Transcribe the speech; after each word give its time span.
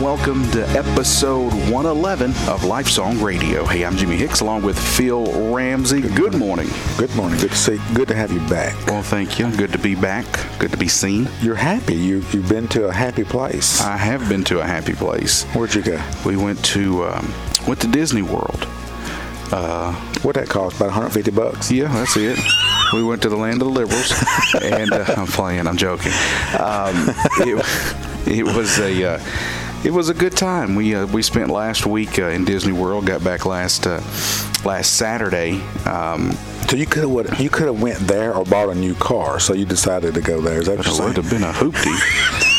Good 0.00 0.06
morning, 0.06 0.18
and 0.20 0.34
welcome 0.34 0.50
to 0.52 0.78
episode 0.78 1.52
111 1.70 2.30
of 2.48 2.64
Life 2.64 2.88
Song 2.88 3.20
Radio. 3.20 3.66
Hey, 3.66 3.84
I'm 3.84 3.96
Jimmy 3.96 4.16
Hicks 4.16 4.40
along 4.40 4.62
with 4.62 4.78
Phil 4.78 5.52
Ramsey. 5.52 6.00
Good 6.00 6.34
morning. 6.34 6.68
Good 6.96 7.14
morning. 7.14 7.38
Good 7.38 7.50
to 7.50 7.56
see. 7.56 7.78
Good 7.92 8.08
to 8.08 8.14
have 8.14 8.32
you 8.32 8.40
back. 8.48 8.74
Well, 8.86 9.02
thank 9.02 9.38
you. 9.38 9.54
Good 9.54 9.72
to 9.72 9.78
be 9.78 9.94
back. 9.94 10.24
Good 10.58 10.70
to 10.70 10.78
be 10.78 10.88
seen. 10.88 11.28
You're 11.42 11.54
happy. 11.54 11.94
You 11.96 12.24
you've 12.32 12.48
been 12.48 12.66
to 12.68 12.88
a 12.88 12.92
happy 12.92 13.24
place. 13.24 13.80
I 13.82 13.96
have 13.98 14.26
been 14.28 14.42
to 14.44 14.60
a 14.60 14.64
happy 14.64 14.94
place. 14.94 15.44
Where'd 15.54 15.74
you 15.74 15.82
go? 15.82 16.02
We 16.24 16.36
went 16.36 16.64
to 16.66 17.04
um, 17.04 17.34
went 17.66 17.80
to 17.82 17.86
Disney 17.86 18.22
World. 18.22 18.66
Uh, 19.52 19.92
what 20.22 20.36
that 20.36 20.48
cost? 20.48 20.76
About 20.76 20.86
150 20.86 21.30
bucks. 21.32 21.70
Yeah, 21.70 21.88
that's 21.88 22.16
it. 22.16 22.38
We 22.94 23.02
went 23.02 23.22
to 23.22 23.28
the 23.28 23.36
land 23.36 23.60
of 23.62 23.68
the 23.68 23.74
liberals, 23.74 24.12
and 24.62 24.92
uh, 24.92 25.04
I'm 25.16 25.26
playing. 25.26 25.66
I'm 25.66 25.76
joking. 25.76 26.12
Um, 26.58 27.14
it, 27.40 28.28
it 28.28 28.44
was 28.44 28.78
a. 28.78 29.16
Uh, 29.16 29.20
it 29.84 29.92
was 29.92 30.08
a 30.08 30.14
good 30.14 30.36
time. 30.36 30.74
We 30.74 30.94
uh, 30.94 31.06
we 31.06 31.22
spent 31.22 31.50
last 31.50 31.86
week 31.86 32.18
uh, 32.18 32.26
in 32.28 32.44
Disney 32.44 32.72
World. 32.72 33.06
Got 33.06 33.24
back 33.24 33.46
last 33.46 33.86
uh, 33.86 34.00
last 34.64 34.96
Saturday. 34.96 35.60
Um, 35.86 36.32
so 36.68 36.76
you 36.76 36.86
could 36.86 37.02
have 37.02 37.40
you 37.40 37.50
could 37.50 37.66
have 37.66 37.80
went 37.80 37.98
there 38.00 38.34
or 38.34 38.44
bought 38.44 38.68
a 38.68 38.74
new 38.74 38.94
car. 38.94 39.40
So 39.40 39.54
you 39.54 39.64
decided 39.64 40.14
to 40.14 40.20
go 40.20 40.40
there. 40.40 40.60
Is 40.60 40.66
that 40.66 40.78
what 40.78 40.86
it 40.86 41.00
would 41.00 41.16
have 41.16 41.30
been 41.30 41.42
a 41.42 41.52
hoopty. 41.52 41.96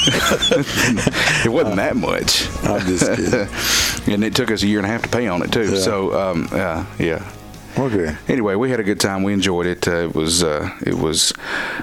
it 1.46 1.50
wasn't 1.50 1.76
that 1.76 1.96
much. 1.96 2.48
I'm 2.64 2.82
just 2.88 3.06
kidding. 3.16 4.14
and 4.14 4.24
it 4.24 4.36
took 4.36 4.50
us 4.50 4.64
a 4.64 4.68
year 4.68 4.80
and 4.80 4.88
a 4.88 4.90
half 4.90 5.04
to 5.04 5.10
pay 5.10 5.28
on 5.28 5.44
it 5.44 5.52
too. 5.52 5.72
Yeah. 5.72 5.80
So 5.80 6.20
um, 6.20 6.50
uh, 6.52 6.86
yeah. 6.98 7.32
Okay. 7.78 8.16
Anyway, 8.28 8.56
we 8.56 8.70
had 8.70 8.80
a 8.80 8.84
good 8.84 9.00
time. 9.00 9.24
We 9.24 9.32
enjoyed 9.32 9.66
it. 9.66 9.88
Uh, 9.88 10.08
it 10.08 10.16
was 10.16 10.44
uh, 10.44 10.70
it 10.82 10.96
was 10.96 11.34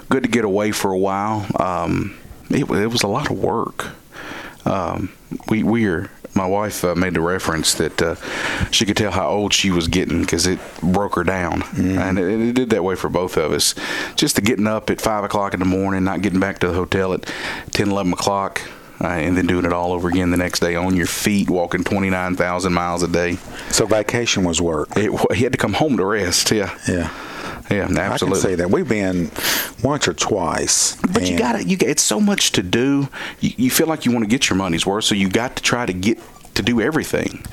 good 0.09 0.25
to 0.25 0.29
get 0.29 0.45
away 0.45 0.73
for 0.73 0.93
a 0.93 0.99
while. 0.99 1.47
Um, 1.59 2.19
it, 2.51 2.69
it 2.69 2.89
was 2.89 3.03
a 3.03 3.09
lot 3.09 3.31
of 3.31 3.39
work. 3.39 3.87
Um, 4.69 5.13
we 5.49 5.63
we 5.63 5.87
are 5.87 6.11
my 6.39 6.47
wife 6.47 6.85
uh, 6.85 6.95
made 6.95 7.15
the 7.15 7.21
reference 7.21 7.75
that 7.75 8.01
uh, 8.01 8.15
she 8.71 8.87
could 8.87 8.97
tell 8.97 9.11
how 9.11 9.29
old 9.29 9.53
she 9.53 9.71
was 9.71 9.89
getting 9.89 10.21
because 10.21 10.47
it 10.47 10.61
broke 10.81 11.17
her 11.17 11.25
down, 11.25 11.63
mm. 11.63 11.99
and 11.99 12.19
it, 12.19 12.41
it, 12.41 12.53
did 12.55 12.71
that 12.71 12.85
way 12.85 12.95
for 12.95 13.09
both 13.09 13.37
of 13.37 13.53
us. 13.53 13.75
Just 14.15 14.37
to 14.37 14.43
getting 14.43 14.67
up 14.67 14.89
at 14.89 15.01
five 15.01 15.25
o'clock 15.25 15.53
in 15.53 15.61
the 15.61 15.67
morning, 15.67 16.05
not 16.05 16.23
getting 16.23 16.41
back 16.41 16.61
to 16.61 16.69
the 16.69 16.75
hotel 16.75 17.13
at 17.13 17.25
10, 17.73 17.91
11 17.91 18.13
o'clock. 18.13 18.63
Uh, 19.01 19.07
and 19.07 19.37
then 19.37 19.47
doing 19.47 19.65
it 19.65 19.73
all 19.73 19.93
over 19.93 20.09
again 20.09 20.33
the 20.33 20.37
next 20.37 20.59
day 20.59 20.75
on 20.75 20.97
your 20.97 21.07
feet, 21.07 21.49
walking 21.49 21.85
29,000 21.85 22.73
miles 22.73 23.05
a 23.05 23.07
day. 23.07 23.37
So 23.71 23.87
vacation 23.87 24.43
was 24.43 24.61
work. 24.61 24.89
It, 24.97 25.13
he 25.37 25.45
had 25.45 25.53
to 25.53 25.59
come 25.59 25.75
home 25.75 25.97
to 25.99 26.05
rest. 26.05 26.51
Yeah. 26.51 26.77
Yeah. 26.89 27.09
Yeah, 27.71 27.87
absolutely. 27.91 28.09
I 28.09 28.19
can 28.19 28.35
say 28.37 28.55
that 28.57 28.71
we've 28.71 28.89
been 28.89 29.31
once 29.83 30.09
or 30.09 30.15
twice. 30.15 30.97
But 30.97 31.29
you 31.29 31.39
got 31.39 31.61
it. 31.61 31.67
You 31.67 31.77
it's 31.81 32.03
so 32.03 32.21
much 32.21 32.53
to 32.53 32.63
do. 32.63 33.09
You, 33.41 33.51
you 33.57 33.71
feel 33.71 33.87
like 33.87 34.05
you 34.07 34.13
want 34.13 34.25
to 34.25 34.29
get 34.29 34.49
your 34.49 34.57
money's 34.57 34.87
worth, 34.87 35.05
so 35.05 35.15
you 35.15 35.29
got 35.29 35.57
to 35.57 35.63
try 35.63 35.87
to 35.87 35.93
get 35.93 36.19
to 36.59 36.63
do 36.63 36.81
everything. 36.81 37.45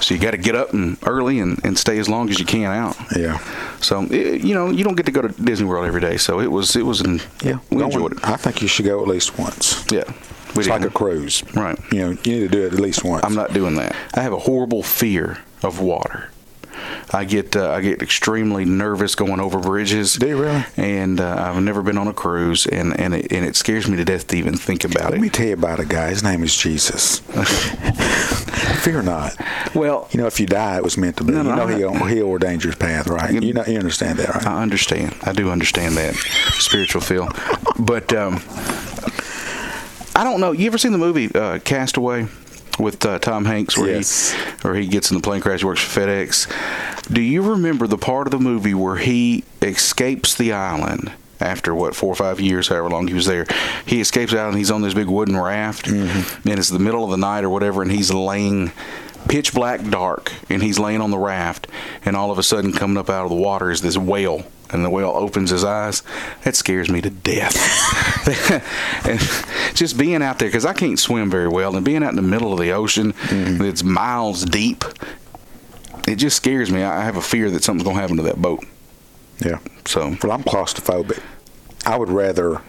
So 0.00 0.14
you 0.14 0.20
got 0.20 0.32
to 0.32 0.36
get 0.36 0.54
up 0.54 0.72
and 0.74 0.98
early 1.06 1.40
and, 1.40 1.58
and 1.64 1.78
stay 1.78 1.98
as 1.98 2.08
long 2.08 2.28
as 2.28 2.38
you 2.38 2.44
can 2.44 2.64
out. 2.64 2.96
Yeah. 3.16 3.38
So 3.80 4.02
it, 4.10 4.42
you 4.42 4.54
know 4.54 4.70
you 4.70 4.84
don't 4.84 4.96
get 4.96 5.06
to 5.06 5.12
go 5.12 5.22
to 5.22 5.42
Disney 5.42 5.66
World 5.66 5.86
every 5.86 6.00
day. 6.00 6.16
So 6.18 6.40
it 6.40 6.50
was 6.50 6.76
it 6.76 6.84
was 6.84 7.00
an, 7.00 7.20
yeah 7.42 7.58
we 7.70 7.82
enjoyed 7.82 8.12
it. 8.12 8.18
I 8.22 8.36
think 8.36 8.60
you 8.62 8.68
should 8.68 8.84
go 8.84 9.00
at 9.00 9.08
least 9.08 9.38
once. 9.38 9.84
Yeah. 9.90 10.04
We 10.54 10.60
it's 10.60 10.66
didn't. 10.66 10.82
like 10.82 10.84
a 10.84 10.90
cruise. 10.90 11.42
Right. 11.54 11.78
You 11.92 11.98
know 12.00 12.10
you 12.10 12.32
need 12.32 12.40
to 12.40 12.48
do 12.48 12.66
it 12.66 12.74
at 12.74 12.80
least 12.80 13.02
once. 13.04 13.24
I'm 13.24 13.34
not 13.34 13.52
doing 13.54 13.76
that. 13.76 13.96
I 14.14 14.20
have 14.20 14.32
a 14.32 14.38
horrible 14.38 14.82
fear 14.82 15.38
of 15.62 15.80
water. 15.80 16.28
I 17.12 17.24
get 17.24 17.56
uh, 17.56 17.70
I 17.70 17.80
get 17.80 18.02
extremely 18.02 18.64
nervous 18.64 19.14
going 19.14 19.40
over 19.40 19.58
bridges. 19.58 20.14
Do 20.14 20.28
you 20.28 20.40
really? 20.40 20.64
And 20.76 21.20
uh, 21.20 21.36
I've 21.38 21.62
never 21.62 21.82
been 21.82 21.98
on 21.98 22.08
a 22.08 22.12
cruise, 22.12 22.66
and 22.66 22.98
and 22.98 23.14
it, 23.14 23.32
and 23.32 23.44
it 23.44 23.56
scares 23.56 23.88
me 23.88 23.96
to 23.96 24.04
death 24.04 24.26
to 24.28 24.36
even 24.36 24.56
think 24.56 24.84
about 24.84 25.04
Let 25.04 25.14
it. 25.14 25.16
Let 25.16 25.22
me 25.22 25.28
tell 25.30 25.46
you 25.46 25.54
about 25.54 25.80
a 25.80 25.84
guy. 25.84 26.10
His 26.10 26.22
name 26.22 26.42
is 26.42 26.56
Jesus. 26.56 27.18
Fear 28.82 29.02
not. 29.02 29.36
Well, 29.74 30.08
you 30.12 30.20
know, 30.20 30.26
if 30.26 30.40
you 30.40 30.46
die, 30.46 30.76
it 30.76 30.82
was 30.82 30.96
meant 30.96 31.16
to 31.18 31.24
be. 31.24 31.32
No, 31.32 31.42
no, 31.42 31.68
you 31.68 31.90
know, 31.90 32.04
he 32.06 32.14
he 32.14 32.22
ordained 32.22 32.64
your 32.64 32.74
path, 32.74 33.08
right? 33.08 33.32
You, 33.32 33.40
you 33.40 33.52
know, 33.52 33.64
you 33.64 33.78
understand 33.78 34.18
that, 34.18 34.28
right? 34.28 34.46
I 34.46 34.62
understand. 34.62 35.16
I 35.22 35.32
do 35.32 35.50
understand 35.50 35.96
that 35.96 36.14
spiritual 36.14 37.00
feel, 37.00 37.28
but. 37.78 38.12
Um, 38.12 38.40
I 40.12 40.24
don't 40.24 40.40
know. 40.40 40.52
You 40.52 40.66
ever 40.66 40.76
seen 40.76 40.92
the 40.92 40.98
movie 40.98 41.34
uh, 41.34 41.60
Castaway? 41.60 42.26
With 42.80 43.04
uh, 43.04 43.18
Tom 43.18 43.44
Hanks, 43.44 43.76
where 43.76 43.90
yes. 43.90 44.32
he 44.32 44.38
where 44.62 44.74
he 44.74 44.86
gets 44.86 45.10
in 45.10 45.16
the 45.16 45.22
plane 45.22 45.40
crash, 45.40 45.62
works 45.62 45.80
for 45.80 46.00
FedEx. 46.00 47.12
Do 47.12 47.20
you 47.20 47.42
remember 47.42 47.86
the 47.86 47.98
part 47.98 48.26
of 48.26 48.30
the 48.30 48.38
movie 48.38 48.74
where 48.74 48.96
he 48.96 49.44
escapes 49.62 50.34
the 50.34 50.52
island? 50.52 51.12
After 51.42 51.74
what 51.74 51.94
four 51.94 52.12
or 52.12 52.16
five 52.16 52.38
years, 52.38 52.68
however 52.68 52.90
long 52.90 53.08
he 53.08 53.14
was 53.14 53.24
there, 53.24 53.46
he 53.86 53.98
escapes 54.02 54.34
out 54.34 54.50
and 54.50 54.58
he's 54.58 54.70
on 54.70 54.82
this 54.82 54.92
big 54.92 55.06
wooden 55.06 55.38
raft, 55.38 55.86
mm-hmm. 55.86 56.46
and 56.46 56.58
it's 56.58 56.68
the 56.68 56.78
middle 56.78 57.02
of 57.02 57.10
the 57.10 57.16
night 57.16 57.44
or 57.44 57.48
whatever, 57.48 57.80
and 57.80 57.90
he's 57.90 58.12
laying 58.12 58.72
pitch 59.30 59.54
black 59.54 59.88
dark, 59.88 60.32
and 60.50 60.60
he's 60.60 60.78
laying 60.78 61.00
on 61.00 61.12
the 61.12 61.18
raft, 61.18 61.68
and 62.04 62.16
all 62.16 62.32
of 62.32 62.38
a 62.38 62.42
sudden, 62.42 62.72
coming 62.72 62.96
up 62.96 63.08
out 63.08 63.24
of 63.24 63.30
the 63.30 63.36
water 63.36 63.70
is 63.70 63.80
this 63.80 63.96
whale 63.96 64.44
and 64.72 64.84
the 64.84 64.90
whale 64.90 65.10
opens 65.10 65.50
his 65.50 65.64
eyes, 65.64 66.02
that 66.44 66.54
scares 66.54 66.88
me 66.88 67.00
to 67.00 67.10
death. 67.10 67.56
and 69.06 69.18
just 69.76 69.98
being 69.98 70.22
out 70.22 70.38
there, 70.38 70.48
because 70.48 70.64
I 70.64 70.72
can't 70.72 70.98
swim 70.98 71.30
very 71.30 71.48
well, 71.48 71.74
and 71.76 71.84
being 71.84 72.02
out 72.04 72.10
in 72.10 72.16
the 72.16 72.22
middle 72.22 72.52
of 72.52 72.58
the 72.58 72.70
ocean 72.72 73.12
mm-hmm. 73.12 73.62
that's 73.62 73.82
miles 73.82 74.44
deep, 74.44 74.84
it 76.06 76.16
just 76.16 76.36
scares 76.36 76.70
me. 76.70 76.82
I 76.82 77.02
have 77.02 77.16
a 77.16 77.22
fear 77.22 77.50
that 77.50 77.64
something's 77.64 77.84
going 77.84 77.96
to 77.96 78.00
happen 78.00 78.16
to 78.18 78.22
that 78.24 78.40
boat. 78.40 78.64
Yeah. 79.44 79.58
So. 79.86 80.16
Well, 80.22 80.32
I'm 80.32 80.44
claustrophobic. 80.44 81.20
I 81.84 81.96
would 81.96 82.10
rather, 82.10 82.62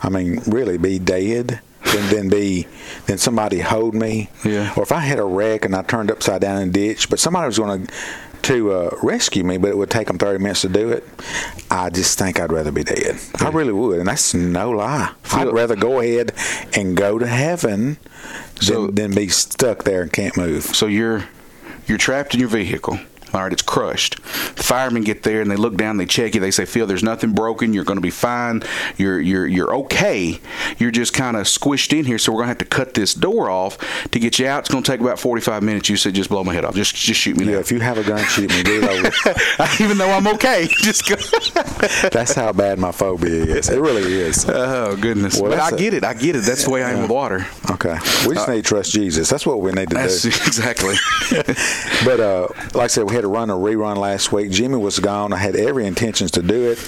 I 0.00 0.10
mean, 0.10 0.40
really 0.46 0.78
be 0.78 0.98
dead 0.98 1.60
than, 1.92 2.14
than 2.14 2.28
be 2.28 2.66
than 3.06 3.18
somebody 3.18 3.60
hold 3.60 3.94
me. 3.94 4.30
Yeah. 4.44 4.72
Or 4.76 4.82
if 4.82 4.92
I 4.92 5.00
had 5.00 5.18
a 5.18 5.24
wreck 5.24 5.64
and 5.64 5.74
I 5.74 5.82
turned 5.82 6.10
upside 6.10 6.40
down 6.40 6.62
in 6.62 6.68
a 6.68 6.72
ditch, 6.72 7.10
but 7.10 7.18
somebody 7.18 7.46
was 7.46 7.58
going 7.58 7.86
to 7.86 7.94
to 8.42 8.72
uh, 8.72 8.96
rescue 9.02 9.44
me, 9.44 9.58
but 9.58 9.70
it 9.70 9.76
would 9.76 9.90
take 9.90 10.06
them 10.06 10.16
30 10.16 10.38
minutes 10.38 10.62
to 10.62 10.68
do 10.68 10.90
it. 10.90 11.06
I 11.70 11.90
just 11.90 12.18
think 12.18 12.40
I'd 12.40 12.52
rather 12.52 12.70
be 12.70 12.84
dead. 12.84 13.18
I 13.40 13.50
really 13.50 13.72
would, 13.72 13.98
and 13.98 14.08
that's 14.08 14.32
no 14.32 14.70
lie. 14.70 15.12
I'd 15.32 15.52
rather 15.52 15.76
go 15.76 16.00
ahead 16.00 16.32
and 16.72 16.96
go 16.96 17.18
to 17.18 17.26
heaven 17.26 17.98
so, 18.60 18.86
than, 18.86 18.94
than 18.94 19.14
be 19.14 19.28
stuck 19.28 19.84
there 19.84 20.02
and 20.02 20.12
can't 20.12 20.36
move. 20.36 20.64
So 20.64 20.86
you're 20.86 21.24
you're 21.86 21.98
trapped 21.98 22.34
in 22.34 22.40
your 22.40 22.48
vehicle. 22.48 22.98
All 23.34 23.42
right, 23.42 23.52
it's 23.52 23.62
crushed. 23.62 24.20
Firemen 24.68 25.02
get 25.02 25.22
there 25.22 25.40
and 25.40 25.50
they 25.50 25.56
look 25.56 25.76
down, 25.76 25.96
they 25.96 26.04
check 26.04 26.34
you, 26.34 26.42
they 26.42 26.50
say, 26.50 26.66
"Phil, 26.66 26.86
there's 26.86 27.02
nothing 27.02 27.32
broken. 27.32 27.72
You're 27.72 27.84
going 27.84 27.96
to 27.96 28.02
be 28.02 28.10
fine. 28.10 28.62
You're 28.98 29.18
you're 29.18 29.46
you're 29.46 29.74
okay. 29.74 30.38
You're 30.76 30.90
just 30.90 31.14
kind 31.14 31.38
of 31.38 31.46
squished 31.46 31.98
in 31.98 32.04
here, 32.04 32.18
so 32.18 32.32
we're 32.32 32.40
going 32.40 32.48
to 32.48 32.50
have 32.50 32.58
to 32.58 32.64
cut 32.66 32.92
this 32.92 33.14
door 33.14 33.48
off 33.48 33.78
to 34.10 34.18
get 34.18 34.38
you 34.38 34.46
out. 34.46 34.58
It's 34.60 34.68
going 34.68 34.84
to 34.84 34.90
take 34.92 35.00
about 35.00 35.18
45 35.18 35.62
minutes." 35.62 35.88
You 35.88 35.96
said, 35.96 36.14
"Just 36.14 36.28
blow 36.28 36.44
my 36.44 36.52
head 36.52 36.66
off. 36.66 36.74
Just 36.74 36.94
just 36.94 37.18
shoot 37.18 37.38
me." 37.38 37.46
Yeah, 37.46 37.52
now. 37.52 37.58
if 37.60 37.72
you 37.72 37.80
have 37.80 37.96
a 37.96 38.04
gun, 38.04 38.22
shoot 38.26 38.50
me. 38.50 38.62
Get 38.62 38.84
it 38.84 38.90
over. 38.90 39.82
Even 39.82 39.96
though 39.96 40.10
I'm 40.10 40.26
okay, 40.26 40.68
just 40.82 41.08
go. 41.08 41.16
that's 42.10 42.34
how 42.34 42.52
bad 42.52 42.78
my 42.78 42.92
phobia 42.92 43.44
is. 43.44 43.70
It 43.70 43.80
really 43.80 44.02
is. 44.02 44.46
Oh 44.46 44.96
goodness. 44.96 45.40
Well, 45.40 45.50
but 45.50 45.60
I 45.60 45.74
get 45.76 45.94
it. 45.94 46.04
I 46.04 46.12
get 46.12 46.36
it. 46.36 46.42
That's 46.44 46.64
the 46.64 46.70
way 46.70 46.82
I 46.82 46.90
am 46.90 47.02
with 47.02 47.10
water. 47.10 47.46
Okay. 47.70 47.94
We 48.26 48.34
just 48.34 48.48
uh, 48.48 48.52
need 48.52 48.64
to 48.64 48.68
trust 48.68 48.92
Jesus. 48.92 49.30
That's 49.30 49.46
what 49.46 49.62
we 49.62 49.72
need 49.72 49.88
to 49.90 49.96
do. 49.96 49.98
Exactly. 50.48 50.94
but 52.04 52.20
uh, 52.20 52.48
like 52.74 52.84
I 52.84 52.86
said, 52.86 53.04
we 53.04 53.14
had 53.14 53.22
to 53.22 53.28
run 53.28 53.50
a 53.50 53.54
rerun 53.54 53.96
last 53.96 54.32
week. 54.32 54.50
Jimmy 54.58 54.76
was 54.76 54.98
gone. 54.98 55.32
I 55.32 55.36
had 55.36 55.54
every 55.54 55.86
intentions 55.86 56.32
to 56.32 56.42
do 56.42 56.72
it, 56.72 56.78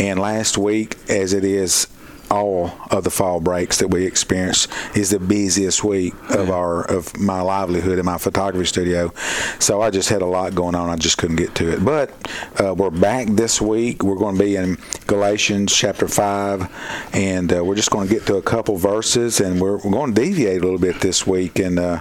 and 0.00 0.18
last 0.18 0.58
week, 0.58 0.96
as 1.08 1.32
it 1.32 1.44
is 1.44 1.86
all 2.28 2.72
of 2.90 3.04
the 3.04 3.10
fall 3.10 3.38
breaks 3.38 3.78
that 3.78 3.86
we 3.86 4.04
experience 4.04 4.66
is 4.96 5.10
the 5.10 5.20
busiest 5.20 5.84
week 5.84 6.12
of 6.30 6.50
our 6.50 6.82
of 6.90 7.16
my 7.16 7.40
livelihood 7.40 8.00
in 8.00 8.04
my 8.04 8.18
photography 8.18 8.66
studio. 8.66 9.12
So 9.60 9.80
I 9.80 9.90
just 9.90 10.08
had 10.08 10.22
a 10.22 10.26
lot 10.26 10.56
going 10.56 10.74
on. 10.74 10.90
I 10.90 10.96
just 10.96 11.16
couldn't 11.16 11.36
get 11.36 11.54
to 11.54 11.70
it. 11.70 11.84
But 11.84 12.10
uh, 12.58 12.74
we're 12.74 12.90
back 12.90 13.28
this 13.28 13.60
week. 13.60 14.02
We're 14.02 14.16
going 14.16 14.36
to 14.36 14.42
be 14.42 14.56
in 14.56 14.76
Galatians 15.06 15.72
chapter 15.72 16.08
five, 16.08 16.68
and 17.12 17.52
uh, 17.52 17.62
we're 17.62 17.76
just 17.76 17.92
going 17.92 18.08
to 18.08 18.12
get 18.12 18.26
to 18.26 18.38
a 18.38 18.42
couple 18.42 18.76
verses, 18.76 19.38
and 19.38 19.60
we're, 19.60 19.76
we're 19.76 19.92
going 19.92 20.12
to 20.12 20.20
deviate 20.20 20.62
a 20.62 20.64
little 20.64 20.80
bit 20.80 21.00
this 21.00 21.28
week, 21.28 21.60
and 21.60 21.78
uh, 21.78 22.00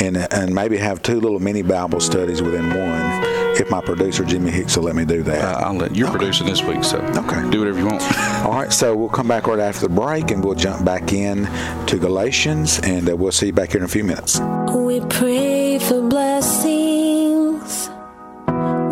and 0.00 0.16
and 0.16 0.52
maybe 0.52 0.78
have 0.78 1.00
two 1.00 1.20
little 1.20 1.38
mini 1.38 1.62
Bible 1.62 2.00
studies 2.00 2.42
within 2.42 2.70
one 2.70 3.37
if 3.60 3.70
my 3.70 3.80
producer 3.80 4.24
Jimmy 4.24 4.50
Hicks 4.50 4.76
will 4.76 4.84
let 4.84 4.96
me 4.96 5.04
do 5.04 5.22
that. 5.24 5.42
Uh, 5.42 5.66
I'll 5.66 5.74
let 5.74 5.94
you're 5.94 6.08
okay. 6.08 6.18
producing 6.18 6.46
this 6.46 6.62
week, 6.62 6.84
so 6.84 6.98
okay, 6.98 7.50
do 7.50 7.60
whatever 7.60 7.78
you 7.78 7.86
want. 7.86 8.02
All 8.44 8.52
right, 8.52 8.72
so 8.72 8.94
we'll 8.96 9.08
come 9.08 9.28
back 9.28 9.46
right 9.46 9.58
after 9.58 9.88
the 9.88 9.94
break, 9.94 10.30
and 10.30 10.44
we'll 10.44 10.54
jump 10.54 10.84
back 10.84 11.12
in 11.12 11.46
to 11.86 11.98
Galatians, 11.98 12.78
and 12.80 13.08
uh, 13.08 13.16
we'll 13.16 13.32
see 13.32 13.46
you 13.46 13.52
back 13.52 13.72
here 13.72 13.80
in 13.80 13.84
a 13.84 13.88
few 13.88 14.04
minutes. 14.04 14.40
We 14.70 15.00
pray 15.00 15.78
for 15.78 16.02
blessings. 16.08 17.88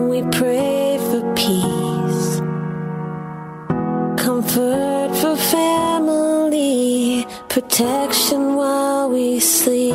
We 0.08 0.22
pray 0.30 0.98
for 0.98 1.34
peace, 1.34 2.40
comfort 4.22 5.14
for 5.20 5.36
family, 5.36 7.26
protection 7.48 8.54
while 8.56 9.10
we 9.10 9.40
sleep. 9.40 9.94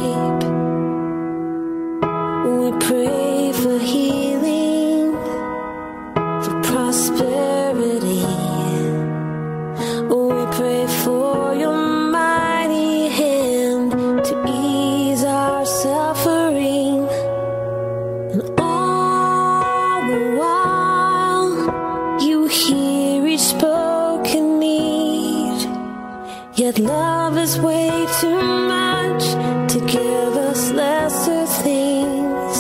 We 2.46 2.72
pray 2.80 3.52
for 3.54 3.80
healing, 3.80 4.12
for 4.12 4.21
prosperity. 6.92 8.22
We 10.12 10.46
pray 10.58 10.86
for 11.04 11.56
your 11.56 11.78
mighty 12.12 13.08
hand 13.08 13.92
to 14.26 14.34
ease 14.46 15.24
our 15.24 15.66
suffering. 15.66 17.08
And 18.34 18.44
all 18.60 20.02
the 20.12 20.36
while, 20.40 22.20
you 22.28 22.48
hear 22.48 23.26
each 23.26 23.40
spoken 23.40 24.60
need. 24.60 25.60
Yet 26.56 26.78
love 26.78 27.38
is 27.38 27.58
way 27.58 28.06
too 28.20 28.42
much 28.76 29.24
to 29.72 29.80
give 29.88 30.34
us 30.50 30.72
lesser 30.72 31.46
things. 31.64 32.58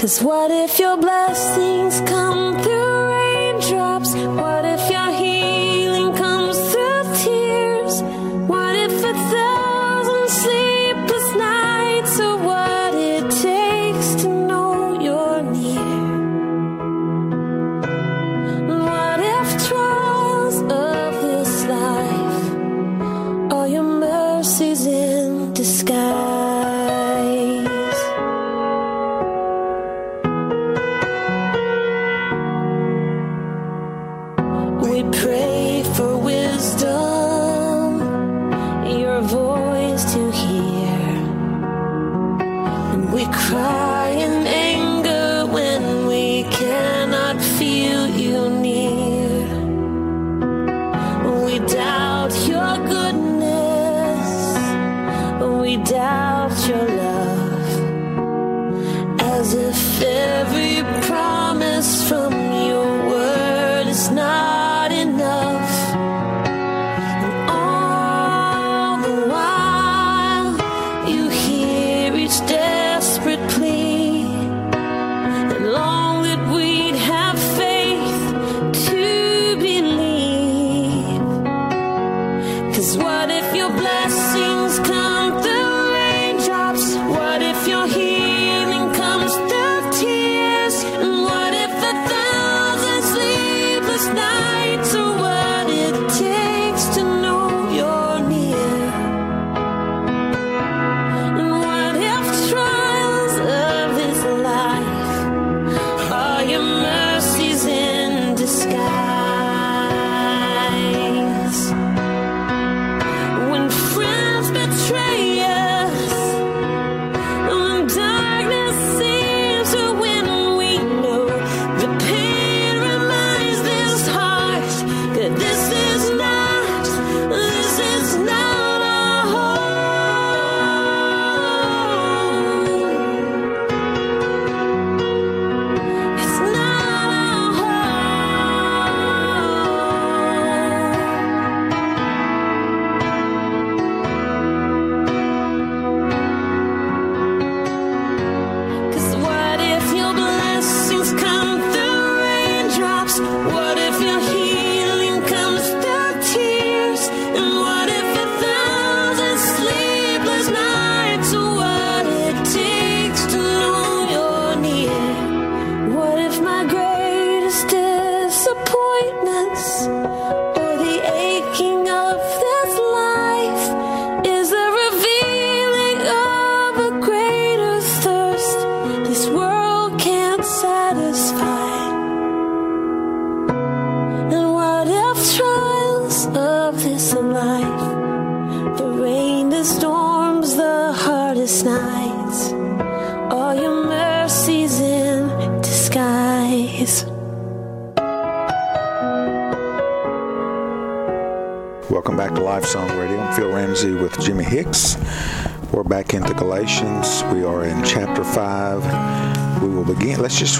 Cause 0.00 0.20
what 0.20 0.50
if 0.50 0.80
your 0.80 0.96
blessings 0.96 2.00
come? 2.10 2.45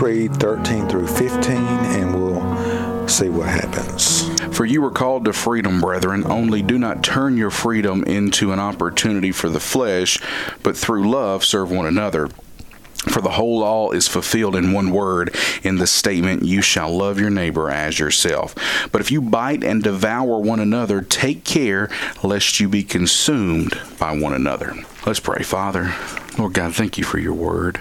Read 0.00 0.34
13 0.36 0.88
through 0.88 1.06
15 1.06 1.56
and 1.56 2.14
we'll 2.14 3.08
see 3.08 3.28
what 3.28 3.48
happens. 3.48 4.28
For 4.56 4.64
you 4.64 4.82
were 4.82 4.90
called 4.90 5.24
to 5.26 5.32
freedom, 5.32 5.80
brethren, 5.80 6.24
only 6.26 6.62
do 6.62 6.78
not 6.78 7.02
turn 7.02 7.36
your 7.36 7.50
freedom 7.50 8.04
into 8.04 8.52
an 8.52 8.58
opportunity 8.58 9.32
for 9.32 9.48
the 9.48 9.60
flesh, 9.60 10.18
but 10.62 10.76
through 10.76 11.10
love 11.10 11.44
serve 11.44 11.70
one 11.70 11.86
another. 11.86 12.28
For 13.08 13.20
the 13.20 13.30
whole 13.30 13.60
law 13.60 13.92
is 13.92 14.08
fulfilled 14.08 14.56
in 14.56 14.72
one 14.72 14.90
word, 14.90 15.34
in 15.62 15.76
the 15.76 15.86
statement, 15.86 16.42
You 16.42 16.60
shall 16.60 16.90
love 16.90 17.20
your 17.20 17.30
neighbor 17.30 17.70
as 17.70 17.98
yourself. 17.98 18.54
But 18.90 19.00
if 19.00 19.12
you 19.12 19.22
bite 19.22 19.62
and 19.62 19.82
devour 19.82 20.40
one 20.40 20.58
another, 20.58 21.02
take 21.02 21.44
care 21.44 21.88
lest 22.24 22.58
you 22.58 22.68
be 22.68 22.82
consumed 22.82 23.78
by 23.98 24.16
one 24.16 24.32
another. 24.32 24.74
Let's 25.06 25.20
pray. 25.20 25.44
Father, 25.44 25.94
Lord 26.36 26.54
God, 26.54 26.74
thank 26.74 26.98
you 26.98 27.04
for 27.04 27.18
your 27.18 27.34
word. 27.34 27.80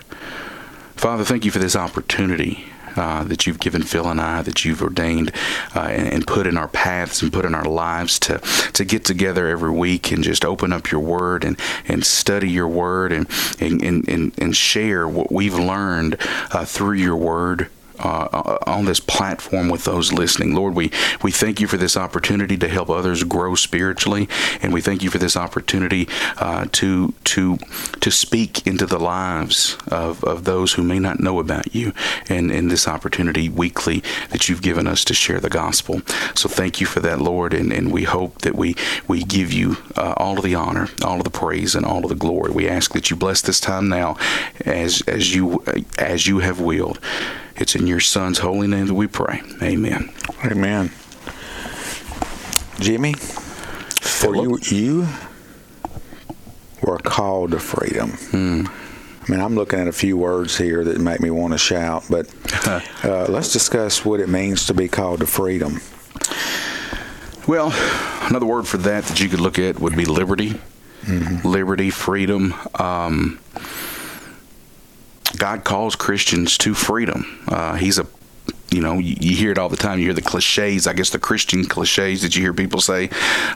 Father, 1.05 1.23
thank 1.23 1.45
you 1.45 1.51
for 1.51 1.59
this 1.59 1.75
opportunity 1.75 2.65
uh, 2.95 3.23
that 3.25 3.45
you've 3.45 3.59
given 3.59 3.83
Phil 3.83 4.07
and 4.07 4.19
I, 4.19 4.41
that 4.41 4.65
you've 4.65 4.81
ordained 4.81 5.31
uh, 5.75 5.81
and, 5.81 6.11
and 6.11 6.25
put 6.25 6.47
in 6.47 6.57
our 6.57 6.67
paths 6.67 7.21
and 7.21 7.31
put 7.31 7.45
in 7.45 7.53
our 7.53 7.65
lives 7.65 8.17
to 8.21 8.39
to 8.73 8.83
get 8.83 9.05
together 9.05 9.47
every 9.47 9.69
week 9.69 10.11
and 10.11 10.23
just 10.23 10.43
open 10.43 10.73
up 10.73 10.89
your 10.89 11.01
word 11.01 11.45
and, 11.45 11.59
and 11.87 12.03
study 12.03 12.49
your 12.49 12.67
word 12.67 13.11
and 13.11 13.27
and, 13.59 13.83
and, 13.83 14.33
and, 14.39 14.57
share 14.57 15.07
what 15.07 15.31
we've 15.31 15.53
learned 15.53 16.17
uh, 16.49 16.65
through 16.65 16.93
your 16.93 17.15
word 17.15 17.69
uh, 17.99 18.57
on 18.65 18.85
this 18.85 18.99
platform 18.99 19.69
with 19.69 19.85
those 19.85 20.11
listening. 20.13 20.55
Lord, 20.55 20.75
we, 20.75 20.91
we 21.21 21.31
thank 21.31 21.59
you 21.59 21.67
for 21.67 21.77
this 21.77 21.97
opportunity 21.97 22.57
to 22.57 22.67
help 22.67 22.89
others 22.89 23.23
grow 23.23 23.55
spiritually, 23.55 24.27
and 24.61 24.73
we 24.73 24.81
thank 24.81 25.03
you 25.03 25.09
for 25.09 25.17
this 25.17 25.37
opportunity 25.37 26.07
uh, 26.37 26.67
to 26.73 27.13
to 27.23 27.57
to 28.01 28.11
speak 28.11 28.65
into 28.67 28.85
the 28.85 28.99
lives 28.99 29.77
of, 29.87 30.23
of 30.23 30.43
those 30.43 30.73
who 30.73 30.83
may 30.83 30.99
not 30.99 31.19
know 31.19 31.39
about 31.39 31.75
you, 31.75 31.93
and 32.29 32.51
in 32.51 32.67
this 32.67 32.87
opportunity 32.87 33.49
weekly 33.49 34.03
that 34.29 34.47
you've 34.47 34.61
given 34.61 34.87
us 34.87 35.03
to 35.05 35.13
share 35.13 35.39
the 35.39 35.49
gospel. 35.49 36.01
So 36.35 36.49
thank 36.49 36.79
you 36.81 36.87
for 36.87 36.99
that, 37.01 37.19
Lord, 37.19 37.53
and, 37.53 37.71
and 37.71 37.91
we 37.91 38.03
hope 38.03 38.41
that 38.41 38.55
we 38.55 38.75
we 39.07 39.23
give 39.23 39.51
you 39.51 39.77
uh, 39.95 40.13
all 40.17 40.37
of 40.37 40.43
the 40.43 40.55
honor, 40.55 40.89
all 41.03 41.17
of 41.17 41.23
the 41.23 41.29
praise, 41.29 41.75
and 41.75 41.85
all 41.85 42.03
of 42.03 42.09
the 42.09 42.15
glory. 42.15 42.51
We 42.51 42.67
ask 42.67 42.93
that 42.93 43.09
you 43.09 43.15
bless 43.15 43.41
this 43.41 43.59
time 43.59 43.89
now, 43.89 44.17
as 44.65 45.01
as 45.07 45.35
you 45.35 45.63
as 45.97 46.27
you 46.27 46.39
have 46.39 46.59
willed. 46.59 46.99
It's 47.57 47.75
in 47.75 47.87
your 47.87 47.99
Son's 47.99 48.39
holy 48.39 48.67
name 48.67 48.87
that 48.87 48.93
we 48.93 49.07
pray. 49.07 49.41
Amen. 49.61 50.11
Amen. 50.43 50.91
Jimmy, 52.79 53.13
For 53.13 54.35
you, 54.35 54.59
you 54.63 55.07
were 56.81 56.97
called 56.97 57.51
to 57.51 57.59
freedom. 57.59 58.11
Hmm. 58.11 58.65
I 58.67 59.31
mean, 59.31 59.39
I'm 59.39 59.55
looking 59.55 59.79
at 59.79 59.87
a 59.87 59.93
few 59.93 60.17
words 60.17 60.57
here 60.57 60.83
that 60.83 60.99
make 60.99 61.19
me 61.19 61.31
want 61.31 61.53
to 61.53 61.57
shout, 61.57 62.03
but 62.09 62.31
uh, 63.03 63.25
let's 63.29 63.51
discuss 63.53 64.05
what 64.05 64.19
it 64.19 64.29
means 64.29 64.67
to 64.67 64.73
be 64.73 64.87
called 64.87 65.21
to 65.21 65.25
freedom. 65.25 65.79
Well, 67.47 67.71
another 68.27 68.45
word 68.45 68.67
for 68.67 68.77
that 68.77 69.05
that 69.05 69.19
you 69.19 69.29
could 69.29 69.39
look 69.39 69.57
at 69.57 69.79
would 69.79 69.95
be 69.95 70.05
liberty. 70.05 70.59
Liberty, 71.43 71.91
freedom. 71.91 72.53
Um, 72.75 73.39
God 75.35 75.63
calls 75.63 75.95
Christians 75.95 76.57
to 76.59 76.73
freedom. 76.73 77.43
Uh, 77.47 77.75
he's 77.75 77.99
a 77.99 78.07
you 78.71 78.81
know, 78.81 78.97
you, 78.97 79.15
you 79.19 79.35
hear 79.35 79.51
it 79.51 79.57
all 79.57 79.69
the 79.69 79.77
time. 79.77 79.99
You 79.99 80.05
hear 80.05 80.13
the 80.13 80.21
cliches, 80.21 80.85
I 80.85 80.93
guess 80.93 81.09
the 81.09 81.19
Christian 81.19 81.65
cliches 81.65 82.23
that 82.23 82.35
you 82.35 82.41
hear 82.41 82.53
people 82.53 82.81
say, 82.81 83.09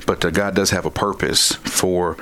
but 0.05 0.23
uh, 0.23 0.29
God 0.29 0.55
does 0.55 0.69
have 0.69 0.85
a 0.85 0.91
purpose 0.91 1.53
for 1.53 2.15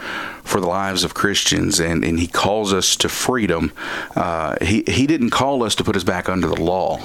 for 0.44 0.62
the 0.62 0.68
lives 0.68 1.04
of 1.04 1.14
Christians, 1.14 1.78
and, 1.78 2.06
and 2.06 2.18
He 2.18 2.26
calls 2.26 2.72
us 2.72 2.96
to 2.98 3.10
freedom. 3.10 3.74
Uh, 4.16 4.56
he 4.62 4.84
He 4.88 5.06
didn't 5.06 5.32
call 5.32 5.62
us 5.62 5.76
to 5.76 5.84
put 5.84 5.96
us 5.96 6.06
back 6.06 6.30
under 6.30 6.48
the 6.48 6.60
law. 6.60 6.98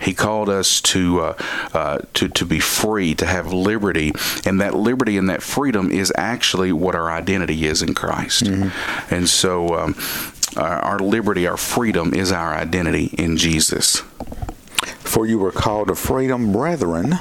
He 0.00 0.12
called 0.12 0.50
us 0.50 0.80
to 0.82 1.20
uh, 1.20 1.34
uh, 1.72 1.98
to 2.14 2.28
to 2.28 2.44
be 2.44 2.60
free, 2.60 3.14
to 3.14 3.26
have 3.26 3.52
liberty, 3.52 4.12
and 4.44 4.60
that 4.60 4.74
liberty 4.74 5.16
and 5.16 5.28
that 5.30 5.42
freedom 5.42 5.90
is 5.90 6.12
actually 6.16 6.72
what 6.72 6.94
our 6.94 7.10
identity 7.10 7.64
is 7.66 7.82
in 7.82 7.94
Christ. 7.94 8.42
And 9.10 9.28
so. 9.28 9.76
Um, 9.76 9.96
our, 10.56 10.78
our 10.80 10.98
liberty, 10.98 11.46
our 11.46 11.56
freedom 11.56 12.14
is 12.14 12.32
our 12.32 12.54
identity 12.54 13.06
in 13.18 13.36
Jesus. 13.36 14.02
For 15.00 15.26
you 15.26 15.38
were 15.38 15.52
called 15.52 15.88
to 15.88 15.94
freedom, 15.94 16.52
brethren. 16.52 17.14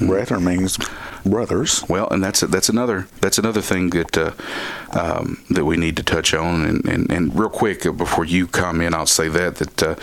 Brethren 0.00 0.44
means 0.44 0.78
brothers. 1.24 1.84
Well, 1.88 2.08
and 2.10 2.22
that's 2.22 2.40
that's 2.40 2.68
another 2.68 3.08
that's 3.20 3.38
another 3.38 3.60
thing 3.60 3.90
that 3.90 4.16
uh, 4.16 4.32
um, 4.92 5.44
that 5.50 5.64
we 5.64 5.76
need 5.76 5.96
to 5.96 6.02
touch 6.02 6.34
on. 6.34 6.64
And, 6.64 6.84
and, 6.84 7.10
and 7.10 7.38
real 7.38 7.48
quick 7.48 7.84
uh, 7.84 7.92
before 7.92 8.24
you 8.24 8.46
come 8.46 8.80
in, 8.80 8.94
I'll 8.94 9.06
say 9.06 9.28
that 9.28 9.56
that 9.56 9.82
uh, 9.82 9.94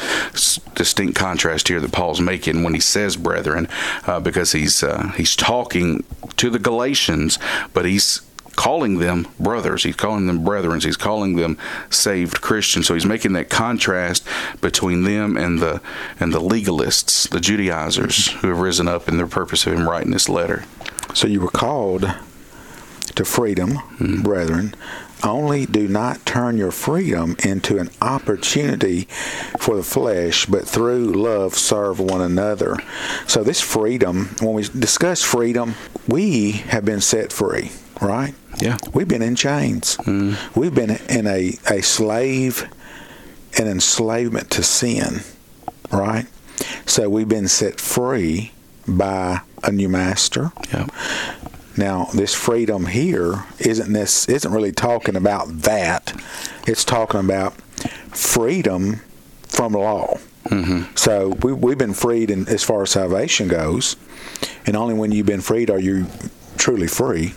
distinct 0.75 1.15
contrast 1.15 1.68
here 1.68 1.80
that 1.80 1.92
Paul's 1.92 2.22
making 2.22 2.63
when 2.63 2.74
he 2.74 2.80
says 2.80 3.15
brethren, 3.15 3.68
uh, 4.06 4.20
because 4.20 4.51
he's 4.51 4.84
uh, 4.84 5.12
he's 5.15 5.36
talking 5.36 6.03
to 6.38 6.50
the 6.50 6.60
Galatians, 6.60 7.39
but 7.74 7.86
he's 7.86 8.22
calling 8.55 9.00
them 9.00 9.27
brothers. 9.39 9.83
He's 9.83 9.95
calling 9.95 10.27
them 10.27 10.43
brethren. 10.43 10.79
He's 10.79 10.98
calling 10.98 11.36
them 11.36 11.57
saved 11.89 12.41
Christians. 12.41 12.88
So 12.88 12.93
he's 12.93 13.05
making 13.05 13.33
that 13.33 13.50
contrast 13.50 14.25
between 14.62 15.03
them 15.03 15.38
and 15.38 15.60
the 15.60 15.81
and 16.19 16.33
the 16.33 16.41
legalists, 16.41 17.29
the 17.29 17.39
Judaizers 17.39 18.31
who 18.33 18.50
have 18.50 18.60
risen 18.60 18.88
up 18.88 19.07
in 19.07 19.17
their 19.17 19.27
purpose 19.27 19.65
of 19.65 19.74
him 19.74 19.88
writing 19.88 20.12
this 20.12 20.29
letter. 20.29 20.65
So 21.13 21.27
you 21.27 21.41
were 21.41 21.50
called 21.50 22.12
to 23.15 23.25
freedom, 23.25 23.74
mm-hmm. 23.74 24.22
brethren. 24.22 24.75
Only 25.24 25.65
do 25.65 25.88
not 25.88 26.25
turn 26.25 26.57
your 26.57 26.72
freedom 26.72 27.38
into 27.45 27.77
an 27.77 27.89
opportunity 28.01 29.07
for 29.57 29.77
the 29.77 29.83
flesh, 29.83 30.45
but 30.45 30.67
through 30.67 31.13
love 31.13 31.55
serve 31.55 32.00
one 32.00 32.19
another. 32.19 32.75
So, 33.25 33.41
this 33.41 33.62
freedom, 33.62 34.36
when 34.41 34.53
we 34.53 34.63
discuss 34.63 35.24
freedom, 35.24 35.75
we 36.07 36.51
have 36.51 36.83
been 36.83 37.00
set 37.00 37.31
free, 37.31 37.72
right? 38.03 38.36
Yeah. 38.60 38.77
We've 38.93 39.07
been 39.07 39.22
in 39.22 39.36
chains. 39.36 39.98
We've 40.55 40.75
been 40.75 40.91
in 41.10 41.25
a, 41.27 41.53
a 41.69 41.81
slave, 41.81 42.69
an 43.57 43.67
enslavement 43.67 44.51
to 44.51 44.63
sin, 44.63 45.22
right? 45.91 46.25
So, 46.86 47.10
we've 47.10 47.29
been 47.29 47.48
set 47.48 47.79
free 47.79 48.51
by 48.88 49.41
a 49.63 49.72
new 49.72 49.89
master. 49.89 50.51
Yeah. 50.72 50.88
Now, 51.75 52.10
this 52.13 52.36
freedom 52.36 52.86
here 52.86 53.45
isn't 53.60 53.93
this 53.93 54.29
isn't 54.29 54.51
really 54.51 54.72
talking 54.72 55.15
about 55.15 55.62
that. 55.62 56.13
It's 56.67 56.86
talking 56.86 57.19
about 57.19 57.53
freedom 58.15 59.01
from 59.48 59.74
law. 59.74 60.17
Mm-hmm. 60.45 60.95
So 60.95 61.29
we, 61.41 61.53
we've 61.53 61.77
been 61.77 61.93
freed 61.93 62.29
in, 62.29 62.48
as 62.48 62.63
far 62.63 62.83
as 62.83 62.91
salvation 62.91 63.48
goes, 63.48 63.95
and 64.65 64.75
only 64.75 64.93
when 64.93 65.12
you've 65.12 65.25
been 65.25 65.41
freed 65.41 65.69
are 65.69 65.79
you 65.79 66.07
truly 66.57 66.88
free. 66.88 67.33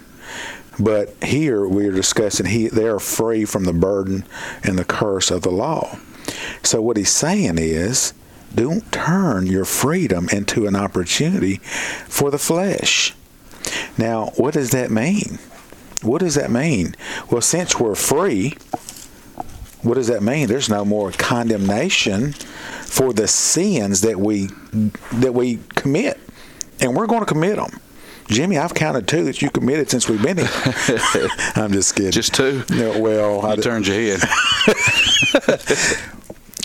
But 0.79 1.15
here 1.23 1.67
we 1.67 1.87
are 1.87 1.93
discussing 1.93 2.47
he 2.47 2.69
they 2.69 2.87
are 2.87 2.99
free 2.99 3.45
from 3.45 3.65
the 3.65 3.73
burden 3.73 4.25
and 4.63 4.79
the 4.79 4.85
curse 4.85 5.31
of 5.31 5.43
the 5.43 5.51
law. 5.51 5.99
So 6.63 6.83
what 6.83 6.97
he's 6.97 7.11
saying 7.11 7.57
is, 7.59 8.13
don't 8.55 8.91
turn 8.93 9.47
your 9.47 9.65
freedom 9.65 10.29
into 10.31 10.67
an 10.67 10.77
opportunity 10.77 11.57
for 12.09 12.31
the 12.31 12.39
flesh. 12.39 13.15
Now, 13.99 14.33
what 14.37 14.55
does 14.55 14.71
that 14.71 14.91
mean? 14.91 15.39
What 16.03 16.21
does 16.21 16.35
that 16.35 16.51
mean? 16.51 16.95
Well, 17.31 17.41
since 17.41 17.81
we're 17.81 17.95
free, 17.95 18.55
what 19.83 19.95
does 19.95 20.09
that 20.09 20.23
mean? 20.23 20.49
There's 20.49 20.69
no 20.69 20.85
more 20.85 21.13
condemnation 21.13 22.33
for 22.33 23.13
the 23.13 23.29
sins 23.29 24.03
that 24.03 24.19
we 24.19 24.49
that 25.13 25.33
we 25.33 25.61
commit, 25.75 26.19
and 26.81 26.95
we're 26.95 27.07
going 27.07 27.21
to 27.21 27.27
commit 27.27 27.57
them. 27.57 27.81
Jimmy, 28.29 28.59
I've 28.59 28.75
counted 28.75 29.07
two 29.07 29.25
that 29.25 29.41
you 29.41 29.51
committed 29.51 29.89
since 29.91 30.09
we've 30.09 30.23
been 30.23 30.39
here. 30.39 30.49
I'm 31.55 31.73
just 31.73 31.95
kidding. 31.95 32.11
Just 32.13 32.35
two? 32.35 32.65
No, 32.71 32.99
well, 33.01 33.45
I 33.47 33.51
You 33.51 33.57
d- 33.57 33.63
turned 33.63 33.87
your 33.87 33.97
head. 33.97 34.21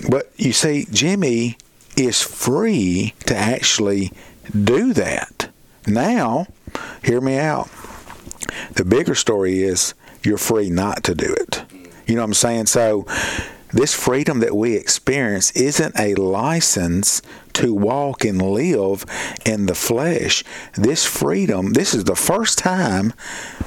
But 0.10 0.32
you 0.36 0.52
see, 0.52 0.88
Jimmy 0.92 1.58
is 1.96 2.22
free 2.24 3.14
to 3.28 3.36
actually 3.36 4.12
do 4.64 4.94
that. 4.94 5.50
Now, 5.86 6.48
hear 7.04 7.22
me 7.22 7.38
out. 7.38 7.70
The 8.74 8.84
bigger 8.84 9.14
story 9.14 9.62
is 9.62 9.94
you're 10.24 10.40
free 10.40 10.72
not 10.72 11.04
to 11.04 11.14
do 11.14 11.32
it. 11.32 11.64
You 12.08 12.16
know 12.16 12.22
what 12.22 12.30
I'm 12.30 12.34
saying? 12.34 12.66
So, 12.66 13.06
this 13.74 13.94
freedom 13.94 14.40
that 14.40 14.56
we 14.56 14.76
experience 14.76 15.52
isn't 15.52 15.98
a 16.00 16.16
license 16.16 17.22
to 17.54 17.74
walk 17.74 18.24
and 18.24 18.42
live 18.42 19.06
in 19.46 19.66
the 19.66 19.76
flesh. 19.76 20.44
This 20.76 21.06
freedom, 21.06 21.74
this 21.74 21.94
is 21.94 22.06
the 22.06 22.16
first 22.16 22.58
time, 22.58 23.14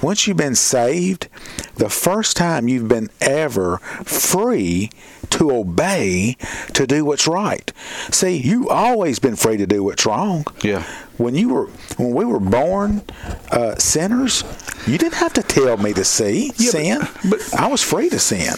once 0.02 0.26
you've 0.26 0.36
been 0.38 0.54
saved, 0.54 1.28
the 1.76 1.90
first 1.90 2.36
time 2.36 2.66
you've 2.68 2.88
been 2.88 3.10
ever 3.20 3.78
free 4.04 4.90
to 5.30 5.50
obey, 5.50 6.36
to 6.74 6.86
do 6.86 7.04
what's 7.04 7.26
right. 7.26 7.70
See, 8.10 8.36
you've 8.36 8.68
always 8.68 9.18
been 9.18 9.36
free 9.36 9.56
to 9.58 9.66
do 9.66 9.82
what's 9.82 10.06
wrong. 10.06 10.46
Yeah. 10.62 10.82
When 11.18 11.34
you 11.34 11.48
were, 11.50 11.66
when 11.96 12.12
we 12.14 12.24
were 12.24 12.40
born 12.40 13.02
uh, 13.50 13.76
sinners, 13.76 14.44
you 14.86 14.96
didn't 14.98 15.14
have 15.14 15.32
to 15.34 15.42
tell 15.42 15.76
me 15.76 15.92
to 15.92 16.04
see 16.04 16.52
Yeah, 16.56 16.70
but- 16.96 17.10
sin. 17.12 17.30
but- 17.30 17.54
I 17.54 17.66
was 17.68 17.82
free 17.82 18.08
to 18.10 18.18
sin, 18.18 18.54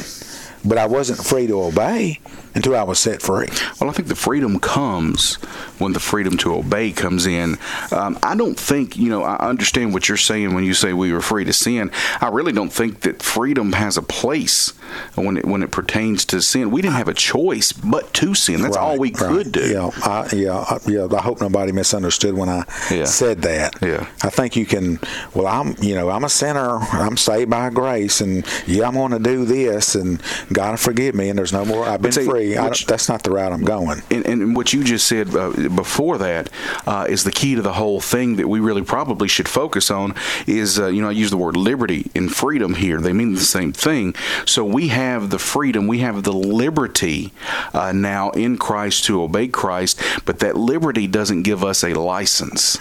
but 0.66 0.78
I 0.78 0.87
wasn't 0.87 1.20
afraid 1.20 1.49
to 1.49 1.62
obey 1.62 2.20
until 2.56 2.75
I 2.75 2.82
was 2.82 2.98
set 2.98 3.22
free. 3.22 3.48
Well, 3.80 3.88
I 3.90 3.92
think 3.92 4.08
the 4.08 4.16
freedom 4.16 4.58
comes 4.58 5.34
when 5.78 5.92
the 5.92 6.00
freedom 6.00 6.36
to 6.38 6.54
obey 6.54 6.90
comes 6.90 7.26
in. 7.26 7.58
Um, 7.92 8.18
I 8.22 8.34
don't 8.34 8.58
think, 8.58 8.96
you 8.96 9.10
know, 9.10 9.22
I 9.22 9.36
understand 9.48 9.92
what 9.92 10.08
you're 10.08 10.16
saying 10.16 10.54
when 10.54 10.64
you 10.64 10.72
say 10.75 10.92
we 10.94 11.12
were 11.12 11.20
free 11.20 11.44
to 11.44 11.52
sin. 11.52 11.90
I 12.20 12.28
really 12.28 12.52
don't 12.52 12.72
think 12.72 13.00
that 13.00 13.22
freedom 13.22 13.75
has 13.75 13.96
a 13.98 14.02
place 14.02 14.70
when 15.14 15.36
it 15.36 15.44
when 15.44 15.62
it 15.62 15.70
pertains 15.70 16.25
to 16.26 16.40
sin. 16.40 16.70
We 16.70 16.80
didn't 16.80 16.94
have 16.96 17.08
a 17.08 17.14
choice 17.14 17.72
but 17.72 18.12
to 18.14 18.34
sin. 18.34 18.62
That's 18.62 18.76
all 18.76 18.98
we 18.98 19.10
right. 19.12 19.18
could 19.18 19.52
do. 19.52 19.66
Yeah, 19.72 19.90
I, 20.02 20.28
yeah, 20.34 20.52
I, 20.56 20.78
yeah. 20.86 21.06
I 21.14 21.20
hope 21.20 21.40
nobody 21.40 21.72
misunderstood 21.72 22.34
when 22.34 22.48
I 22.48 22.64
Yeah. 22.90 23.04
said 23.04 23.42
that. 23.42 23.76
Yeah. 23.82 24.06
I 24.22 24.30
think 24.30 24.56
you 24.56 24.64
can. 24.64 24.98
Well, 25.34 25.46
I'm, 25.46 25.76
you 25.82 25.94
know, 25.94 26.08
I'm 26.08 26.25
a 26.25 26.28
sinner. 26.30 26.78
I'm 26.78 27.16
saved 27.18 27.50
by 27.50 27.68
grace, 27.70 28.20
and 28.22 28.46
yeah, 28.66 28.88
I'm 28.88 28.94
going 28.94 29.12
to 29.12 29.18
do 29.18 29.44
this, 29.44 29.94
and 29.94 30.22
God 30.52 30.70
will 30.70 30.76
forgive 30.78 31.14
me, 31.14 31.28
and 31.28 31.38
there's 31.38 31.52
no 31.52 31.64
more. 31.66 31.84
I've 31.84 32.00
been 32.00 32.12
see, 32.12 32.25
free. 32.25 32.46
I 32.55 32.69
which- 32.69 32.81
don't, 32.81 32.88
that's 32.88 33.09
not 33.09 33.23
the 33.23 33.31
route 33.31 33.53
I'm 33.53 33.65
going. 33.65 34.03
and, 34.11 34.26
and 34.26 34.57
what 34.57 34.73
you 34.73 34.85
just 34.85 35.07
said 35.07 35.35
uh, 35.35 35.50
before 35.69 36.19
that 36.19 36.50
uh, 36.87 37.07
is 37.09 37.25
the 37.25 37.33
key 37.33 37.55
to 37.55 37.62
the 37.62 37.73
whole 37.75 38.00
thing 38.00 38.37
that 38.37 38.49
we 38.49 38.61
really 38.61 38.83
probably 38.83 39.29
should 39.29 39.49
focus 39.49 39.91
on 39.91 40.15
is 40.47 40.79
uh, 40.79 40.87
you 40.88 41.00
know 41.03 41.09
I 41.09 41.12
use 41.12 41.31
the 41.31 41.37
word 41.37 41.57
liberty 41.57 42.11
and 42.15 42.33
freedom 42.35 42.75
here. 42.75 43.00
They 43.00 43.12
mean 43.12 43.35
the 43.35 43.41
same 43.41 43.73
thing. 43.73 44.15
So 44.45 44.65
we 44.65 44.88
have 44.88 45.31
the 45.31 45.38
freedom 45.38 45.87
we 45.87 45.99
have 46.00 46.23
the 46.23 46.33
liberty 46.33 47.33
uh, 47.75 47.93
now 47.93 48.31
in 48.31 48.59
Christ 48.59 49.05
to 49.07 49.23
obey 49.23 49.49
Christ 49.49 50.00
but 50.25 50.38
that 50.41 50.57
liberty 50.57 51.07
doesn't 51.07 51.43
give 51.43 51.65
us 51.65 51.83
a 51.85 51.95
license. 51.95 52.79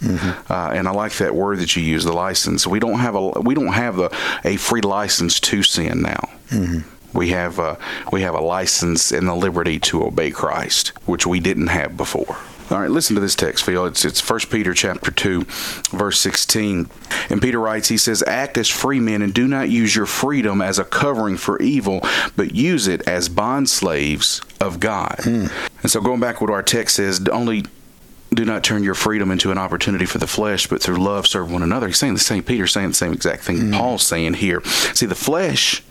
Uh, 0.50 0.72
and 0.74 0.88
I 0.88 0.92
like 0.92 1.14
that 1.14 1.36
word 1.36 1.60
that 1.60 1.76
you 1.76 1.84
use 1.84 2.04
the 2.04 2.14
license. 2.14 2.66
We 2.68 2.80
don't 2.80 3.00
have 3.00 3.16
a 3.16 3.30
we 3.42 3.54
don't 3.56 3.74
have 3.74 4.00
a, 4.00 4.10
a 4.44 4.58
free 4.58 4.82
license 4.82 5.40
to 5.42 5.64
sin 5.64 6.02
now 6.02 6.30
we 7.16 7.30
have 7.30 7.60
uh, 7.60 7.76
we 8.12 8.22
have 8.22 8.36
a 8.36 8.42
license 8.42 9.12
and 9.12 9.28
the 9.28 9.36
liberty 9.36 9.80
to 9.80 10.04
obey 10.04 10.32
Christ, 10.32 10.90
which 11.08 11.26
we 11.26 11.40
didn't 11.40 11.68
have 11.68 11.98
before. 11.98 12.38
All 12.72 12.80
right, 12.80 12.90
listen 12.90 13.14
to 13.14 13.22
this 13.22 13.36
text, 13.36 13.64
Phil. 13.64 13.86
It's 13.86 14.04
it's 14.04 14.20
First 14.20 14.50
Peter 14.50 14.74
chapter 14.74 15.12
two, 15.12 15.46
verse 15.92 16.20
sixteen. 16.20 16.90
And 17.30 17.42
Peter 17.42 17.60
writes, 17.60 17.90
he 17.90 17.98
says, 17.98 18.24
"Act 18.26 18.58
as 18.58 18.68
free 18.68 19.00
men 19.00 19.22
and 19.22 19.34
do 19.34 19.48
not 19.48 19.70
use 19.70 19.96
your 19.96 20.08
freedom 20.08 20.62
as 20.62 20.80
a 20.80 20.84
covering 20.84 21.38
for 21.38 21.62
evil, 21.62 22.02
but 22.36 22.56
use 22.56 22.88
it 22.88 23.08
as 23.08 23.30
bond 23.30 23.70
slaves 23.70 24.42
of 24.60 24.80
God." 24.80 25.20
And 25.26 25.92
so, 25.92 26.02
going 26.02 26.20
back 26.20 26.42
what 26.42 26.50
our 26.50 26.64
text 26.64 26.96
says, 26.96 27.26
only 27.32 27.66
do 28.34 28.44
not 28.44 28.64
turn 28.64 28.84
your 28.84 28.96
freedom 28.96 29.30
into 29.30 29.52
an 29.52 29.60
opportunity 29.60 30.06
for 30.06 30.18
the 30.18 30.28
flesh, 30.28 30.66
but 30.66 30.82
through 30.82 30.98
love 30.98 31.28
serve 31.28 31.52
one 31.52 31.62
another. 31.62 31.88
He's 31.88 32.00
saying 32.00 32.16
the 32.16 32.20
same. 32.20 32.42
Peter's 32.42 32.74
saying 32.74 32.90
the 32.90 32.96
same 32.96 33.14
exact 33.14 33.44
thing 33.44 33.58
mm. 33.58 33.78
Paul's 33.78 34.04
saying 34.04 34.36
here. 34.36 34.64
See, 34.66 35.06
the 35.06 35.14
flesh 35.14 35.84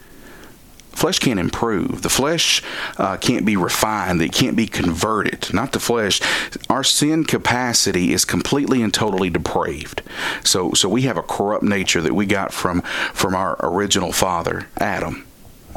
flesh 0.94 1.18
can't 1.18 1.40
improve. 1.40 2.02
The 2.02 2.08
flesh 2.08 2.62
uh, 2.98 3.16
can't 3.16 3.44
be 3.44 3.56
refined. 3.56 4.22
It 4.22 4.32
can't 4.32 4.56
be 4.56 4.66
converted. 4.66 5.52
Not 5.52 5.72
the 5.72 5.80
flesh. 5.80 6.20
Our 6.68 6.84
sin 6.84 7.24
capacity 7.24 8.12
is 8.12 8.24
completely 8.24 8.82
and 8.82 8.92
totally 8.92 9.30
depraved. 9.30 10.02
So, 10.44 10.72
so 10.72 10.88
we 10.88 11.02
have 11.02 11.16
a 11.16 11.22
corrupt 11.22 11.64
nature 11.64 12.00
that 12.02 12.14
we 12.14 12.26
got 12.26 12.52
from 12.52 12.82
from 13.12 13.34
our 13.34 13.56
original 13.60 14.12
father, 14.12 14.68
Adam. 14.78 15.26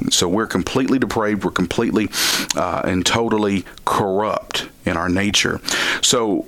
So 0.09 0.27
we're 0.27 0.47
completely 0.47 1.00
depraved. 1.00 1.43
We're 1.43 1.51
completely 1.51 2.09
uh, 2.55 2.81
and 2.86 3.05
totally 3.05 3.65
corrupt 3.86 4.69
in 4.86 4.95
our 4.95 5.09
nature. 5.09 5.59
So 6.01 6.45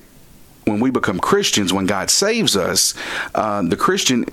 when 0.65 0.79
we 0.79 0.91
become 0.91 1.19
Christians, 1.19 1.73
when 1.73 1.85
God 1.85 2.09
saves 2.09 2.55
us, 2.55 2.93
uh, 3.33 3.63
the 3.63 3.75
Christian 3.75 4.25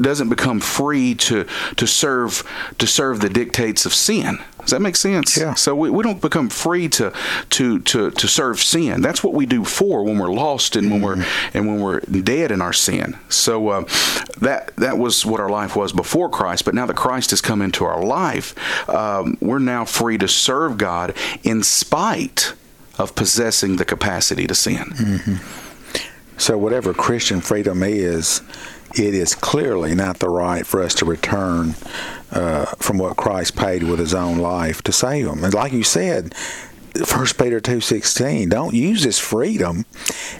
doesn't 0.00 0.28
become 0.28 0.60
free 0.60 1.14
to 1.14 1.46
to 1.76 1.86
serve 1.86 2.42
to 2.78 2.86
serve 2.86 3.20
the 3.20 3.28
dictates 3.28 3.84
of 3.84 3.92
sin. 3.94 4.38
Does 4.60 4.70
that 4.70 4.82
make 4.82 4.96
sense? 4.96 5.36
Yeah. 5.36 5.54
So 5.54 5.74
we, 5.74 5.88
we 5.90 6.02
don't 6.02 6.20
become 6.20 6.48
free 6.48 6.88
to 6.90 7.12
to 7.50 7.80
to 7.80 8.10
to 8.10 8.28
serve 8.28 8.60
sin. 8.60 9.00
That's 9.00 9.24
what 9.24 9.34
we 9.34 9.46
do 9.46 9.64
for 9.64 10.04
when 10.04 10.18
we're 10.18 10.32
lost 10.32 10.76
and 10.76 10.90
when 10.90 11.00
mm-hmm. 11.00 11.20
we're 11.20 11.26
and 11.54 11.66
when 11.66 11.80
we're 11.80 12.00
dead 12.00 12.50
in 12.50 12.60
our 12.60 12.72
sin. 12.72 13.18
So 13.28 13.68
uh, 13.68 13.84
that 14.40 14.76
that 14.76 14.98
was 14.98 15.24
what 15.24 15.40
our 15.40 15.50
life 15.50 15.74
was 15.74 15.92
before 15.92 16.28
Christ. 16.28 16.64
But 16.64 16.74
now 16.74 16.86
that 16.86 16.96
Christ 16.96 17.30
has 17.30 17.40
come 17.40 17.62
into 17.62 17.84
our 17.84 18.04
life, 18.04 18.54
um, 18.88 19.38
we're 19.40 19.58
now 19.58 19.84
free 19.84 20.18
to 20.18 20.28
serve 20.28 20.78
God 20.78 21.14
in 21.42 21.62
spite 21.62 22.52
of 22.98 23.14
possessing 23.14 23.76
the 23.76 23.84
capacity 23.84 24.46
to 24.46 24.54
sin. 24.54 24.84
Mm-hmm. 24.84 26.38
So 26.38 26.56
whatever 26.56 26.94
Christian 26.94 27.40
freedom 27.40 27.82
is 27.82 28.42
it 28.94 29.14
is 29.14 29.34
clearly 29.34 29.94
not 29.94 30.18
the 30.18 30.30
right 30.30 30.66
for 30.66 30.82
us 30.82 30.94
to 30.94 31.04
return 31.04 31.74
uh, 32.30 32.66
from 32.78 32.98
what 32.98 33.16
Christ 33.16 33.56
paid 33.56 33.82
with 33.82 33.98
His 33.98 34.14
own 34.14 34.38
life 34.38 34.82
to 34.82 34.92
save 34.92 35.26
them. 35.26 35.44
And 35.44 35.54
like 35.54 35.72
you 35.72 35.84
said, 35.84 36.34
First 37.04 37.38
Peter 37.38 37.60
two 37.60 37.80
sixteen. 37.80 38.48
Don't 38.48 38.74
use 38.74 39.04
this 39.04 39.20
freedom 39.20 39.84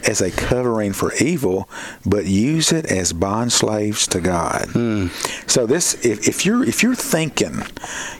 as 0.09 0.21
a 0.21 0.31
covering 0.31 0.93
for 0.93 1.12
evil, 1.14 1.69
but 2.05 2.25
use 2.25 2.73
it 2.73 2.87
as 2.87 3.12
bond 3.12 3.52
slaves 3.52 4.09
to 4.09 4.21
God. 4.21 4.62
Mm. 4.69 5.11
So 5.49 5.67
this, 5.67 6.05
if, 6.05 6.26
if 6.26 6.45
you're 6.45 6.64
if 6.64 6.83
you're 6.83 6.97
thinking, 6.97 7.62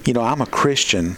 you 0.04 0.12
know, 0.12 0.20
I'm 0.20 0.40
a 0.40 0.47
Christian, 0.47 1.16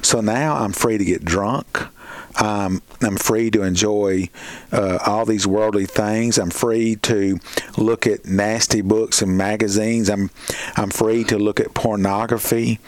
so 0.00 0.20
now 0.22 0.56
I'm 0.56 0.72
free 0.72 0.96
to 0.96 1.04
get 1.04 1.24
drunk. 1.24 1.88
I'm, 2.36 2.82
I'm 3.00 3.16
free 3.16 3.50
to 3.50 3.62
enjoy 3.62 4.28
uh, 4.70 4.98
all 5.06 5.24
these 5.24 5.46
worldly 5.46 5.86
things. 5.86 6.38
I'm 6.38 6.50
free 6.50 6.96
to 6.96 7.38
look 7.76 8.06
at 8.06 8.24
nasty 8.24 8.80
books 8.80 9.22
and 9.22 9.36
magazines. 9.36 10.08
I'm 10.08 10.30
I'm 10.76 10.90
free 10.90 11.24
to 11.24 11.38
look 11.38 11.60
at 11.60 11.74
pornography. 11.74 12.80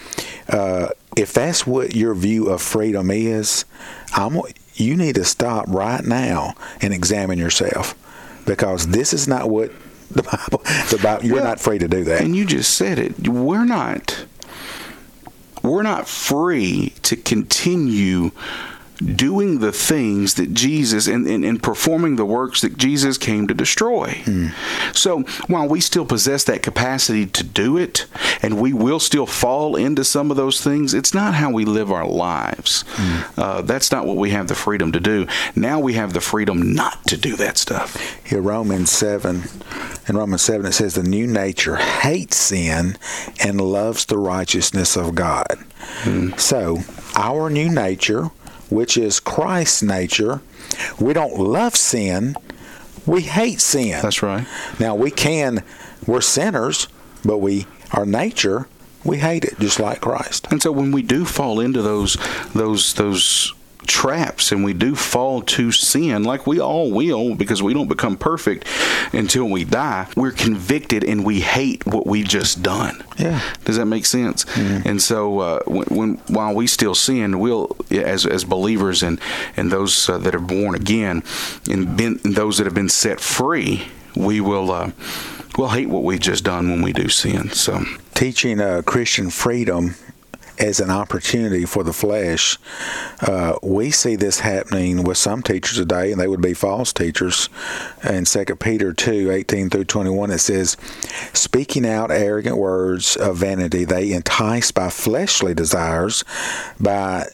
Uh, 0.49 0.89
if 1.17 1.33
that's 1.33 1.67
what 1.67 1.95
your 1.95 2.15
view 2.15 2.49
of 2.49 2.63
freedom 2.63 3.11
is, 3.11 3.65
I'm 4.15 4.41
you 4.75 4.97
need 4.97 5.15
to 5.17 5.25
stop 5.25 5.67
right 5.69 6.05
now 6.05 6.55
and 6.81 6.93
examine 6.93 7.39
yourself 7.39 7.95
because 8.47 8.89
this 8.89 9.13
is 9.13 9.29
not 9.29 9.49
what 9.49 9.71
the 10.11 10.23
Bible. 10.23 10.63
The 10.91 11.01
Bible 11.03 11.25
you're 11.25 11.37
well, 11.37 11.45
not 11.45 11.61
free 11.61 11.79
to 11.79 11.89
do 11.89 12.05
that. 12.05 12.23
And 12.23 12.35
you 12.37 12.45
just 12.45 12.75
said 12.75 12.99
it. 12.99 13.29
We're 13.29 13.65
not. 13.65 14.27
We're 15.63 15.83
not 15.83 16.07
free 16.07 16.93
to 17.03 17.17
continue 17.17 18.31
doing 18.99 19.59
the 19.59 19.73
things 19.73 20.35
that 20.35 20.55
Jesus 20.55 21.07
and, 21.07 21.27
and, 21.27 21.45
and, 21.45 21.63
performing 21.63 22.17
the 22.17 22.25
works 22.25 22.61
that 22.61 22.77
Jesus 22.79 23.19
came 23.19 23.49
to 23.49 23.55
destroy. 23.55 24.09
Mm. 24.25 24.53
So 24.97 25.23
while 25.49 25.69
we 25.69 25.81
still 25.81 26.07
possess 26.07 26.45
that 26.45 26.63
capacity 26.63 27.27
to 27.27 27.43
do 27.43 27.77
it, 27.77 28.07
and 28.41 28.61
we 28.61 28.73
will 28.73 29.01
still 29.01 29.27
fall 29.27 29.75
into 29.75 30.05
some 30.05 30.31
of 30.31 30.37
those 30.37 30.61
things, 30.61 30.95
it's 30.95 31.13
not 31.13 31.35
how 31.35 31.51
we 31.51 31.65
live 31.65 31.91
our 31.91 32.07
lives. 32.07 32.85
Mm. 32.95 33.39
Uh, 33.39 33.63
that's 33.63 33.91
not 33.91 34.07
what 34.07 34.17
we 34.17 34.31
have 34.31 34.49
the 34.49 34.55
freedom 34.55 34.93
to 34.93 35.01
do. 35.01 35.27
Now 35.57 35.81
we 35.81 35.95
have 35.95 36.13
the 36.13 36.21
freedom 36.21 36.73
not 36.73 37.05
to 37.07 37.17
do 37.17 37.37
that 37.37 37.59
stuff. 37.59 37.97
Here, 38.25 38.41
Romans 38.41 38.91
7, 38.91 39.43
in 40.09 40.17
Romans 40.17 40.43
7, 40.43 40.67
it 40.67 40.73
says, 40.73 40.95
The 40.95 41.03
new 41.03 41.27
nature 41.27 41.77
hates 41.77 42.37
sin 42.37 42.97
and 43.43 43.61
loves 43.61 44.05
the 44.05 44.19
righteousness 44.19 44.97
of 44.97 45.15
God. 45.15 45.59
Mm. 46.03 46.39
So, 46.39 46.81
our 47.17 47.51
new 47.51 47.69
nature 47.69 48.31
which 48.75 48.97
is 48.97 49.21
Christ's 49.21 49.83
nature. 49.83 50.43
We 50.99 51.13
don't 51.13 51.39
love 51.39 51.77
sin, 51.77 52.37
we 53.07 53.23
hate 53.23 53.61
sin. 53.61 54.03
That's 54.03 54.23
right. 54.23 54.47
Now 54.81 54.95
we 54.95 55.11
can 55.11 55.63
we're 56.07 56.21
sinners, 56.21 56.89
but 57.25 57.39
we 57.39 57.67
our 57.93 58.05
nature 58.05 58.67
we 59.05 59.19
hate 59.19 59.45
it 59.45 59.59
just 59.59 59.79
like 59.79 60.01
Christ. 60.01 60.47
And 60.51 60.63
so 60.63 60.73
when 60.73 60.91
we 60.91 61.03
do 61.03 61.25
fall 61.25 61.61
into 61.61 61.83
those 61.83 62.17
those 62.55 62.95
those 62.95 63.53
traps 63.87 64.53
and 64.53 64.65
we 64.65 64.73
do 64.73 64.95
fall 64.95 65.43
to 65.43 65.73
sin 65.73 66.25
like 66.25 66.47
we 66.47 66.61
all 66.61 66.91
will 66.91 67.35
because 67.35 67.63
we 67.63 67.75
don't 67.75 67.89
become 67.89 68.17
perfect 68.17 68.67
until 69.13 69.49
we 69.49 69.65
die 69.65 70.07
we're 70.17 70.31
convicted 70.31 71.05
and 71.05 71.25
we 71.25 71.41
hate 71.41 71.85
what 71.87 72.07
we've 72.07 72.29
just 72.29 72.63
done. 72.63 73.03
Yeah. 73.19 73.41
Does 73.65 73.77
that 73.77 73.87
make 73.87 74.07
sense? 74.07 74.45
Mm-hmm. 74.45 74.89
and 74.89 75.03
so 75.03 75.39
uh, 75.41 75.61
when, 75.67 75.87
when, 75.87 76.15
while 76.29 76.55
we 76.55 76.67
still 76.67 76.95
sin 76.95 77.39
we'll 77.39 77.77
as 77.91 78.27
as 78.27 78.45
believers 78.45 79.03
and 79.03 79.21
and 79.57 79.71
those 79.71 80.09
uh, 80.09 80.19
that 80.19 80.35
are 80.35 80.41
born 80.41 80.75
again 80.75 81.23
and, 81.71 81.97
been, 81.97 82.21
and 82.25 82.35
those 82.35 82.59
that 82.59 82.65
have 82.65 82.75
been 82.75 82.89
set 82.89 83.21
free 83.21 83.87
we 84.17 84.41
will 84.41 84.71
uh, 84.71 84.91
we'll 85.59 85.71
hate 85.71 85.89
what 85.89 86.03
we've 86.03 86.21
just 86.21 86.45
done 86.45 86.71
when 86.71 86.83
we 86.83 86.93
do 86.93 87.09
sin 87.09 87.51
so. 87.51 87.85
Teaching 88.15 88.61
uh, 88.61 88.83
christian 88.85 89.31
freedom 89.31 89.95
as 90.59 90.81
an 90.81 90.91
opportunity 90.91 91.65
for 91.65 91.83
the 91.83 91.93
flesh. 91.93 92.59
Uh, 93.21 93.59
we 93.63 93.91
see 93.91 94.17
this 94.17 94.41
happening 94.41 95.03
with 95.03 95.19
some 95.19 95.43
teachers 95.43 95.79
today, 95.79 96.13
and 96.13 96.21
they 96.21 96.29
would 96.29 96.43
be 96.43 96.55
false 96.55 96.93
teachers. 96.93 97.49
In 98.03 98.25
2 98.25 98.45
Peter 98.57 98.93
2 98.93 99.31
18 99.31 99.71
through 99.71 99.85
21, 99.85 100.31
it 100.31 100.39
says, 100.39 100.77
Speaking 101.33 101.87
out 101.87 102.11
arrogant 102.11 102.57
words 102.57 103.17
of 103.17 103.37
vanity, 103.37 103.85
they 103.85 104.13
entice 104.13 104.71
by 104.71 104.91
fleshly 104.91 105.55
desires, 105.55 106.25
by 106.81 107.27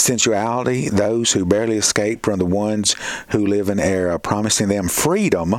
sensuality, 0.00 0.88
those 0.88 1.32
who 1.32 1.44
barely 1.44 1.76
escape 1.76 2.24
from 2.24 2.38
the 2.38 2.46
ones 2.46 2.94
who 3.30 3.46
live 3.46 3.68
in 3.68 3.78
error, 3.78 4.18
promising 4.18 4.68
them 4.68 4.88
freedom 4.88 5.52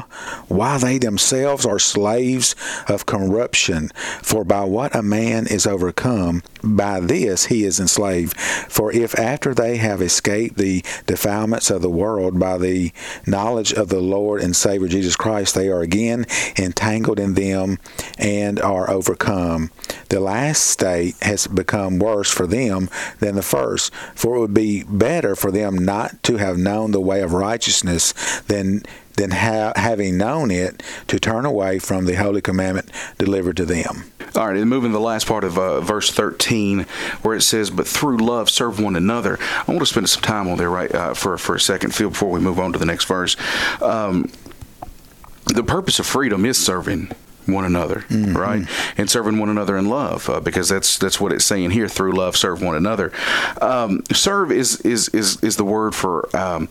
while 0.47 0.79
they 0.79 0.97
themselves 0.97 1.65
are 1.65 1.79
slaves 1.79 2.55
of 2.87 3.05
corruption. 3.05 3.89
For 4.21 4.43
by 4.43 4.63
what 4.63 4.95
a 4.95 5.01
man 5.01 5.47
is 5.47 5.65
overcome, 5.67 6.43
by 6.63 6.99
this 6.99 7.45
he 7.45 7.63
is 7.63 7.79
enslaved. 7.79 8.37
For 8.39 8.91
if 8.91 9.17
after 9.17 9.53
they 9.53 9.77
have 9.77 10.01
escaped 10.01 10.57
the 10.57 10.83
defilements 11.05 11.69
of 11.69 11.81
the 11.81 11.89
world 11.89 12.39
by 12.39 12.57
the 12.57 12.91
knowledge 13.25 13.73
of 13.73 13.89
the 13.89 14.01
Lord 14.01 14.41
and 14.41 14.55
Savior 14.55 14.87
Jesus 14.87 15.15
Christ, 15.15 15.55
they 15.55 15.69
are 15.69 15.81
again 15.81 16.25
entangled 16.57 17.19
in 17.19 17.33
them 17.33 17.77
and 18.17 18.59
are 18.59 18.89
overcome, 18.89 19.71
the 20.09 20.19
last 20.19 20.65
state 20.65 21.15
has 21.21 21.47
become 21.47 21.99
worse 21.99 22.29
for 22.29 22.45
them 22.45 22.89
than 23.19 23.35
the 23.35 23.41
first. 23.41 23.93
For 24.15 24.30
it 24.35 24.39
would 24.39 24.53
be 24.53 24.83
better 24.83 25.35
for 25.35 25.51
them 25.51 25.75
not 25.75 26.21
to 26.23 26.37
have 26.37 26.57
known 26.57 26.91
the 26.91 27.01
way 27.01 27.21
of 27.21 27.33
righteousness 27.33 28.13
than 28.41 28.83
than 29.17 29.31
ha- 29.31 29.73
having 29.75 30.17
known 30.17 30.49
it 30.51 30.81
to 31.07 31.19
turn 31.19 31.45
away 31.45 31.79
from 31.79 32.05
the 32.05 32.15
holy 32.15 32.41
commandment 32.41 32.89
delivered 33.17 33.57
to 33.57 33.65
them. 33.65 34.05
All 34.35 34.47
right, 34.47 34.55
and 34.55 34.69
moving 34.69 34.91
to 34.91 34.97
the 34.97 35.03
last 35.03 35.27
part 35.27 35.43
of 35.43 35.59
uh, 35.59 35.81
verse 35.81 36.09
13, 36.09 36.81
where 37.21 37.35
it 37.35 37.41
says, 37.41 37.69
"But 37.69 37.87
through 37.87 38.17
love 38.17 38.49
serve 38.49 38.79
one 38.79 38.95
another." 38.95 39.37
I 39.67 39.71
want 39.71 39.79
to 39.79 39.85
spend 39.85 40.09
some 40.09 40.21
time 40.21 40.47
on 40.47 40.57
there, 40.57 40.69
right, 40.69 40.93
uh, 40.93 41.13
for 41.13 41.37
for 41.37 41.55
a 41.55 41.59
second, 41.59 41.93
Phil, 41.93 42.09
before 42.09 42.31
we 42.31 42.39
move 42.39 42.59
on 42.59 42.71
to 42.73 42.79
the 42.79 42.85
next 42.85 43.05
verse. 43.05 43.35
Um, 43.81 44.31
the 45.45 45.63
purpose 45.63 45.99
of 45.99 46.05
freedom 46.05 46.45
is 46.45 46.57
serving 46.57 47.11
one 47.45 47.65
another, 47.65 48.01
mm-hmm. 48.01 48.35
right? 48.35 48.67
And 48.97 49.09
serving 49.09 49.37
one 49.39 49.49
another 49.49 49.77
in 49.77 49.89
love, 49.89 50.29
uh, 50.29 50.39
because 50.39 50.69
that's 50.69 50.97
that's 50.97 51.19
what 51.19 51.31
it's 51.31 51.45
saying 51.45 51.71
here. 51.71 51.87
Through 51.87 52.13
love, 52.13 52.35
serve 52.35 52.61
one 52.61 52.75
another. 52.75 53.11
Um, 53.61 54.03
serve 54.11 54.51
is 54.51 54.81
is 54.81 55.09
is 55.09 55.41
is 55.43 55.57
the 55.57 55.65
word 55.65 55.95
for 55.95 56.35
um, 56.35 56.69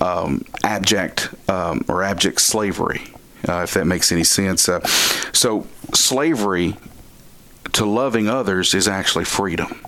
um, 0.00 0.44
abject 0.62 1.30
um, 1.48 1.84
or 1.88 2.02
abject 2.02 2.40
slavery, 2.40 3.02
uh, 3.48 3.62
if 3.62 3.74
that 3.74 3.86
makes 3.86 4.12
any 4.12 4.24
sense. 4.24 4.68
Uh, 4.68 4.80
so 5.32 5.66
slavery 5.94 6.76
to 7.72 7.84
loving 7.84 8.28
others 8.28 8.74
is 8.74 8.88
actually 8.88 9.24
freedom. 9.24 9.80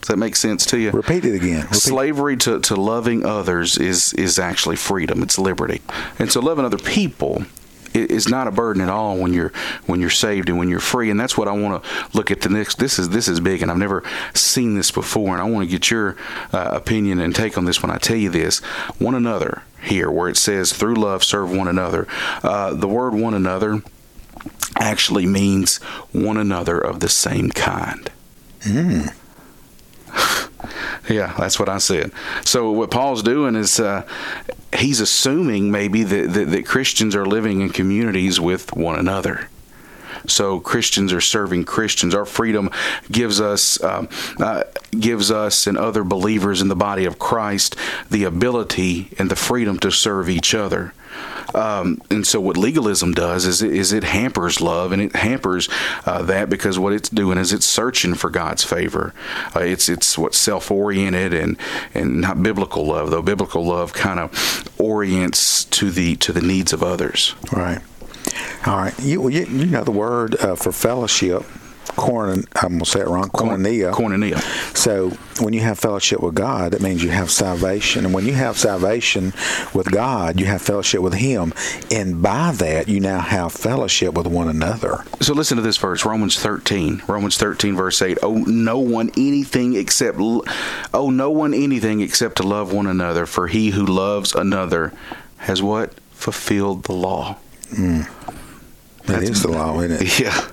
Does 0.00 0.08
that 0.08 0.16
make 0.16 0.34
sense 0.34 0.64
to 0.66 0.78
you? 0.78 0.90
Repeat 0.92 1.26
it 1.26 1.34
again. 1.34 1.62
Repeat. 1.64 1.74
Slavery 1.74 2.36
to, 2.38 2.60
to 2.60 2.74
loving 2.74 3.24
others 3.24 3.76
is 3.76 4.14
is 4.14 4.38
actually 4.38 4.76
freedom. 4.76 5.22
It's 5.22 5.38
liberty. 5.38 5.82
And 6.18 6.32
so 6.32 6.40
loving 6.40 6.64
other 6.64 6.78
people 6.78 7.44
is 7.94 8.28
not 8.28 8.46
a 8.46 8.50
burden 8.50 8.82
at 8.82 8.88
all 8.88 9.16
when 9.16 9.32
you're 9.32 9.52
when 9.86 10.00
you're 10.00 10.10
saved 10.10 10.48
and 10.48 10.58
when 10.58 10.68
you're 10.68 10.80
free. 10.80 11.10
And 11.10 11.18
that's 11.18 11.36
what 11.36 11.48
I 11.48 11.52
want 11.52 11.82
to 11.82 11.90
look 12.12 12.30
at 12.30 12.40
the 12.40 12.48
next. 12.48 12.78
This 12.78 12.98
is 12.98 13.10
this 13.10 13.28
is 13.28 13.40
big, 13.40 13.62
and 13.62 13.70
I've 13.70 13.78
never 13.78 14.02
seen 14.34 14.74
this 14.74 14.90
before, 14.90 15.32
and 15.32 15.40
I 15.40 15.44
want 15.44 15.68
to 15.68 15.70
get 15.70 15.90
your 15.90 16.16
uh, 16.52 16.70
opinion 16.72 17.20
and 17.20 17.34
take 17.34 17.56
on 17.58 17.64
this 17.64 17.82
when 17.82 17.90
I 17.90 17.98
tell 17.98 18.16
you 18.16 18.30
this. 18.30 18.58
One 18.98 19.14
another 19.14 19.62
here 19.82 20.10
where 20.10 20.28
it 20.28 20.36
says, 20.36 20.72
through 20.72 20.94
love, 20.94 21.24
serve 21.24 21.50
one 21.50 21.68
another. 21.68 22.06
Uh, 22.42 22.74
the 22.74 22.88
word 22.88 23.14
one 23.14 23.34
another 23.34 23.82
actually 24.76 25.26
means 25.26 25.78
one 26.12 26.36
another 26.36 26.78
of 26.78 27.00
the 27.00 27.08
same 27.08 27.50
kind. 27.50 28.10
Mm. 28.60 29.14
yeah, 31.08 31.34
that's 31.38 31.58
what 31.58 31.68
I 31.68 31.78
said. 31.78 32.12
So 32.44 32.70
what 32.70 32.90
Paul's 32.90 33.22
doing 33.22 33.54
is 33.56 33.80
uh, 33.80 34.06
he's 34.76 35.00
assuming 35.00 35.70
maybe 35.70 36.02
that, 36.04 36.32
that, 36.32 36.50
that 36.50 36.66
Christians 36.66 37.14
are 37.14 37.26
living 37.26 37.60
in 37.60 37.70
communities 37.70 38.40
with 38.40 38.74
one 38.74 38.98
another. 38.98 39.48
So 40.26 40.60
Christians 40.60 41.12
are 41.12 41.20
serving 41.20 41.64
Christians. 41.64 42.14
Our 42.14 42.26
freedom 42.26 42.70
gives 43.10 43.40
us 43.40 43.82
um, 43.82 44.08
uh, 44.38 44.64
gives 44.90 45.30
us 45.30 45.66
and 45.66 45.78
other 45.78 46.04
believers 46.04 46.60
in 46.60 46.68
the 46.68 46.76
body 46.76 47.04
of 47.04 47.18
Christ 47.18 47.76
the 48.10 48.24
ability 48.24 49.08
and 49.18 49.30
the 49.30 49.36
freedom 49.36 49.78
to 49.78 49.90
serve 49.90 50.28
each 50.28 50.54
other. 50.54 50.92
Um, 51.54 52.00
and 52.10 52.26
so 52.26 52.40
what 52.40 52.56
legalism 52.56 53.12
does 53.12 53.44
is 53.46 53.62
it, 53.62 53.74
is 53.74 53.92
it 53.92 54.04
hampers 54.04 54.60
love 54.60 54.92
and 54.92 55.02
it 55.02 55.16
hampers 55.16 55.68
uh, 56.06 56.22
that 56.22 56.48
because 56.48 56.78
what 56.78 56.92
it's 56.92 57.08
doing 57.08 57.38
is 57.38 57.52
it's 57.52 57.66
searching 57.66 58.14
for 58.14 58.30
God's 58.30 58.64
favor. 58.64 59.14
Uh, 59.54 59.60
it's 59.60 59.88
it's 59.88 60.16
what 60.16 60.34
self-oriented 60.34 61.34
and 61.34 61.56
and 61.94 62.20
not 62.20 62.42
biblical 62.42 62.86
love 62.86 63.10
though. 63.10 63.22
Biblical 63.22 63.64
love 63.64 63.92
kind 63.92 64.20
of 64.20 64.68
orients 64.78 65.64
to 65.66 65.90
the 65.90 66.16
to 66.16 66.32
the 66.32 66.42
needs 66.42 66.72
of 66.72 66.82
others. 66.82 67.34
Right. 67.52 67.80
All 68.66 68.76
right. 68.76 68.98
You 69.00 69.28
you, 69.28 69.44
you 69.46 69.66
know 69.66 69.84
the 69.84 69.90
word 69.90 70.36
uh, 70.36 70.54
for 70.54 70.72
fellowship 70.72 71.44
corn, 72.00 72.44
I'm 72.56 72.70
going 72.70 72.80
to 72.80 72.86
say 72.86 73.00
it 73.00 73.06
wrong, 73.06 73.28
koinonia. 73.28 73.92
Koinonia. 73.92 74.40
So 74.76 75.10
when 75.44 75.52
you 75.52 75.60
have 75.60 75.78
fellowship 75.78 76.20
with 76.20 76.34
God, 76.34 76.72
that 76.72 76.80
means 76.80 77.04
you 77.04 77.10
have 77.10 77.30
salvation. 77.30 78.06
And 78.06 78.14
when 78.14 78.24
you 78.24 78.32
have 78.32 78.56
salvation 78.56 79.34
with 79.74 79.90
God, 79.92 80.40
you 80.40 80.46
have 80.46 80.62
fellowship 80.62 81.02
with 81.02 81.14
Him. 81.14 81.52
And 81.90 82.22
by 82.22 82.52
that, 82.52 82.88
you 82.88 83.00
now 83.00 83.20
have 83.20 83.52
fellowship 83.52 84.14
with 84.14 84.26
one 84.26 84.48
another. 84.48 85.04
So 85.20 85.34
listen 85.34 85.56
to 85.56 85.62
this 85.62 85.76
verse, 85.76 86.04
Romans 86.06 86.40
13. 86.40 87.02
Romans 87.06 87.36
13, 87.36 87.76
verse 87.76 88.00
8. 88.00 88.18
Oh, 88.22 88.38
no 88.38 88.78
one 88.78 89.10
anything 89.18 89.74
except, 89.74 90.18
oh, 90.18 91.10
no 91.10 91.30
one 91.30 91.52
anything 91.52 92.00
except 92.00 92.36
to 92.36 92.42
love 92.42 92.72
one 92.72 92.86
another, 92.86 93.26
for 93.26 93.46
he 93.46 93.70
who 93.70 93.84
loves 93.84 94.34
another 94.34 94.92
has 95.36 95.62
what? 95.62 95.92
Fulfilled 96.12 96.84
the 96.84 96.92
law. 96.92 97.36
Mm. 97.72 98.08
That 99.04 99.20
That's, 99.20 99.30
is 99.30 99.42
the 99.42 99.48
law, 99.48 99.80
isn't 99.80 100.02
it? 100.02 100.20
Yeah. 100.20 100.50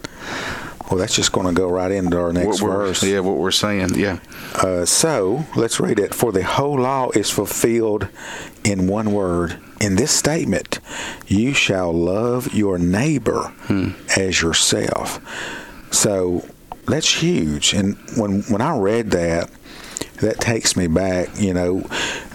Well, 0.89 0.97
that's 0.97 1.15
just 1.15 1.33
going 1.33 1.47
to 1.47 1.53
go 1.53 1.69
right 1.69 1.91
into 1.91 2.17
our 2.17 2.31
next 2.31 2.61
verse. 2.61 3.03
Yeah, 3.03 3.19
what 3.19 3.35
we're 3.37 3.51
saying. 3.51 3.95
Yeah. 3.95 4.19
Uh, 4.55 4.85
so 4.85 5.45
let's 5.55 5.79
read 5.79 5.99
it. 5.99 6.15
For 6.15 6.31
the 6.31 6.43
whole 6.43 6.79
law 6.79 7.09
is 7.09 7.29
fulfilled 7.29 8.07
in 8.63 8.87
one 8.87 9.11
word. 9.11 9.59
In 9.81 9.95
this 9.95 10.11
statement, 10.11 10.79
you 11.27 11.53
shall 11.53 11.91
love 11.91 12.53
your 12.53 12.77
neighbor 12.77 13.53
hmm. 13.63 13.91
as 14.15 14.41
yourself. 14.41 15.19
So 15.91 16.47
that's 16.85 17.21
huge. 17.21 17.73
And 17.73 17.97
when 18.15 18.43
when 18.43 18.61
I 18.61 18.77
read 18.77 19.11
that, 19.11 19.49
that 20.21 20.39
takes 20.39 20.75
me 20.77 20.87
back, 20.87 21.29
you 21.37 21.53
know, 21.53 21.85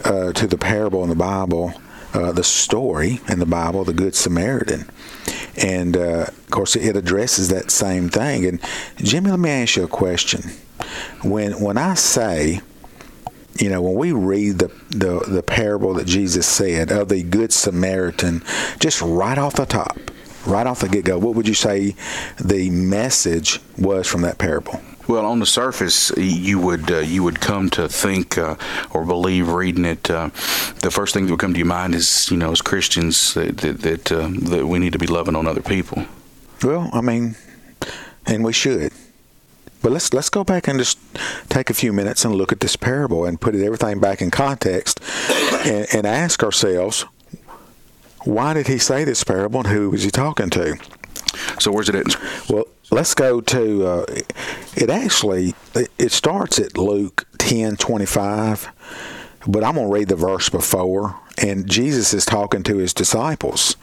uh, 0.05 0.33
to 0.33 0.47
the 0.47 0.59
parable 0.59 1.03
in 1.03 1.09
the 1.09 1.17
Bible, 1.17 1.73
uh, 2.13 2.33
the 2.33 2.45
story 2.45 3.21
in 3.29 3.39
the 3.39 3.47
Bible, 3.47 3.85
the 3.85 3.95
Good 3.95 4.15
Samaritan 4.15 4.89
and 5.57 5.97
uh, 5.97 6.27
of 6.29 6.51
course 6.51 6.77
it 6.77 6.97
addresses 6.97 7.49
that 7.49 7.71
same 7.71 8.09
thing. 8.09 8.47
And 8.47 8.61
Jimmy, 8.97 9.31
let 9.31 9.41
me 9.41 9.51
ask 9.51 9.77
you 9.77 9.85
a 9.85 9.89
question. 9.89 10.51
When 11.23 11.61
when 11.61 11.79
I 11.79 11.95
say, 11.95 12.61
you 13.59 13.69
know, 13.69 13.83
when 13.83 13.95
we 13.95 14.13
read 14.13 14.59
the 14.59 14.69
the, 14.91 15.21
the 15.27 15.43
parable 15.43 15.95
that 15.95 16.07
Jesus 16.07 16.47
said 16.47 16.91
of 16.91 17.09
the 17.09 17.23
Good 17.23 17.53
Samaritan, 17.53 18.43
just 18.79 19.01
right 19.03 19.39
off 19.39 19.55
the 19.55 19.67
top, 19.67 19.99
right 20.47 20.67
off 20.67 20.81
the 20.81 20.89
get 20.89 21.05
go, 21.05 21.19
what 21.19 21.35
would 21.35 21.49
you 21.49 21.55
say 21.55 21.95
the 22.41 22.71
message 22.71 23.61
was 23.79 24.07
from 24.07 24.23
that 24.23 24.39
parable? 24.39 24.81
Well, 25.09 25.27
on 25.27 25.41
the 25.41 25.47
surface, 25.47 26.13
you 26.17 26.61
would 26.61 26.91
uh, 26.91 26.99
you 26.99 27.23
would 27.25 27.41
come 27.41 27.71
to 27.71 27.89
think 27.89 28.39
uh, 28.39 28.57
or 28.93 29.05
believe 29.05 29.49
reading 29.49 29.85
it. 29.85 30.09
Uh, 30.09 30.29
the 30.81 30.91
first 30.91 31.13
thing 31.13 31.27
that 31.27 31.33
would 31.33 31.41
come 31.41 31.53
to 31.53 31.59
your 31.59 31.67
mind 31.67 31.95
is, 31.95 32.31
you 32.31 32.37
know, 32.37 32.53
as 32.53 32.63
Christians, 32.63 33.35
that 33.35 33.59
that, 33.59 33.81
that, 33.81 34.13
uh, 34.13 34.29
that 34.51 34.67
we 34.67 34.79
need 34.79 34.93
to 34.93 34.99
be 34.99 35.09
loving 35.09 35.35
on 35.35 35.47
other 35.47 35.63
people. 35.63 36.07
Well, 36.63 36.89
I 36.93 37.01
mean, 37.01 37.37
and 38.27 38.45
we 38.45 38.53
should. 38.53 38.93
But 39.83 39.91
let's 39.91 40.15
let's 40.15 40.31
go 40.31 40.45
back 40.45 40.69
and 40.69 40.79
just 40.79 40.99
take 41.49 41.69
a 41.69 41.75
few 41.75 41.93
minutes 41.93 42.25
and 42.25 42.35
look 42.35 42.53
at 42.53 42.61
this 42.61 42.77
parable 42.77 43.25
and 43.25 43.41
put 43.41 43.57
everything 43.57 43.99
back 43.99 44.23
in 44.23 44.31
context, 44.31 45.01
and, 45.67 45.87
and 45.93 46.07
ask 46.07 46.45
ourselves, 46.45 47.05
why 48.25 48.55
did 48.55 48.69
he 48.69 48.79
say 48.79 49.03
this 49.03 49.25
parable, 49.25 49.61
and 49.61 49.69
who 49.69 49.91
was 49.91 50.05
he 50.05 50.11
talking 50.11 50.51
to? 50.51 50.79
So 51.59 51.73
where's 51.73 51.89
it 51.89 51.95
at? 51.95 52.17
Well, 52.49 52.65
let's 52.91 53.15
go 53.15 53.41
to 53.41 53.87
uh, 53.87 54.05
it. 54.77 54.91
Actually, 54.91 55.55
it 55.99 56.13
starts 56.13 56.59
at 56.59 56.77
Luke 56.77 57.27
ten 57.39 57.77
twenty 57.77 58.07
five, 58.07 58.69
but 59.47 59.65
I'm 59.65 59.75
to 59.89 59.93
read 59.93 60.09
the 60.09 60.17
verse 60.17 60.49
before, 60.49 61.19
and 61.39 61.69
Jesus 61.69 62.15
is 62.15 62.25
talking 62.25 62.63
to 62.65 62.79
his 62.79 62.93
disciples 62.95 63.77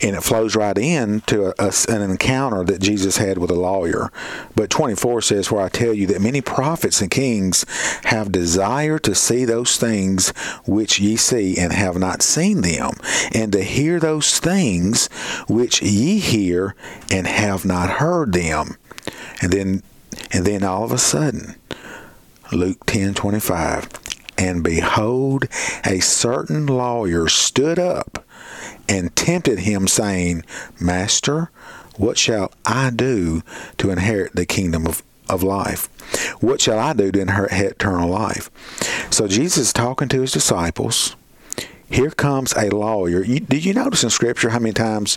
and 0.00 0.16
it 0.16 0.22
flows 0.22 0.54
right 0.54 0.76
in 0.78 1.20
to 1.22 1.46
a, 1.46 1.54
a, 1.58 1.72
an 1.88 2.02
encounter 2.02 2.64
that 2.64 2.80
Jesus 2.80 3.16
had 3.16 3.38
with 3.38 3.50
a 3.50 3.54
lawyer. 3.54 4.10
But 4.54 4.70
24 4.70 5.22
says, 5.22 5.50
"Where 5.50 5.64
I 5.64 5.68
tell 5.68 5.92
you 5.92 6.06
that 6.08 6.20
many 6.20 6.40
prophets 6.40 7.00
and 7.00 7.10
kings 7.10 7.64
have 8.04 8.32
desired 8.32 9.02
to 9.04 9.14
see 9.14 9.44
those 9.44 9.76
things 9.76 10.30
which 10.66 11.00
ye 11.00 11.16
see, 11.16 11.56
and 11.58 11.72
have 11.72 11.98
not 11.98 12.22
seen 12.22 12.60
them, 12.60 12.92
and 13.32 13.52
to 13.52 13.62
hear 13.62 13.98
those 13.98 14.38
things 14.38 15.08
which 15.48 15.82
ye 15.82 16.18
hear, 16.18 16.74
and 17.10 17.26
have 17.26 17.64
not 17.64 17.90
heard 17.90 18.32
them." 18.32 18.76
And 19.40 19.52
then, 19.52 19.82
and 20.32 20.44
then 20.44 20.64
all 20.64 20.84
of 20.84 20.92
a 20.92 20.98
sudden, 20.98 21.56
Luke 22.52 22.86
10:25, 22.86 23.88
and 24.36 24.62
behold, 24.62 25.46
a 25.84 26.00
certain 26.00 26.66
lawyer 26.66 27.28
stood 27.28 27.78
up 27.78 28.24
and 28.88 29.14
tempted 29.16 29.60
him, 29.60 29.88
saying, 29.88 30.44
Master, 30.80 31.50
what 31.96 32.16
shall 32.16 32.52
I 32.64 32.90
do 32.90 33.42
to 33.78 33.90
inherit 33.90 34.34
the 34.34 34.46
kingdom 34.46 34.86
of, 34.86 35.02
of 35.28 35.42
life? 35.42 35.86
What 36.40 36.60
shall 36.60 36.78
I 36.78 36.92
do 36.92 37.10
to 37.12 37.20
inherit 37.20 37.52
eternal 37.52 38.08
life? 38.08 38.50
So 39.10 39.26
Jesus 39.26 39.66
is 39.68 39.72
talking 39.72 40.08
to 40.08 40.20
his 40.20 40.32
disciples. 40.32 41.16
Here 41.90 42.10
comes 42.10 42.52
a 42.52 42.68
lawyer. 42.68 43.24
You, 43.24 43.40
did 43.40 43.64
you 43.64 43.72
notice 43.72 44.04
in 44.04 44.10
Scripture 44.10 44.50
how 44.50 44.58
many 44.58 44.74
times 44.74 45.16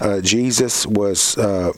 uh, 0.00 0.20
Jesus 0.20 0.86
was 0.86 1.36
uh, 1.36 1.72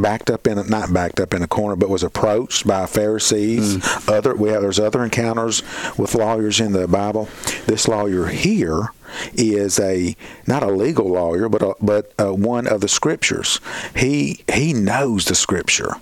backed 0.00 0.30
up 0.30 0.46
in 0.46 0.58
a, 0.58 0.64
not 0.64 0.92
backed 0.92 1.20
up 1.20 1.34
in 1.34 1.42
a 1.42 1.48
corner, 1.48 1.76
but 1.76 1.88
was 1.88 2.02
approached 2.02 2.66
by 2.66 2.86
Pharisees. 2.86 3.76
Mm. 3.76 4.08
Other 4.08 4.34
we 4.34 4.50
have 4.50 4.62
there's 4.62 4.80
other 4.80 5.04
encounters 5.04 5.62
with 5.96 6.14
lawyers 6.14 6.60
in 6.60 6.72
the 6.72 6.88
Bible. 6.88 7.28
This 7.66 7.88
lawyer 7.88 8.26
here 8.26 8.92
is 9.34 9.78
a 9.80 10.16
not 10.46 10.62
a 10.62 10.70
legal 10.70 11.08
lawyer, 11.08 11.48
but 11.48 11.62
a, 11.62 11.74
but 11.80 12.12
a, 12.18 12.34
one 12.34 12.66
of 12.66 12.80
the 12.80 12.88
scriptures. 12.88 13.60
He 13.96 14.44
he 14.52 14.72
knows 14.72 15.24
the 15.26 15.34
scripture, 15.34 15.94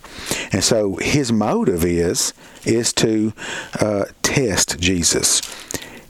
and 0.53 0.65
so 0.65 0.97
his 0.97 1.33
motive 1.33 1.85
is 1.85 2.33
is 2.65 2.93
to 2.95 3.33
uh, 3.81 4.07
test 4.23 4.79
Jesus. 4.79 5.41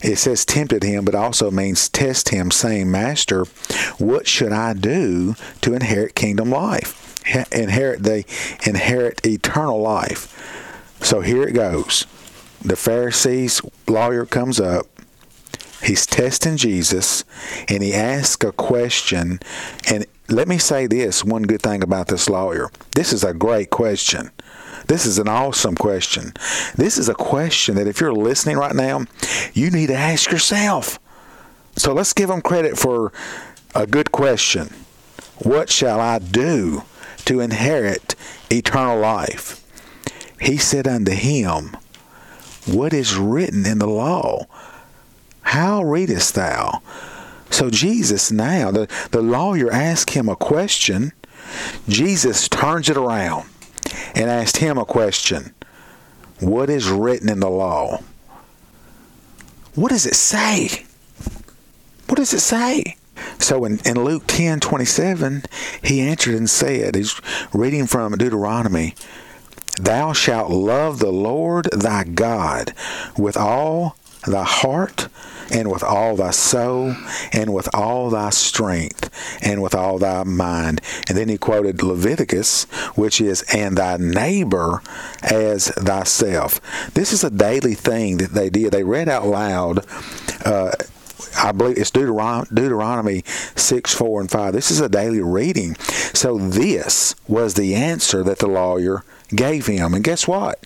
It 0.01 0.17
says 0.17 0.45
tempted 0.45 0.83
him, 0.83 1.05
but 1.05 1.15
also 1.15 1.49
means 1.49 1.89
test 1.89 2.29
him, 2.29 2.51
saying, 2.51 2.91
Master, 2.91 3.45
what 3.97 4.27
should 4.27 4.51
I 4.51 4.73
do 4.73 5.35
to 5.61 5.73
inherit 5.73 6.13
kingdom 6.13 6.51
life? 6.51 7.06
Inherit 7.51 8.03
they 8.03 8.25
inherit 8.65 9.25
eternal 9.25 9.81
life. 9.81 10.33
So 11.01 11.21
here 11.21 11.43
it 11.43 11.53
goes. 11.53 12.05
The 12.61 12.75
Pharisees 12.75 13.61
lawyer 13.87 14.25
comes 14.25 14.59
up. 14.59 14.87
He's 15.83 16.05
testing 16.05 16.57
Jesus 16.57 17.23
and 17.69 17.83
he 17.83 17.93
asks 17.93 18.43
a 18.43 18.51
question 18.51 19.39
and 19.89 20.05
let 20.29 20.47
me 20.47 20.57
say 20.57 20.87
this 20.87 21.23
one 21.23 21.43
good 21.43 21.61
thing 21.61 21.83
about 21.83 22.07
this 22.07 22.29
lawyer. 22.29 22.69
This 22.91 23.13
is 23.13 23.23
a 23.23 23.33
great 23.33 23.69
question. 23.69 24.31
This 24.87 25.05
is 25.05 25.19
an 25.19 25.27
awesome 25.27 25.75
question. 25.75 26.33
This 26.75 26.97
is 26.97 27.09
a 27.09 27.13
question 27.13 27.75
that 27.75 27.87
if 27.87 27.99
you're 28.01 28.13
listening 28.13 28.57
right 28.57 28.75
now, 28.75 29.05
you 29.53 29.69
need 29.69 29.87
to 29.87 29.95
ask 29.95 30.31
yourself. 30.31 30.99
So 31.75 31.93
let's 31.93 32.13
give 32.13 32.29
him 32.29 32.41
credit 32.41 32.77
for 32.77 33.11
a 33.75 33.85
good 33.85 34.11
question. 34.11 34.73
What 35.39 35.69
shall 35.69 35.99
I 35.99 36.19
do 36.19 36.83
to 37.27 37.39
inherit 37.39 38.15
eternal 38.49 38.99
life. 38.99 39.63
He 40.39 40.57
said 40.57 40.87
unto 40.87 41.11
him, 41.11 41.75
What 42.65 42.93
is 42.93 43.17
written 43.17 43.65
in 43.65 43.79
the 43.79 43.87
law? 43.87 44.45
How 45.41 45.83
readest 45.83 46.35
thou? 46.35 46.81
So 47.49 47.69
Jesus 47.69 48.31
now, 48.31 48.71
the, 48.71 48.87
the 49.11 49.21
lawyer 49.21 49.71
asked 49.71 50.11
him 50.11 50.29
a 50.29 50.35
question. 50.35 51.13
Jesus 51.87 52.49
turns 52.49 52.89
it 52.89 52.97
around 52.97 53.49
and 54.15 54.29
asked 54.29 54.57
him 54.57 54.77
a 54.77 54.85
question. 54.85 55.53
What 56.39 56.69
is 56.69 56.89
written 56.89 57.29
in 57.29 57.39
the 57.39 57.49
law? 57.49 58.03
What 59.75 59.89
does 59.89 60.05
it 60.05 60.15
say? 60.15 60.85
What 62.07 62.17
What 62.17 62.17
does 62.17 62.33
it 62.33 62.39
say? 62.39 62.97
So 63.39 63.65
in, 63.65 63.79
in 63.85 64.03
Luke 64.03 64.23
10 64.27 64.59
27, 64.59 65.43
he 65.83 66.01
answered 66.01 66.35
and 66.35 66.49
said, 66.49 66.95
He's 66.95 67.19
reading 67.53 67.87
from 67.87 68.17
Deuteronomy, 68.17 68.95
Thou 69.79 70.13
shalt 70.13 70.49
love 70.49 70.99
the 70.99 71.11
Lord 71.11 71.69
thy 71.71 72.03
God 72.03 72.73
with 73.17 73.37
all 73.37 73.95
thy 74.25 74.43
heart 74.43 75.07
and 75.51 75.71
with 75.71 75.83
all 75.83 76.15
thy 76.15 76.31
soul 76.31 76.95
and 77.31 77.53
with 77.53 77.73
all 77.73 78.09
thy 78.09 78.29
strength 78.29 79.09
and 79.41 79.61
with 79.61 79.73
all 79.73 79.97
thy 79.97 80.23
mind. 80.23 80.81
And 81.07 81.17
then 81.17 81.29
he 81.29 81.37
quoted 81.37 81.83
Leviticus, 81.83 82.63
which 82.95 83.21
is, 83.21 83.43
and 83.53 83.77
thy 83.77 83.97
neighbor 83.97 84.81
as 85.23 85.69
thyself. 85.69 86.59
This 86.93 87.13
is 87.13 87.23
a 87.23 87.29
daily 87.29 87.75
thing 87.75 88.17
that 88.17 88.31
they 88.31 88.49
did. 88.49 88.71
They 88.73 88.83
read 88.83 89.07
out 89.07 89.25
loud. 89.25 89.85
Uh, 90.45 90.71
I 91.37 91.51
believe 91.51 91.77
it's 91.77 91.91
Deuteron- 91.91 92.53
Deuteronomy 92.53 93.23
6, 93.55 93.93
4, 93.93 94.21
and 94.21 94.31
5. 94.31 94.53
This 94.53 94.71
is 94.71 94.81
a 94.81 94.89
daily 94.89 95.21
reading. 95.21 95.75
So 96.13 96.37
this 96.37 97.15
was 97.27 97.53
the 97.53 97.75
answer 97.75 98.23
that 98.23 98.39
the 98.39 98.47
lawyer 98.47 99.03
gave 99.29 99.67
him. 99.67 99.93
And 99.93 100.03
guess 100.03 100.27
what? 100.27 100.59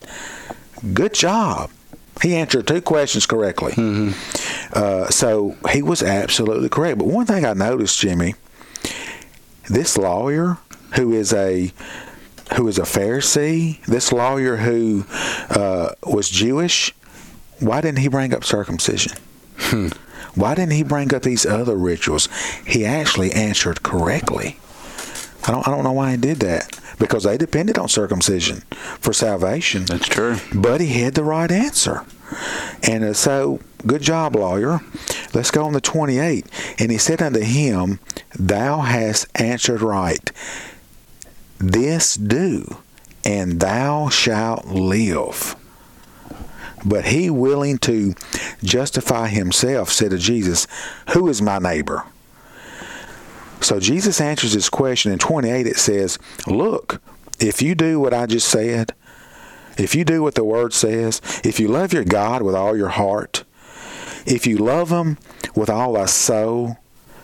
Good 0.94 1.14
job. 1.14 1.70
He 2.22 2.36
answered 2.36 2.68
two 2.68 2.82
questions 2.82 3.26
correctly. 3.26 3.72
Mm-hmm. 3.74 4.12
Uh, 4.74 5.10
so 5.10 5.56
he 5.72 5.82
was 5.82 6.04
absolutely 6.04 6.70
correct. 6.70 7.00
But 7.00 7.08
one 7.08 7.26
thing 7.26 7.46
I 7.46 7.54
noticed, 7.54 8.00
Jimmy, 8.00 8.36
this 9.70 9.98
lawyer 9.98 10.58
who 10.96 11.14
is 11.14 11.34
a 11.34 11.72
who 12.56 12.68
is 12.68 12.78
a 12.78 12.82
Pharisee, 12.84 13.84
this 13.86 14.12
lawyer 14.12 14.58
who 14.58 15.06
uh, 15.50 15.94
was 16.04 16.30
Jewish, 16.30 16.94
why 17.60 17.80
didn't 17.80 18.00
he 18.00 18.10
bring 18.10 18.34
up 18.34 18.44
circumcision? 18.44 19.14
Hmm. 19.58 19.88
Why 20.36 20.56
didn't 20.56 20.74
he 20.74 20.84
bring 20.84 21.13
up 21.13 21.24
these 21.24 21.46
other 21.46 21.76
rituals? 21.76 22.30
He 22.65 22.86
actually 22.86 23.32
answered 23.32 23.84
correctly. 23.84 24.58
I 25.46 25.52
don't 25.52 25.67
I 25.67 25.72
don't 25.72 25.84
know 25.84 25.91
why 25.91 26.12
he 26.12 26.17
did 26.17 26.39
that 26.39 26.80
because 27.00 27.24
they 27.24 27.38
depended 27.38 27.78
on 27.78 27.89
circumcision 27.89 28.62
for 29.00 29.12
salvation. 29.12 29.86
That's 29.86 30.08
true. 30.08 30.38
But 30.54 30.82
he 30.82 31.02
had 31.02 31.15
the 31.15 31.24
right 31.24 31.52
answer. 31.52 32.06
And 32.84 33.04
uh, 33.04 33.13
so, 33.13 33.60
good 33.86 34.02
job, 34.02 34.36
lawyer. 34.36 34.80
Let's 35.34 35.52
go 35.52 35.65
on 35.65 35.74
to 35.74 35.82
28. 35.82 36.46
And 36.80 36.91
he 36.91 36.98
said 36.98 37.22
unto 37.22 37.41
him, 37.41 38.00
Thou 38.38 38.82
hast 38.82 39.28
answered 39.36 39.82
right. 39.82 40.32
This 41.58 42.15
do, 42.15 42.78
and 43.26 43.60
thou 43.60 44.10
shalt 44.10 44.65
live. 44.65 45.56
But 46.86 47.06
he, 47.06 47.30
willing 47.30 47.78
to 47.80 48.15
justify 48.63 49.28
himself, 49.28 49.91
said 49.91 50.12
to 50.12 50.17
Jesus, 50.17 50.67
Who 51.13 51.28
is 51.28 51.41
my 51.41 51.60
neighbor? 51.60 52.06
So 53.62 53.80
Jesus 53.80 54.20
answers 54.20 54.54
this 54.54 54.70
question. 54.70 55.12
In 55.12 55.20
28, 55.20 55.67
it 55.67 55.78
says, 55.78 56.17
Look, 56.48 57.02
if 57.39 57.62
you 57.62 57.76
do 57.76 58.00
what 58.00 58.13
I 58.13 58.26
just 58.26 58.48
said, 58.48 58.94
if 59.78 59.96
you 59.96 60.04
do 60.04 60.22
what 60.22 60.36
the 60.36 60.44
Word 60.44 60.74
says, 60.74 61.22
if 61.44 61.60
you 61.60 61.67
love 61.67 61.94
your 61.94 62.04
God 62.04 62.41
with 62.41 62.56
all 62.56 62.76
your 62.76 62.89
heart, 62.89 63.44
if 64.26 64.46
you 64.46 64.58
love 64.58 64.89
Him 64.89 65.17
with 65.56 65.70
all 65.70 65.94
thy 65.94 66.06
soul 66.08 66.78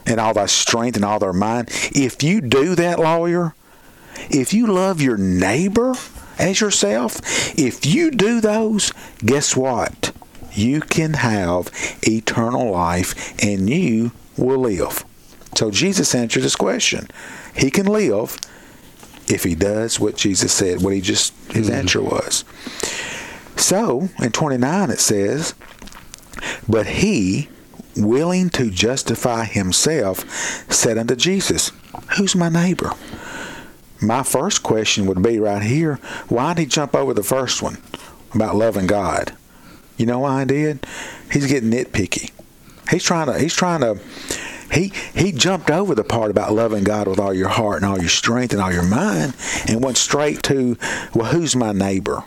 and 0.05 0.19
all 0.19 0.33
thy 0.33 0.45
strength 0.45 0.95
and 0.95 1.05
all 1.05 1.19
thy 1.19 1.31
mind, 1.31 1.69
if 1.93 2.23
you 2.23 2.41
do 2.41 2.75
that, 2.75 2.99
lawyer, 2.99 3.55
if 4.29 4.53
you 4.53 4.67
love 4.67 5.01
your 5.01 5.17
neighbor 5.17 5.95
as 6.39 6.61
yourself, 6.61 7.19
if 7.57 7.85
you 7.85 8.11
do 8.11 8.41
those, 8.41 8.91
guess 9.25 9.55
what? 9.55 10.11
You 10.53 10.81
can 10.81 11.13
have 11.13 11.69
eternal 12.03 12.71
life 12.71 13.35
and 13.43 13.69
you 13.69 14.11
will 14.37 14.59
live. 14.59 15.05
So 15.55 15.71
Jesus 15.71 16.13
answered 16.15 16.43
this 16.43 16.55
question. 16.55 17.07
He 17.55 17.71
can 17.71 17.85
live 17.85 18.37
if 19.27 19.43
he 19.43 19.55
does 19.55 19.99
what 19.99 20.15
Jesus 20.15 20.53
said, 20.53 20.81
what 20.81 20.93
he 20.93 21.01
just 21.01 21.33
his 21.51 21.67
mm-hmm. 21.67 21.75
answer 21.75 22.01
was. 22.01 22.45
So 23.55 24.09
in 24.19 24.31
29 24.31 24.89
it 24.91 24.99
says, 24.99 25.53
But 26.67 26.87
he, 26.87 27.49
willing 27.95 28.49
to 28.51 28.69
justify 28.69 29.45
himself, 29.45 30.19
said 30.71 30.97
unto 30.97 31.15
Jesus, 31.15 31.71
Who's 32.17 32.35
my 32.35 32.49
neighbor? 32.49 32.93
My 34.01 34.23
first 34.23 34.63
question 34.63 35.05
would 35.07 35.23
be 35.23 35.39
right 35.39 35.63
here, 35.63 35.95
why 36.27 36.53
did 36.53 36.61
he 36.61 36.67
jump 36.67 36.95
over 36.95 37.13
the 37.13 37.23
first 37.23 37.61
one 37.61 37.77
about 38.33 38.55
loving 38.55 38.87
God? 38.87 39.33
You 39.97 40.05
know 40.05 40.19
why 40.19 40.41
I 40.41 40.45
did? 40.45 40.85
He's 41.31 41.47
getting 41.47 41.71
nitpicky. 41.71 42.31
He's 42.91 43.03
trying 43.03 43.27
to 43.27 43.37
he's 43.39 43.55
trying 43.55 43.81
to 43.81 43.99
he 44.71 44.93
he 45.15 45.31
jumped 45.31 45.71
over 45.71 45.95
the 45.95 46.03
part 46.03 46.29
about 46.29 46.53
loving 46.53 46.83
God 46.83 47.07
with 47.07 47.19
all 47.19 47.33
your 47.33 47.49
heart 47.49 47.77
and 47.77 47.85
all 47.85 47.99
your 47.99 48.09
strength 48.09 48.53
and 48.53 48.61
all 48.61 48.71
your 48.71 48.85
mind 48.85 49.35
and 49.67 49.83
went 49.83 49.97
straight 49.97 50.43
to, 50.43 50.77
well, 51.13 51.31
who's 51.31 51.55
my 51.55 51.71
neighbor? 51.71 52.23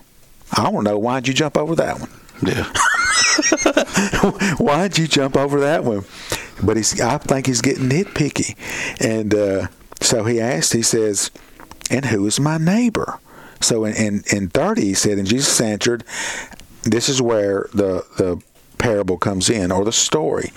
I 0.53 0.69
want 0.69 0.87
to 0.87 0.93
know 0.93 0.99
why'd 0.99 1.29
you 1.29 1.35
jump 1.35 1.57
over 1.57 1.77
that 1.77 2.01
one? 2.01 2.11
Yeah. 2.43 2.65
why'd 4.57 4.99
you 4.99 5.07
jump 5.07 5.37
over 5.37 5.61
that 5.61 5.85
one? 5.85 6.05
But 6.63 6.77
he's 6.77 7.01
I 7.01 7.19
think 7.19 7.47
he's 7.47 7.61
getting 7.61 7.89
nitpicky, 7.89 8.57
and 9.01 9.35
uh, 9.35 9.69
so 10.01 10.25
he 10.25 10.41
asked. 10.41 10.73
He 10.73 10.83
says, 10.83 11.31
"And 11.91 12.07
who 12.07 12.27
is 12.27 12.41
my 12.41 12.57
neighbor?" 12.57 13.19
So 13.61 13.85
in, 13.85 13.95
in, 13.95 14.25
in 14.33 14.49
30, 14.49 14.83
he 14.83 14.95
said, 14.95 15.19
and 15.19 15.29
Jesus 15.29 15.61
answered, 15.61 16.03
this 16.83 17.09
is 17.09 17.21
where 17.21 17.69
the, 17.75 18.05
the 18.17 18.43
parable 18.79 19.19
comes 19.19 19.51
in 19.51 19.71
or 19.71 19.85
the 19.85 19.93
story. 19.93 20.51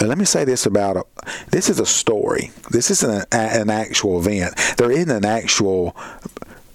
Uh, 0.00 0.06
let 0.06 0.18
me 0.18 0.24
say 0.24 0.44
this 0.44 0.66
about 0.66 0.96
a, 0.96 1.04
this 1.50 1.70
is 1.70 1.80
a 1.80 1.86
story. 1.86 2.50
This 2.70 2.90
isn't 2.90 3.26
an, 3.32 3.70
actual 3.70 4.20
event. 4.20 4.54
There 4.76 4.90
isn't 4.90 5.10
an 5.10 5.24
actual 5.24 5.96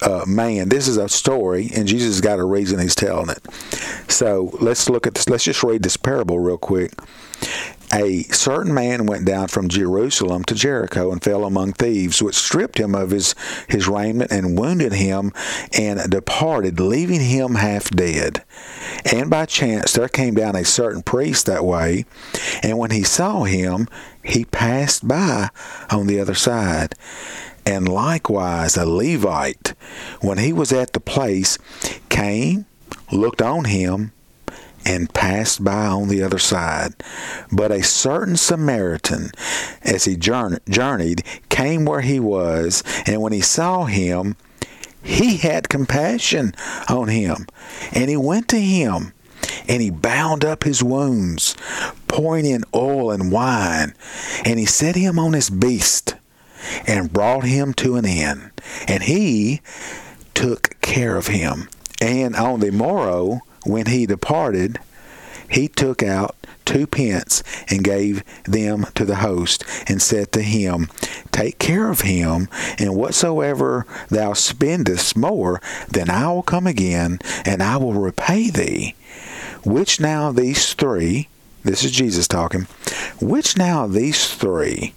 uh, 0.01 0.25
man. 0.27 0.69
This 0.69 0.87
is 0.87 0.97
a 0.97 1.07
story, 1.07 1.69
and 1.75 1.87
Jesus 1.87 2.15
has 2.15 2.21
got 2.21 2.39
a 2.39 2.43
reason 2.43 2.79
he's 2.79 2.95
telling 2.95 3.29
it. 3.29 3.45
So 4.11 4.57
let's 4.59 4.89
look 4.89 5.05
at 5.05 5.13
this. 5.13 5.29
Let's 5.29 5.43
just 5.43 5.63
read 5.63 5.83
this 5.83 5.97
parable 5.97 6.39
real 6.39 6.57
quick. 6.57 6.93
A 7.93 8.23
certain 8.23 8.73
man 8.73 9.05
went 9.05 9.25
down 9.25 9.47
from 9.47 9.69
Jerusalem 9.69 10.43
to 10.45 10.55
Jericho 10.55 11.11
and 11.11 11.23
fell 11.23 11.45
among 11.45 11.73
thieves, 11.73 12.21
which 12.21 12.35
stripped 12.35 12.79
him 12.79 12.95
of 12.95 13.11
his, 13.11 13.35
his 13.67 13.87
raiment 13.87 14.31
and 14.31 14.57
wounded 14.57 14.93
him 14.93 15.31
and 15.77 16.09
departed, 16.09 16.79
leaving 16.79 17.21
him 17.21 17.55
half 17.55 17.89
dead. 17.89 18.43
And 19.05 19.29
by 19.29 19.45
chance 19.45 19.93
there 19.93 20.09
came 20.09 20.33
down 20.33 20.55
a 20.55 20.65
certain 20.65 21.03
priest 21.03 21.45
that 21.45 21.63
way, 21.63 22.05
and 22.63 22.77
when 22.77 22.91
he 22.91 23.03
saw 23.03 23.43
him, 23.43 23.87
he 24.23 24.45
passed 24.45 25.07
by 25.07 25.49
on 25.91 26.07
the 26.07 26.19
other 26.19 26.35
side. 26.35 26.95
And 27.67 27.87
likewise 27.87 28.77
a 28.77 28.85
Levite, 28.85 29.73
when 30.21 30.37
he 30.39 30.51
was 30.53 30.71
at 30.73 30.93
the 30.93 30.99
place, 30.99 31.57
came, 32.09 32.65
looked 33.11 33.41
on 33.41 33.65
him, 33.65 34.11
and 34.85 35.13
passed 35.13 35.63
by 35.63 35.87
on 35.87 36.07
the 36.07 36.21
other 36.21 36.37
side. 36.37 36.93
But 37.51 37.71
a 37.71 37.83
certain 37.83 38.37
Samaritan, 38.37 39.31
as 39.81 40.05
he 40.05 40.15
journeyed, 40.15 41.23
came 41.49 41.85
where 41.85 42.01
he 42.01 42.19
was, 42.19 42.83
and 43.05 43.21
when 43.21 43.33
he 43.33 43.41
saw 43.41 43.85
him, 43.85 44.37
he 45.01 45.37
had 45.37 45.69
compassion 45.69 46.53
on 46.89 47.09
him, 47.09 47.47
and 47.91 48.09
he 48.09 48.17
went 48.17 48.47
to 48.49 48.59
him, 48.59 49.13
and 49.67 49.81
he 49.81 49.89
bound 49.89 50.43
up 50.43 50.63
his 50.63 50.83
wounds, 50.83 51.55
pouring 52.07 52.45
in 52.45 52.63
oil 52.73 53.11
and 53.11 53.31
wine, 53.31 53.93
and 54.43 54.59
he 54.59 54.65
set 54.65 54.95
him 54.95 55.19
on 55.19 55.33
his 55.33 55.49
beast, 55.49 56.15
and 56.87 57.13
brought 57.13 57.43
him 57.43 57.73
to 57.73 57.95
an 57.95 58.05
inn, 58.05 58.51
and 58.87 59.03
he 59.03 59.61
took 60.33 60.79
care 60.81 61.17
of 61.17 61.27
him. 61.27 61.69
And 62.01 62.35
on 62.35 62.59
the 62.59 62.71
morrow, 62.71 63.41
when 63.65 63.87
he 63.87 64.05
departed, 64.05 64.79
he 65.49 65.67
took 65.67 66.01
out 66.01 66.35
two 66.65 66.87
pence 66.87 67.43
and 67.69 67.83
gave 67.83 68.23
them 68.43 68.87
to 68.95 69.05
the 69.05 69.17
host, 69.17 69.63
and 69.87 70.01
said 70.01 70.31
to 70.31 70.41
him, 70.41 70.89
Take 71.31 71.59
care 71.59 71.89
of 71.89 72.01
him, 72.01 72.49
and 72.79 72.95
whatsoever 72.95 73.85
thou 74.09 74.33
spendest 74.33 75.15
more, 75.15 75.61
then 75.87 76.09
I 76.09 76.27
will 76.31 76.43
come 76.43 76.67
again, 76.67 77.19
and 77.45 77.61
I 77.61 77.77
will 77.77 77.93
repay 77.93 78.49
thee. 78.49 78.95
Which 79.63 79.99
now 79.99 80.31
these 80.31 80.73
three, 80.73 81.29
this 81.63 81.83
is 81.83 81.91
Jesus 81.91 82.27
talking, 82.27 82.63
which 83.21 83.57
now 83.57 83.87
these 83.87 84.33
three 84.33 84.93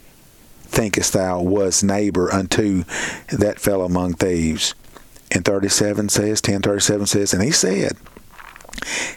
thinkest 0.62 1.14
thou 1.14 1.40
was 1.40 1.82
neighbor 1.82 2.32
unto 2.32 2.84
that 3.28 3.60
fell 3.60 3.82
among 3.82 4.14
thieves? 4.14 4.74
And 5.30 5.44
37 5.44 6.08
says, 6.08 6.40
1037 6.40 7.06
says, 7.06 7.34
and 7.34 7.42
he 7.42 7.50
said, 7.50 7.96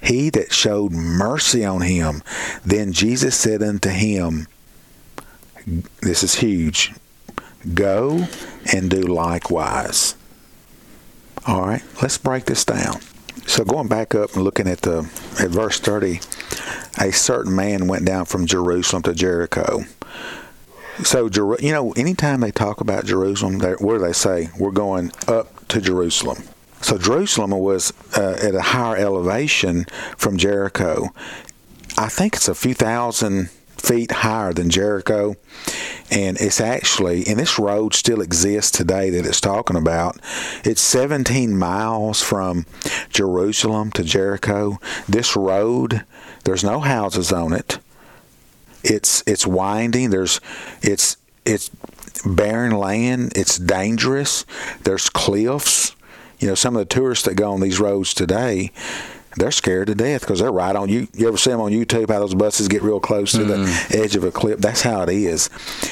he 0.02 0.30
that 0.32 0.52
showed 0.54 0.91
mercy 0.91 1.65
on 1.65 1.82
him. 1.82 2.24
Then 2.65 2.93
Jesus 2.93 3.36
said 3.36 3.62
unto 3.63 3.89
him, 3.89 4.47
This 6.02 6.24
is 6.24 6.36
huge. 6.36 6.93
Go 7.74 8.28
and 8.74 8.89
do 8.89 9.02
likewise. 9.02 10.15
All 11.45 11.62
right, 11.62 11.84
let's 12.02 12.17
break 12.17 12.45
this 12.45 12.65
down. 12.65 13.02
So 13.47 13.63
going 13.63 13.88
back 13.88 14.13
up 14.13 14.34
and 14.36 14.43
looking 14.43 14.67
at 14.67 14.82
the 14.82 15.00
at 15.39 15.50
verse 15.50 15.80
30, 15.80 16.19
a 17.00 17.12
certain 17.12 17.56
man 17.56 17.88
went 17.88 18.06
down 18.06 18.26
from 18.26 18.45
Jerusalem 18.45 19.04
to 19.04 19.13
Jericho 19.13 19.86
So, 21.04 21.30
you 21.60 21.71
know, 21.71 21.91
anytime 21.93 22.41
they 22.41 22.52
talk 22.52 22.82
about 22.82 23.06
Jerusalem, 23.06 23.60
what 23.60 23.80
do 23.80 24.00
they 24.00 24.13
say? 24.13 24.50
We're 24.60 24.71
going 24.71 25.12
up 25.28 25.67
to 25.69 25.82
Jerusalem. 25.82 26.43
So, 26.82 26.98
Jerusalem 26.98 27.52
was 27.52 27.94
uh, 28.17 28.38
at 28.41 28.56
a 28.56 28.62
higher 28.62 28.98
elevation 28.98 29.86
from 30.17 30.38
Jericho. 30.38 31.10
I 31.98 32.08
think 32.10 32.36
it's 32.36 32.48
a 32.48 32.56
few 32.56 32.74
thousand 32.74 33.50
feet 33.82 34.12
higher 34.12 34.54
than 34.54 34.70
Jericho. 34.70 35.36
And 36.10 36.39
it's 36.39 36.60
actually, 36.60 37.26
and 37.28 37.39
this 37.39 37.58
road 37.58 37.94
still 37.94 38.22
exists 38.22 38.72
today 38.72 39.10
that 39.12 39.26
it's 39.26 39.41
talking 39.41 39.78
about. 39.78 40.20
It's 40.63 40.82
17 40.82 41.58
miles 41.58 42.22
from 42.22 42.65
Jerusalem 43.10 43.91
to 43.91 44.04
Jericho. 44.04 44.78
This 45.08 45.36
road, 45.36 46.04
there's 46.44 46.63
no 46.63 46.80
houses 46.80 47.32
on 47.32 47.54
it. 47.54 47.80
It's 48.84 49.24
it's 49.28 49.46
winding. 49.46 50.10
There's 50.10 50.41
it's 50.82 51.17
it's 51.46 51.70
barren 52.26 52.72
land. 52.72 53.34
It's 53.36 53.58
dangerous. 53.58 54.44
There's 54.84 55.08
cliffs. 55.08 55.96
You 56.41 56.47
know, 56.47 56.56
some 56.56 56.75
of 56.75 56.80
the 56.80 56.93
tourists 56.93 57.25
that 57.25 57.36
go 57.36 57.54
on 57.54 57.62
these 57.62 57.80
roads 57.80 58.13
today, 58.13 58.71
they're 59.38 59.51
scared 59.51 59.88
to 59.88 59.95
death 59.95 60.21
because 60.21 60.39
they're 60.39 60.51
right 60.51 60.75
on 60.75 60.89
you. 60.89 61.08
You 61.13 61.27
ever 61.27 61.38
see 61.38 61.51
them 61.51 61.62
on 61.62 61.71
YouTube 61.71 62.10
how 62.10 62.19
those 62.19 62.36
buses 62.36 62.67
get 62.67 62.82
real 62.82 62.99
close 62.99 63.32
to 63.34 63.45
the 63.45 63.58
mm-hmm. 63.58 63.97
edge 63.97 64.15
of 64.15 64.23
a 64.23 64.32
cliff? 64.32 64.60
That's 64.60 64.82
how 64.82 65.04
it 65.04 65.10
is. 65.10 65.49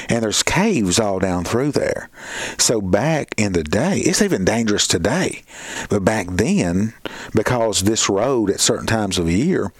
And 0.08 0.22
there's 0.22 0.42
caves 0.42 1.00
all 1.00 1.18
down 1.20 1.44
through 1.44 1.72
there. 1.72 2.10
So 2.58 2.80
back 2.80 3.34
in 3.38 3.52
the 3.52 3.64
day, 3.64 3.98
it's 3.98 4.20
even 4.20 4.44
dangerous 4.44 4.86
today. 4.86 5.42
But 5.88 6.04
back 6.04 6.26
then, 6.30 6.92
because 7.34 7.82
this 7.82 8.10
road 8.10 8.50
at 8.50 8.60
certain 8.60 8.86
times 8.86 9.18
of 9.18 9.26
the 9.26 9.34
year, 9.34 9.72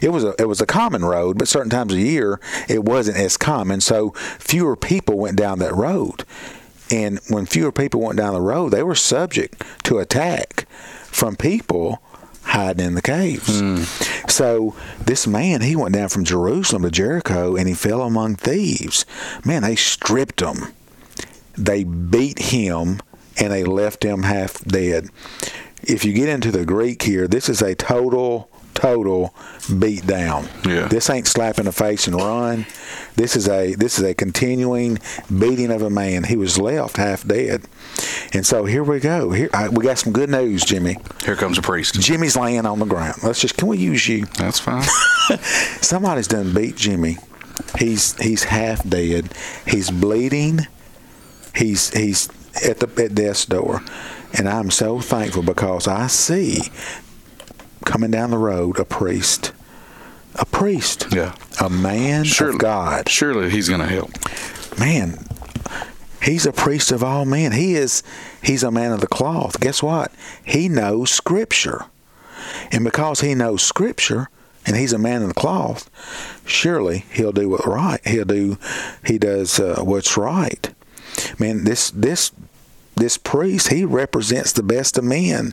it 0.00 0.10
was 0.10 0.22
a 0.22 0.34
it 0.38 0.46
was 0.46 0.60
a 0.60 0.66
common 0.66 1.04
road, 1.04 1.38
but 1.38 1.48
certain 1.48 1.70
times 1.70 1.94
of 1.94 1.98
year 1.98 2.40
it 2.68 2.84
wasn't 2.84 3.16
as 3.16 3.36
common. 3.36 3.80
So 3.80 4.10
fewer 4.38 4.76
people 4.76 5.18
went 5.18 5.36
down 5.36 5.58
that 5.58 5.74
road. 5.74 6.24
And 6.90 7.20
when 7.28 7.46
fewer 7.46 7.72
people 7.72 8.00
went 8.00 8.18
down 8.18 8.34
the 8.34 8.40
road, 8.40 8.70
they 8.70 8.82
were 8.82 8.94
subject 8.94 9.62
to 9.84 9.98
attack 9.98 10.66
from 11.04 11.36
people 11.36 12.02
hiding 12.42 12.86
in 12.86 12.94
the 12.94 13.02
caves. 13.02 13.60
Hmm. 13.60 13.82
So 14.28 14.74
this 14.98 15.26
man, 15.26 15.60
he 15.60 15.76
went 15.76 15.94
down 15.94 16.08
from 16.08 16.24
Jerusalem 16.24 16.82
to 16.82 16.90
Jericho 16.90 17.56
and 17.56 17.68
he 17.68 17.74
fell 17.74 18.02
among 18.02 18.36
thieves. 18.36 19.04
Man, 19.44 19.62
they 19.62 19.76
stripped 19.76 20.40
him. 20.40 20.72
They 21.56 21.84
beat 21.84 22.38
him 22.38 23.00
and 23.38 23.52
they 23.52 23.64
left 23.64 24.02
him 24.02 24.22
half 24.22 24.64
dead. 24.64 25.08
If 25.82 26.04
you 26.04 26.12
get 26.12 26.28
into 26.28 26.50
the 26.50 26.64
Greek 26.64 27.02
here, 27.02 27.28
this 27.28 27.48
is 27.48 27.62
a 27.62 27.74
total 27.74 28.50
total 28.78 29.34
beat 29.78 30.06
down. 30.06 30.48
Yeah. 30.64 30.86
This 30.86 31.10
ain't 31.10 31.26
slap 31.26 31.58
in 31.58 31.64
the 31.64 31.72
face 31.72 32.06
and 32.06 32.14
run. 32.14 32.64
This 33.16 33.34
is 33.34 33.48
a 33.48 33.74
this 33.74 33.98
is 33.98 34.04
a 34.04 34.14
continuing 34.14 34.98
beating 35.36 35.72
of 35.72 35.82
a 35.82 35.90
man. 35.90 36.24
He 36.24 36.36
was 36.36 36.58
left 36.58 36.96
half 36.96 37.26
dead. 37.26 37.64
And 38.32 38.46
so 38.46 38.64
here 38.64 38.84
we 38.84 39.00
go. 39.00 39.32
Here 39.32 39.50
I, 39.52 39.68
we 39.68 39.82
got 39.82 39.98
some 39.98 40.12
good 40.12 40.30
news, 40.30 40.64
Jimmy. 40.64 40.96
Here 41.24 41.34
comes 41.34 41.58
a 41.58 41.62
priest. 41.62 42.00
Jimmy's 42.00 42.36
laying 42.36 42.66
on 42.66 42.78
the 42.78 42.86
ground. 42.86 43.16
Let's 43.24 43.40
just 43.40 43.56
can 43.56 43.66
we 43.66 43.78
use 43.78 44.06
you? 44.06 44.26
That's 44.38 44.60
fine. 44.60 44.84
Somebody's 45.82 46.28
done 46.28 46.54
beat 46.54 46.76
Jimmy. 46.76 47.18
He's 47.78 48.16
he's 48.22 48.44
half 48.44 48.88
dead. 48.88 49.34
He's 49.66 49.90
bleeding. 49.90 50.68
He's 51.54 51.90
he's 51.90 52.28
at 52.64 52.78
the 52.78 53.02
at 53.02 53.14
death's 53.16 53.44
door, 53.44 53.82
and 54.32 54.48
I'm 54.48 54.70
so 54.70 55.00
thankful 55.00 55.42
because 55.42 55.88
I 55.88 56.06
see 56.06 56.60
coming 57.88 58.10
down 58.10 58.30
the 58.30 58.38
road 58.38 58.78
a 58.78 58.84
priest, 58.84 59.52
a 60.36 60.44
priest, 60.44 61.06
Yeah. 61.10 61.34
a 61.60 61.68
man 61.70 62.24
Surely. 62.24 62.54
of 62.54 62.60
God. 62.60 63.08
Surely 63.08 63.50
he's 63.50 63.68
going 63.68 63.80
to 63.80 63.86
help. 63.86 64.10
Man, 64.78 65.18
he's 66.22 66.46
a 66.46 66.52
priest 66.52 66.92
of 66.92 67.02
all 67.02 67.24
men. 67.24 67.52
He 67.52 67.74
is 67.74 68.02
he's 68.42 68.62
a 68.62 68.70
man 68.70 68.92
of 68.92 69.00
the 69.00 69.06
cloth. 69.08 69.58
Guess 69.60 69.82
what? 69.82 70.12
He 70.44 70.68
knows 70.68 71.10
Scripture, 71.10 71.86
and 72.70 72.84
because 72.84 73.20
he 73.22 73.34
knows 73.34 73.62
Scripture. 73.62 74.28
And 74.66 74.76
he's 74.76 74.92
a 74.92 74.98
man 74.98 75.22
of 75.22 75.28
the 75.28 75.34
cloth. 75.34 75.88
Surely 76.44 77.06
he'll 77.12 77.32
do 77.32 77.48
what 77.48 77.64
right. 77.66 78.06
He'll 78.06 78.26
do. 78.26 78.58
He 79.06 79.16
does 79.16 79.58
uh, 79.58 79.80
what's 79.82 80.18
right. 80.18 80.68
Man, 81.38 81.64
this 81.64 81.90
this 81.90 82.32
this 82.98 83.16
priest 83.16 83.68
he 83.68 83.84
represents 83.84 84.52
the 84.52 84.62
best 84.62 84.98
of 84.98 85.04
men 85.04 85.52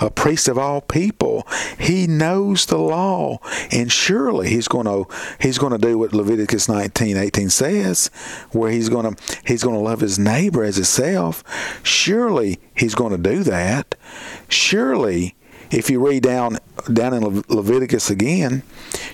a 0.00 0.10
priest 0.10 0.48
of 0.48 0.58
all 0.58 0.80
people. 0.80 1.46
He 1.78 2.06
knows 2.06 2.66
the 2.66 2.78
law 2.78 3.38
and 3.70 3.90
surely 3.90 4.48
he's 4.48 4.68
going 4.68 4.86
to 4.86 5.06
he's 5.40 5.58
going 5.58 5.72
to 5.72 5.78
do 5.78 5.98
what 5.98 6.14
leviticus 6.14 6.68
19 6.68 7.16
18 7.16 7.50
says 7.50 8.08
where 8.50 8.70
he's 8.70 8.88
going 8.88 9.14
to 9.14 9.22
he's 9.44 9.62
going 9.62 9.76
to 9.76 9.80
love 9.80 10.00
his 10.00 10.18
neighbor 10.18 10.64
as 10.64 10.76
himself. 10.76 11.44
Surely 11.82 12.58
he's 12.74 12.94
going 12.94 13.12
to 13.12 13.18
do 13.18 13.42
that. 13.44 13.94
Surely 14.48 15.34
if 15.70 15.90
you 15.90 16.04
read 16.04 16.22
down 16.22 16.58
down 16.92 17.14
in 17.14 17.24
Le- 17.24 17.42
leviticus 17.48 18.10
again 18.10 18.62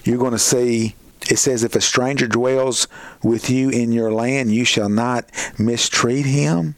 you're 0.04 0.18
going 0.18 0.32
to 0.32 0.38
see 0.38 0.94
it 1.30 1.38
says, 1.38 1.62
If 1.62 1.76
a 1.76 1.80
stranger 1.80 2.26
dwells 2.26 2.88
with 3.22 3.48
you 3.48 3.70
in 3.70 3.92
your 3.92 4.12
land, 4.12 4.52
you 4.52 4.64
shall 4.64 4.88
not 4.88 5.30
mistreat 5.58 6.26
him. 6.26 6.74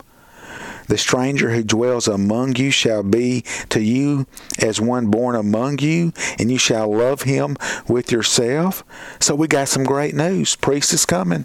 The 0.88 0.98
stranger 0.98 1.50
who 1.50 1.62
dwells 1.62 2.08
among 2.08 2.56
you 2.56 2.70
shall 2.70 3.02
be 3.02 3.42
to 3.70 3.80
you 3.80 4.26
as 4.58 4.80
one 4.80 5.06
born 5.06 5.34
among 5.34 5.78
you, 5.78 6.12
and 6.38 6.50
you 6.50 6.58
shall 6.58 6.94
love 6.94 7.22
him 7.22 7.56
with 7.88 8.12
yourself. 8.12 8.84
So 9.20 9.34
we 9.34 9.48
got 9.48 9.68
some 9.68 9.84
great 9.84 10.14
news. 10.14 10.56
Priest 10.56 10.92
is 10.92 11.04
coming. 11.06 11.44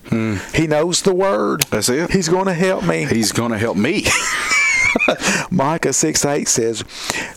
He 0.53 0.67
knows 0.67 1.01
the 1.01 1.13
word. 1.13 1.61
That's 1.63 1.89
it. 1.89 2.11
He's 2.11 2.29
going 2.29 2.45
to 2.45 2.53
help 2.53 2.83
me. 2.83 3.05
He's 3.05 3.31
going 3.31 3.51
to 3.51 3.57
help 3.57 3.77
me. 3.77 4.05
Micah 5.51 5.93
6 5.93 6.25
8 6.25 6.47
says, 6.47 6.83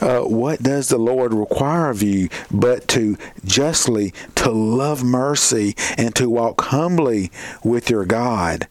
uh, 0.01 0.21
What 0.21 0.63
does 0.63 0.89
the 0.89 0.99
Lord 0.99 1.35
require 1.35 1.91
of 1.91 2.03
you 2.03 2.29
but 2.51 2.89
to 2.89 3.17
justly, 3.45 4.13
to 4.37 4.51
love 4.51 5.05
mercy, 5.05 5.75
and 5.97 6.15
to 6.17 6.31
walk 6.31 6.61
humbly 6.63 7.31
with 7.63 7.91
your 7.91 8.05
God? 8.05 8.67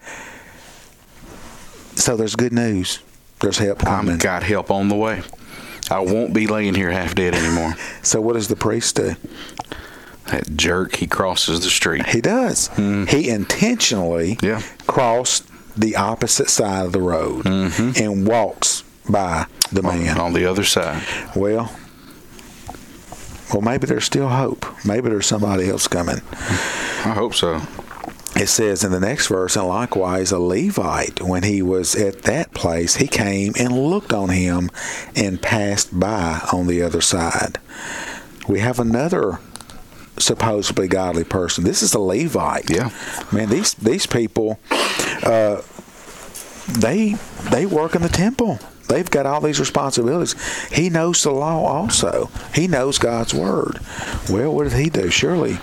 So 1.95 2.15
there's 2.15 2.35
good 2.35 2.53
news. 2.53 2.99
There's 3.41 3.57
help 3.57 3.79
coming. 3.79 4.13
I've 4.15 4.19
got 4.19 4.43
help 4.43 4.71
on 4.71 4.87
the 4.89 4.95
way. 4.95 5.21
I 5.89 5.99
won't 5.99 6.33
be 6.33 6.47
laying 6.47 6.75
here 6.75 6.91
half 6.91 7.15
dead 7.15 7.35
anymore. 7.35 7.75
So 8.03 8.19
what 8.21 8.33
does 8.33 8.47
the 8.47 8.55
priest 8.55 8.95
do? 8.95 9.15
That 10.27 10.55
jerk, 10.55 10.95
he 10.95 11.07
crosses 11.07 11.61
the 11.63 11.69
street. 11.69 12.05
He 12.07 12.19
does. 12.21 12.69
Mm-hmm. 12.69 13.05
He 13.05 13.29
intentionally 13.29 14.37
Yeah. 14.41 14.61
crossed 14.87 15.45
the 15.77 15.95
opposite 15.95 16.49
side 16.49 16.85
of 16.85 16.91
the 16.93 17.01
road 17.01 17.45
mm-hmm. 17.45 18.01
and 18.03 18.27
walks 18.27 18.83
by 19.09 19.45
the 19.71 19.81
On, 19.85 19.99
man. 20.03 20.17
on 20.19 20.33
the 20.33 20.45
other 20.45 20.63
side. 20.63 21.03
Well, 21.35 21.71
well, 23.53 23.61
maybe 23.61 23.85
there's 23.87 24.05
still 24.05 24.29
hope. 24.29 24.65
Maybe 24.85 25.09
there's 25.09 25.25
somebody 25.25 25.69
else 25.69 25.87
coming. 25.87 26.21
I 26.31 27.13
hope 27.15 27.33
so. 27.35 27.61
It 28.35 28.47
says 28.47 28.83
in 28.83 28.91
the 28.91 28.99
next 28.99 29.27
verse, 29.27 29.55
and 29.55 29.67
likewise 29.67 30.31
a 30.31 30.39
Levite, 30.39 31.21
when 31.21 31.43
he 31.43 31.61
was 31.61 31.95
at 31.95 32.23
that 32.23 32.53
place, 32.53 32.95
he 32.95 33.07
came 33.07 33.53
and 33.59 33.71
looked 33.71 34.13
on 34.13 34.29
him 34.29 34.69
and 35.15 35.41
passed 35.41 35.99
by 35.99 36.41
on 36.51 36.67
the 36.67 36.81
other 36.81 37.01
side. 37.01 37.59
We 38.47 38.59
have 38.59 38.79
another 38.79 39.39
supposedly 40.17 40.87
godly 40.87 41.23
person. 41.23 41.63
This 41.63 41.81
is 41.83 41.93
a 41.93 41.99
Levite. 41.99 42.69
Yeah. 42.69 42.89
Man, 43.31 43.49
these 43.49 43.73
these 43.75 44.05
people, 44.05 44.59
uh, 45.23 45.61
they 46.67 47.15
they 47.49 47.65
work 47.65 47.95
in 47.95 48.01
the 48.01 48.09
temple. 48.09 48.59
They've 48.87 49.09
got 49.09 49.25
all 49.25 49.39
these 49.39 49.59
responsibilities. 49.59 50.35
He 50.69 50.89
knows 50.89 51.23
the 51.23 51.31
law 51.31 51.65
also. 51.65 52.29
He 52.53 52.67
knows 52.67 52.97
God's 52.97 53.33
word. 53.33 53.79
Well, 54.29 54.53
what 54.53 54.65
did 54.65 54.73
he 54.73 54.89
do? 54.89 55.09
Surely, 55.09 55.59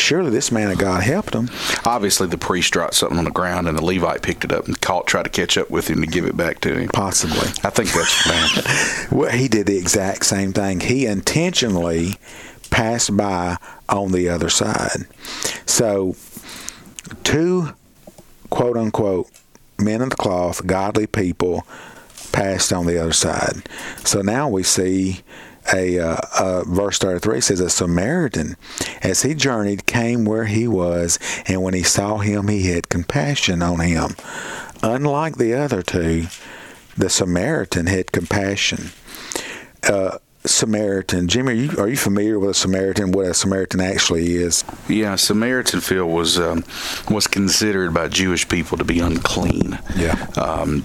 surely 0.00 0.30
this 0.30 0.50
man 0.50 0.70
of 0.70 0.78
God 0.78 1.02
helped 1.02 1.34
him. 1.34 1.48
Obviously, 1.84 2.26
the 2.26 2.38
priest 2.38 2.72
dropped 2.72 2.94
something 2.94 3.18
on 3.18 3.24
the 3.24 3.30
ground, 3.30 3.68
and 3.68 3.76
the 3.76 3.84
Levite 3.84 4.22
picked 4.22 4.44
it 4.44 4.52
up 4.52 4.66
and 4.66 4.80
caught, 4.80 5.06
tried 5.06 5.24
to 5.24 5.30
catch 5.30 5.56
up 5.58 5.70
with 5.70 5.88
him 5.88 6.00
to 6.00 6.06
give 6.06 6.24
it 6.24 6.36
back 6.36 6.60
to 6.62 6.76
him. 6.76 6.88
Possibly. 6.88 7.48
I 7.62 7.70
think 7.70 7.92
that's 7.92 8.28
man. 8.28 9.08
Well, 9.10 9.30
he 9.30 9.48
did 9.48 9.66
the 9.66 9.76
exact 9.76 10.24
same 10.24 10.52
thing. 10.52 10.80
He 10.80 11.06
intentionally 11.06 12.14
passed 12.70 13.16
by 13.16 13.56
on 13.88 14.12
the 14.12 14.28
other 14.28 14.48
side. 14.48 15.06
So, 15.66 16.16
two 17.24 17.74
quote 18.50 18.76
unquote 18.76 19.28
men 19.78 20.02
of 20.02 20.10
the 20.10 20.16
cloth, 20.16 20.66
godly 20.66 21.06
people, 21.06 21.66
passed 22.32 22.72
on 22.72 22.86
the 22.86 22.98
other 22.98 23.12
side. 23.12 23.68
So 24.04 24.22
now 24.22 24.48
we 24.48 24.62
see 24.62 25.20
a 25.72 25.98
uh, 25.98 26.16
uh, 26.38 26.64
verse 26.64 26.98
33 26.98 27.40
says 27.40 27.60
a 27.60 27.70
Samaritan 27.70 28.56
as 29.02 29.22
he 29.22 29.34
journeyed 29.34 29.86
came 29.86 30.24
where 30.24 30.46
he 30.46 30.66
was 30.66 31.18
and 31.46 31.62
when 31.62 31.74
he 31.74 31.82
saw 31.82 32.18
him 32.18 32.48
he 32.48 32.70
had 32.70 32.88
compassion 32.88 33.62
on 33.62 33.80
him 33.80 34.16
unlike 34.82 35.36
the 35.36 35.54
other 35.54 35.82
two 35.82 36.26
the 36.96 37.10
Samaritan 37.10 37.86
had 37.86 38.12
compassion 38.12 38.90
uh, 39.84 40.18
Samaritan. 40.44 41.28
Jimmy, 41.28 41.52
are 41.52 41.54
you, 41.54 41.78
are 41.78 41.88
you 41.88 41.96
familiar 41.96 42.38
with 42.38 42.50
a 42.50 42.54
Samaritan? 42.54 43.12
What 43.12 43.26
a 43.26 43.34
Samaritan 43.34 43.80
actually 43.80 44.36
is? 44.36 44.64
Yeah, 44.88 45.16
Samaritan 45.16 45.80
field 45.80 46.10
was 46.10 46.38
um, 46.38 46.64
was 47.10 47.26
considered 47.26 47.92
by 47.92 48.08
Jewish 48.08 48.48
people 48.48 48.78
to 48.78 48.84
be 48.84 49.00
unclean. 49.00 49.78
Yeah. 49.96 50.14
Um, 50.36 50.84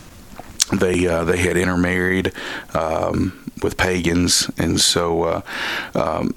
they 0.72 1.08
uh, 1.08 1.24
they 1.24 1.38
had 1.38 1.58
intermarried 1.58 2.32
um, 2.74 3.52
with 3.62 3.78
pagans, 3.78 4.50
and 4.58 4.80
so 4.80 5.24
uh, 5.24 5.42
um, 5.94 6.34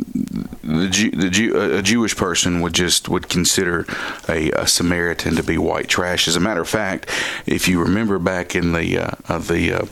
the, 0.63 0.89
Jew, 0.91 1.11
the 1.11 1.31
Jew, 1.31 1.77
a 1.79 1.83
Jewish 1.83 2.17
person 2.17 2.61
would 2.61 2.75
just 2.75 3.09
would 3.09 3.29
consider 3.29 3.87
a, 4.29 4.51
a, 4.53 4.67
Samaritan 4.67 5.37
to 5.37 5.43
be 5.43 5.59
white 5.59 5.89
trash. 5.89 6.29
As 6.29 6.37
a 6.37 6.41
matter 6.41 6.61
of 6.61 6.69
fact, 6.69 7.09
if 7.47 7.69
you 7.69 7.83
remember 7.83 8.19
back 8.19 8.55
in 8.55 8.73
the 8.73 8.99
uh, 8.99 9.39
the 9.39 9.73
uh, 9.73 9.87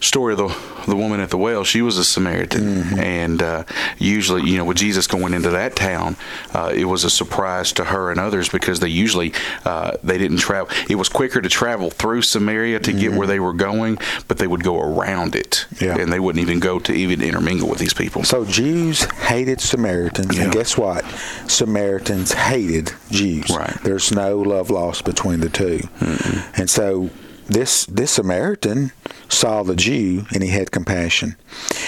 story 0.00 0.32
of 0.34 0.38
the 0.38 0.69
the 0.86 0.96
woman 0.96 1.20
at 1.20 1.30
the 1.30 1.38
well, 1.38 1.64
she 1.64 1.82
was 1.82 1.98
a 1.98 2.04
Samaritan, 2.04 2.62
mm-hmm. 2.62 2.98
and 2.98 3.42
uh, 3.42 3.64
usually, 3.98 4.48
you 4.48 4.58
know, 4.58 4.64
with 4.64 4.76
Jesus 4.76 5.06
going 5.06 5.34
into 5.34 5.50
that 5.50 5.76
town, 5.76 6.16
uh, 6.54 6.72
it 6.74 6.84
was 6.84 7.04
a 7.04 7.10
surprise 7.10 7.72
to 7.72 7.84
her 7.84 8.10
and 8.10 8.20
others 8.20 8.48
because 8.48 8.80
they 8.80 8.88
usually 8.88 9.32
uh, 9.64 9.96
they 10.02 10.18
didn't 10.18 10.38
travel. 10.38 10.74
It 10.88 10.96
was 10.96 11.08
quicker 11.08 11.40
to 11.40 11.48
travel 11.48 11.90
through 11.90 12.22
Samaria 12.22 12.80
to 12.80 12.90
mm-hmm. 12.90 13.00
get 13.00 13.12
where 13.12 13.26
they 13.26 13.40
were 13.40 13.52
going, 13.52 13.98
but 14.28 14.38
they 14.38 14.46
would 14.46 14.62
go 14.62 14.80
around 14.80 15.34
it, 15.34 15.66
yeah. 15.80 15.96
and 15.96 16.12
they 16.12 16.20
wouldn't 16.20 16.42
even 16.42 16.60
go 16.60 16.78
to 16.78 16.92
even 16.92 17.22
intermingle 17.22 17.68
with 17.68 17.78
these 17.78 17.94
people. 17.94 18.24
So 18.24 18.44
Jews 18.44 19.04
hated 19.04 19.60
Samaritans, 19.60 20.36
yeah. 20.36 20.44
and 20.44 20.52
guess 20.52 20.76
what? 20.76 21.04
Samaritans 21.46 22.32
hated 22.32 22.92
Jews. 23.10 23.50
Right. 23.50 23.76
There's 23.82 24.12
no 24.12 24.38
love 24.38 24.70
lost 24.70 25.04
between 25.04 25.40
the 25.40 25.48
2 25.48 25.78
mm-hmm. 25.78 26.60
and 26.60 26.68
so 26.70 27.10
this 27.50 27.84
this 27.86 28.12
Samaritan 28.12 28.92
saw 29.30 29.62
the 29.62 29.76
Jew, 29.76 30.26
and 30.32 30.42
he 30.42 30.50
had 30.50 30.70
compassion. 30.70 31.36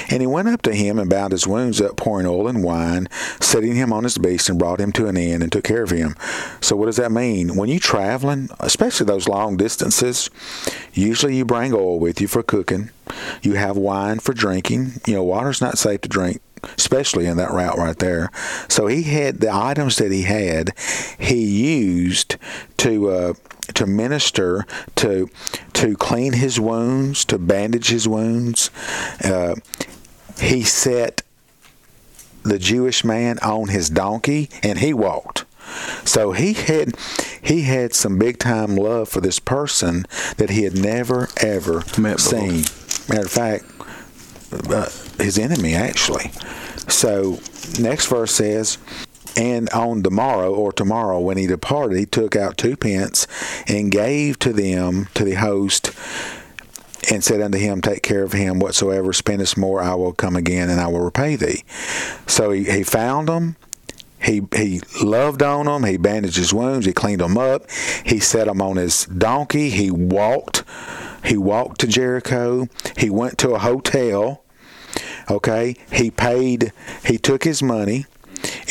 And 0.09 0.21
he 0.21 0.27
went 0.27 0.49
up 0.49 0.63
to 0.63 0.75
him 0.75 0.99
and 0.99 1.11
bound 1.11 1.33
his 1.33 1.47
wounds 1.47 1.81
up, 1.81 1.97
pouring 1.97 2.27
oil 2.27 2.49
and 2.49 2.65
wine, 2.65 3.09
setting 3.41 3.75
him 3.75 3.93
on 3.93 4.05
his 4.05 4.19
beast, 4.19 4.49
and 4.49 4.59
brought 4.59 4.81
him 4.81 4.93
to 4.93 5.09
an 5.09 5.17
inn 5.17 5.43
and 5.43 5.51
took 5.51 5.65
care 5.65 5.83
of 5.83 5.91
him. 5.91 6.15
So 6.61 6.77
what 6.77 6.87
does 6.87 6.97
that 6.97 7.13
mean? 7.13 7.57
When 7.57 7.69
you're 7.69 7.79
traveling, 7.79 8.49
especially 8.61 9.07
those 9.07 9.29
long 9.29 9.57
distances, 9.57 10.31
usually 10.93 11.37
you 11.37 11.45
bring 11.45 11.75
oil 11.75 11.99
with 11.99 12.21
you 12.21 12.29
for 12.29 12.43
cooking. 12.43 12.91
You 13.43 13.55
have 13.55 13.77
wine 13.77 14.21
for 14.21 14.33
drinking. 14.33 15.01
You 15.07 15.15
know, 15.15 15.25
water's 15.25 15.61
not 15.61 15.79
safe 15.79 16.01
to 16.03 16.09
drink 16.09 16.41
especially 16.77 17.27
in 17.27 17.37
that 17.37 17.51
route 17.51 17.79
right 17.79 17.99
there. 17.99 18.31
So 18.69 18.87
he 18.87 19.03
had 19.05 19.41
the 19.41 19.53
items 19.53 19.97
that 19.97 20.13
he 20.13 20.23
had, 20.23 20.71
he 21.19 21.45
used 21.45 22.37
to 22.79 23.11
uh, 23.11 23.35
to 23.75 23.87
minister, 23.87 24.67
to 24.97 25.29
to 25.75 25.97
clean 25.97 26.35
his 26.35 26.59
wounds, 26.61 27.25
to 27.27 27.39
bandage 27.39 27.89
his 27.89 28.09
wounds. 28.09 28.71
Uh, 29.25 29.55
he 30.41 30.63
set 30.63 31.23
the 32.43 32.59
Jewish 32.59 33.05
man 33.05 33.39
on 33.39 33.69
his 33.69 33.89
donkey, 33.89 34.51
and 34.63 34.79
he 34.79 34.93
walked. 34.93 35.45
So 36.05 36.33
he 36.33 36.53
had 36.55 36.97
he 37.41 37.63
had 37.63 37.95
some 37.95 38.19
big 38.19 38.39
time 38.39 38.77
love 38.77 39.09
for 39.09 39.21
this 39.21 39.39
person 39.39 40.07
that 40.37 40.51
he 40.51 40.65
had 40.65 40.77
never 40.77 41.29
ever 41.39 41.83
Met 41.99 42.21
seen. 42.21 42.65
Matter 43.09 43.27
of 43.27 43.31
fact, 43.31 43.65
uh, 44.69 44.89
his 45.23 45.39
enemy 45.39 45.75
actually. 45.75 46.31
So 46.89 47.41
next 47.79 48.07
verse 48.07 48.33
says, 48.33 48.79
and 49.37 49.71
on 49.71 50.03
the 50.03 50.11
morrow 50.11 50.55
or 50.55 50.73
tomorrow, 50.73 51.19
when 51.19 51.39
he 51.39 51.47
departed, 51.47 51.99
he 51.99 52.07
took 52.07 52.37
out 52.37 52.59
two 52.59 52.77
pence 52.77 53.27
and 53.67 53.91
gave 53.91 54.39
to 54.41 54.53
them, 54.53 55.09
to 55.15 55.25
the 55.25 55.35
host, 55.35 55.93
and 57.11 57.25
said 57.25 57.41
unto 57.41 57.59
him, 57.59 57.81
Take 57.81 58.03
care 58.03 58.23
of 58.23 58.33
him, 58.33 58.59
whatsoever 58.59 59.13
spendest 59.13 59.57
more, 59.57 59.83
I 59.83 59.95
will 59.95 60.13
come 60.13 60.37
again 60.37 60.71
and 60.71 60.81
I 60.81 60.87
will 60.87 61.01
repay 61.01 61.37
thee. 61.37 61.65
So 62.27 62.51
he, 62.51 62.65
he 62.65 62.83
found 62.83 63.29
them. 63.29 63.57
He, 64.23 64.43
he 64.55 64.81
loved 65.03 65.43
on 65.43 65.67
them. 65.67 65.83
He 65.83 65.97
bandaged 65.97 66.37
his 66.37 66.55
wounds. 66.55 66.87
He 66.87 66.93
cleaned 66.93 67.21
them 67.21 67.37
up. 67.37 67.69
He 68.05 68.21
set 68.21 68.47
them 68.47 68.63
on 68.63 68.77
his 68.77 69.07
donkey. 69.07 69.71
He 69.71 69.91
walked. 69.91 70.63
He 71.25 71.37
walked 71.37 71.81
to 71.81 71.89
Jericho. 71.89 72.69
He 72.97 73.11
went 73.11 73.37
to 73.39 73.51
a 73.51 73.59
hotel. 73.59 74.42
Okay. 75.31 75.77
He 75.93 76.11
paid. 76.11 76.73
He 77.05 77.19
took 77.19 77.45
his 77.45 77.63
money 77.63 78.07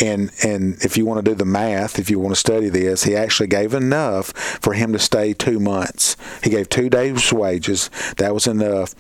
and 0.02 0.32
and 0.43 0.84
if 0.84 0.97
you 0.97 1.06
want 1.06 1.24
to 1.24 1.32
do 1.32 1.36
the 1.36 1.45
math, 1.45 1.99
if 1.99 2.10
you 2.10 2.20
want 2.20 2.34
to 2.34 2.39
study 2.39 2.70
this, 2.70 3.04
he 3.04 3.16
actually 3.16 3.47
gave 3.47 3.74
enough 3.74 4.28
for 4.62 4.74
him 4.74 4.93
to 4.93 4.99
stay 4.99 5.34
two 5.34 5.60
months. 5.60 6.18
He 6.43 6.49
gave 6.49 6.70
two 6.70 6.89
days' 6.89 7.32
wages. 7.32 7.89
That 8.18 8.34
was 8.34 8.47
enough 8.47 8.95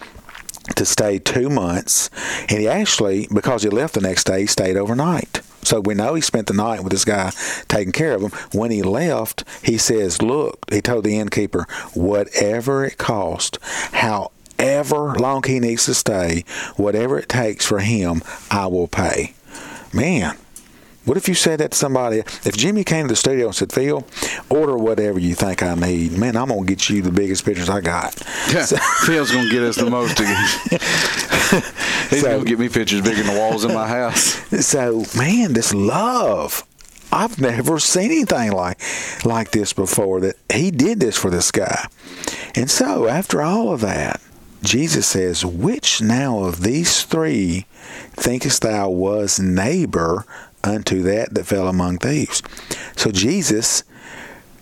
to 0.75 0.85
stay 0.85 1.19
two 1.19 1.49
months. 1.49 2.09
And 2.49 2.59
he 2.59 2.67
actually, 2.67 3.27
because 3.33 3.63
he 3.63 3.69
left 3.69 3.95
the 3.95 4.01
next 4.01 4.25
day, 4.25 4.41
he 4.41 4.47
stayed 4.47 4.77
overnight. 4.77 5.41
So 5.63 5.79
we 5.79 5.93
know 5.93 6.15
he 6.15 6.21
spent 6.21 6.47
the 6.47 6.53
night 6.53 6.83
with 6.83 6.91
this 6.91 7.05
guy 7.05 7.31
taking 7.67 7.91
care 7.91 8.13
of 8.13 8.21
him. 8.21 8.31
When 8.51 8.71
he 8.71 8.81
left, 8.81 9.43
he 9.63 9.77
says, 9.77 10.21
Look, 10.21 10.65
he 10.71 10.81
told 10.81 11.03
the 11.03 11.17
innkeeper, 11.17 11.67
whatever 11.93 12.85
it 12.85 12.97
cost, 12.97 13.59
however 14.61 15.15
long 15.15 15.43
he 15.43 15.59
needs 15.59 15.85
to 15.85 15.93
stay, 15.93 16.45
whatever 16.75 17.17
it 17.17 17.29
takes 17.29 17.65
for 17.65 17.79
him, 17.79 18.21
I 18.49 18.67
will 18.67 18.87
pay. 18.87 19.33
Man, 19.93 20.37
what 21.03 21.17
if 21.17 21.27
you 21.27 21.33
said 21.33 21.59
that 21.59 21.71
to 21.71 21.77
somebody? 21.77 22.19
If 22.19 22.55
Jimmy 22.55 22.83
came 22.83 23.07
to 23.07 23.13
the 23.13 23.15
studio 23.15 23.47
and 23.47 23.55
said, 23.55 23.73
Phil, 23.73 24.05
order 24.49 24.77
whatever 24.77 25.17
you 25.17 25.33
think 25.33 25.63
I 25.63 25.73
need, 25.73 26.11
man, 26.11 26.37
I'm 26.37 26.49
going 26.49 26.65
to 26.65 26.67
get 26.67 26.89
you 26.89 27.01
the 27.01 27.11
biggest 27.11 27.43
pictures 27.43 27.69
I 27.69 27.81
got. 27.81 28.15
Yeah, 28.53 28.65
so, 28.65 28.77
Phil's 29.05 29.31
going 29.31 29.45
to 29.45 29.51
get 29.51 29.63
us 29.63 29.77
the 29.77 29.89
most. 29.89 30.19
He's 32.11 32.21
so, 32.21 32.27
going 32.27 32.43
to 32.43 32.49
get 32.49 32.59
me 32.59 32.69
pictures 32.69 33.01
bigger 33.01 33.23
than 33.23 33.33
the 33.33 33.39
walls 33.39 33.65
in 33.65 33.73
my 33.73 33.87
house. 33.87 34.21
So, 34.65 35.03
man, 35.17 35.53
this 35.53 35.73
love. 35.73 36.63
I've 37.11 37.41
never 37.41 37.77
seen 37.79 38.05
anything 38.05 38.53
like 38.53 38.79
like 39.25 39.51
this 39.51 39.73
before 39.73 40.21
that 40.21 40.37
he 40.53 40.71
did 40.71 41.01
this 41.01 41.17
for 41.17 41.29
this 41.29 41.51
guy. 41.51 41.87
And 42.55 42.71
so 42.71 43.07
after 43.07 43.41
all 43.41 43.73
of 43.73 43.81
that, 43.81 44.21
Jesus 44.63 45.07
says, 45.07 45.43
Which 45.45 46.01
now 46.01 46.43
of 46.43 46.61
these 46.61 47.03
three 47.03 47.65
thinkest 48.11 48.61
thou 48.61 48.89
was 48.89 49.39
neighbor 49.39 50.25
unto 50.63 51.01
that 51.03 51.33
that 51.33 51.45
fell 51.45 51.67
among 51.67 51.97
thieves. 51.97 52.43
So 52.95 53.11
Jesus, 53.11 53.83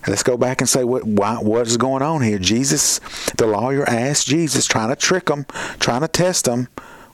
let's 0.06 0.22
go 0.22 0.36
back 0.36 0.60
and 0.60 0.68
say 0.68 0.84
what 0.84 1.04
why, 1.04 1.36
what 1.36 1.66
is 1.66 1.76
going 1.76 2.02
on 2.02 2.22
here. 2.22 2.38
Jesus, 2.38 2.98
the 3.36 3.46
lawyer 3.46 3.84
asked 3.88 4.26
Jesus, 4.26 4.66
trying 4.66 4.88
to 4.88 4.96
trick 4.96 5.28
him, 5.28 5.44
trying 5.78 6.00
to 6.00 6.08
test 6.08 6.48
him, 6.48 6.68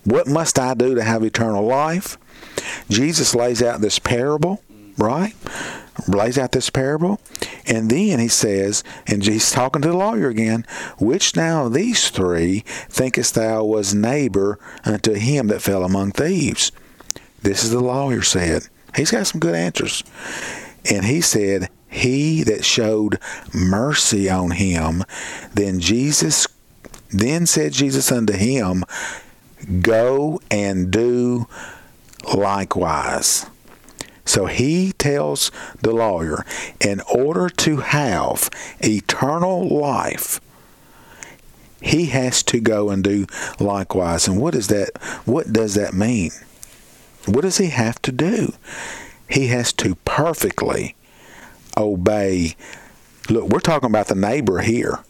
what 0.05 0.29
must 0.29 0.59
I 0.59 0.75
do 0.75 0.95
to 0.95 1.03
have 1.03 1.25
eternal 1.25 1.65
life? 1.65 2.17
Jesus 2.89 3.35
lays 3.35 3.63
out 3.63 3.81
this 3.81 3.99
parable, 3.99 4.63
right? 4.97 5.35
Lays 6.07 6.39
out 6.39 6.53
this 6.53 6.71
parable, 6.71 7.21
and 7.67 7.91
then 7.91 8.19
he 8.19 8.29
says, 8.29 8.85
and 9.07 9.25
he's 9.25 9.51
talking 9.51 9.83
to 9.83 9.89
the 9.89 9.97
lawyer 9.97 10.29
again, 10.29 10.67
which 10.99 11.37
now 11.37 11.67
of 11.67 11.73
these 11.73 12.11
three 12.11 12.61
thinkest 12.89 13.35
thou 13.35 13.65
was 13.65 13.95
neighbor 13.95 14.59
unto 14.85 15.15
him 15.15 15.49
that 15.49 15.63
fell 15.63 15.85
among 15.85 16.13
thieves? 16.13 16.71
This 17.43 17.65
is 17.65 17.71
the 17.71 17.81
lawyer 17.81 18.23
said. 18.23 18.69
He's 18.95 19.11
got 19.11 19.27
some 19.27 19.41
good 19.41 19.55
answers. 19.55 20.03
And 20.91 21.05
he 21.05 21.21
said, 21.21 21.69
He 21.89 22.43
that 22.45 22.65
showed 22.65 23.19
mercy 23.53 24.31
on 24.31 24.53
him, 24.53 25.05
then 25.55 25.81
Jesus, 25.81 26.47
then 27.11 27.47
said 27.47 27.73
Jesus 27.73 28.11
unto 28.11 28.33
him, 28.33 28.85
Go 29.81 30.41
and 30.51 30.91
do 30.91 31.47
likewise. 32.35 33.47
So 34.27 34.47
he 34.47 34.93
tells 34.93 35.51
the 35.81 35.93
lawyer, 35.93 36.45
in 36.81 37.01
order 37.03 37.49
to 37.49 37.79
have 37.79 38.51
eternal 38.81 39.67
life, 39.67 40.41
he 41.81 42.07
has 42.07 42.43
to 42.45 42.61
go 42.61 42.91
and 42.91 43.03
do 43.03 43.27
likewise. 43.59 44.29
And 44.29 44.41
what 44.41 44.55
is 44.55 44.69
that? 44.69 44.91
What 45.25 45.53
does 45.53 45.75
that 45.75 45.95
mean? 45.95 46.33
What 47.27 47.43
does 47.43 47.59
he 47.59 47.69
have 47.69 48.03
to 48.03 48.13
do? 48.13 48.53
He 49.29 49.47
has 49.49 49.73
to 49.75 49.95
perfectly 50.05 50.95
obey. 51.77 52.57
Look, 53.29 53.49
we're 53.49 53.61
talking 53.61 53.89
about 53.89 54.09
the 54.09 54.15
neighbor 54.15 54.61
here. 54.61 55.01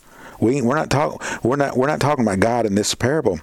We 0.40 0.60
we're 0.60 0.76
not 0.76 0.90
talking 0.90 1.18
we're 1.42 1.56
not 1.56 1.76
we're 1.76 1.86
not 1.86 2.00
talking 2.00 2.24
about 2.24 2.40
God 2.40 2.66
in 2.66 2.74
this 2.74 2.94
parable. 2.94 3.40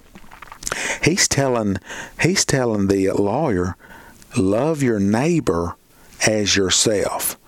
He's 1.02 1.28
telling 1.28 1.78
he's 2.20 2.44
telling 2.44 2.88
the 2.88 3.10
lawyer, 3.10 3.76
love 4.36 4.82
your 4.82 5.00
neighbor 5.00 5.76
as 6.26 6.56
yourself. 6.56 7.38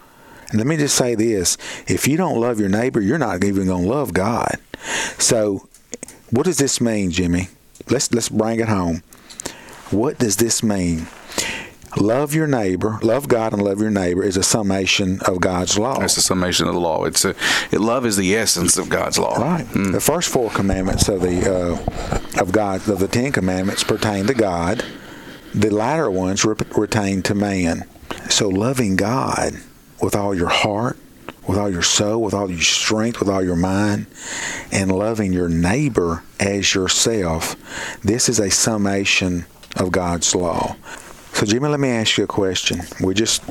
And 0.50 0.58
let 0.58 0.66
me 0.66 0.76
just 0.76 0.96
say 0.96 1.14
this: 1.14 1.56
if 1.86 2.06
you 2.06 2.16
don't 2.16 2.40
love 2.40 2.60
your 2.60 2.68
neighbor, 2.68 3.00
you're 3.00 3.18
not 3.18 3.42
even 3.44 3.66
going 3.66 3.84
to 3.84 3.90
love 3.90 4.12
God. 4.12 4.56
So, 5.18 5.68
what 6.30 6.44
does 6.44 6.58
this 6.58 6.80
mean, 6.80 7.10
Jimmy? 7.10 7.48
Let's 7.90 8.12
let's 8.12 8.28
bring 8.28 8.60
it 8.60 8.68
home. 8.68 9.02
What 9.90 10.18
does 10.18 10.36
this 10.36 10.62
mean? 10.62 11.06
Love 11.96 12.34
your 12.34 12.46
neighbor, 12.46 12.98
love 13.02 13.26
God 13.26 13.54
and 13.54 13.62
love 13.62 13.80
your 13.80 13.90
neighbor 13.90 14.22
is 14.22 14.36
a 14.36 14.42
summation 14.42 15.18
of 15.22 15.40
God's 15.40 15.78
law. 15.78 16.02
It's 16.02 16.18
a 16.18 16.22
summation 16.22 16.68
of 16.68 16.74
the 16.74 16.80
law. 16.80 17.04
It's 17.04 17.24
a 17.24 17.34
it, 17.70 17.80
love 17.80 18.04
is 18.04 18.18
the 18.18 18.36
essence 18.36 18.76
of 18.76 18.90
God's 18.90 19.18
law. 19.18 19.38
Right. 19.38 19.64
Mm. 19.66 19.92
The 19.92 20.00
first 20.00 20.28
four 20.28 20.50
commandments 20.50 21.08
of 21.08 21.22
the 21.22 21.50
uh, 21.50 22.40
of 22.40 22.52
God 22.52 22.86
of 22.88 22.98
the 22.98 23.08
Ten 23.08 23.32
Commandments 23.32 23.82
pertain 23.82 24.26
to 24.26 24.34
God. 24.34 24.84
The 25.56 25.70
latter 25.70 26.10
ones 26.10 26.44
re- 26.44 26.54
retain 26.76 27.22
to 27.22 27.34
man. 27.34 27.88
So 28.28 28.48
loving 28.48 28.96
God 28.96 29.54
with 30.02 30.14
all 30.14 30.34
your 30.34 30.50
heart, 30.50 30.98
with 31.48 31.56
all 31.56 31.70
your 31.70 31.82
soul, 31.82 32.20
with 32.20 32.34
all 32.34 32.50
your 32.50 32.60
strength, 32.60 33.20
with 33.20 33.30
all 33.30 33.42
your 33.42 33.56
mind, 33.56 34.06
and 34.70 34.92
loving 34.92 35.32
your 35.32 35.48
neighbor 35.48 36.22
as 36.38 36.74
yourself, 36.74 37.56
this 38.02 38.28
is 38.28 38.38
a 38.38 38.50
summation 38.50 39.46
of 39.76 39.92
God's 39.92 40.34
law. 40.34 40.76
So, 41.32 41.46
Jimmy, 41.46 41.68
let 41.68 41.80
me 41.80 41.88
ask 41.88 42.18
you 42.18 42.24
a 42.24 42.26
question. 42.26 42.82
We 43.00 43.14
just 43.14 43.42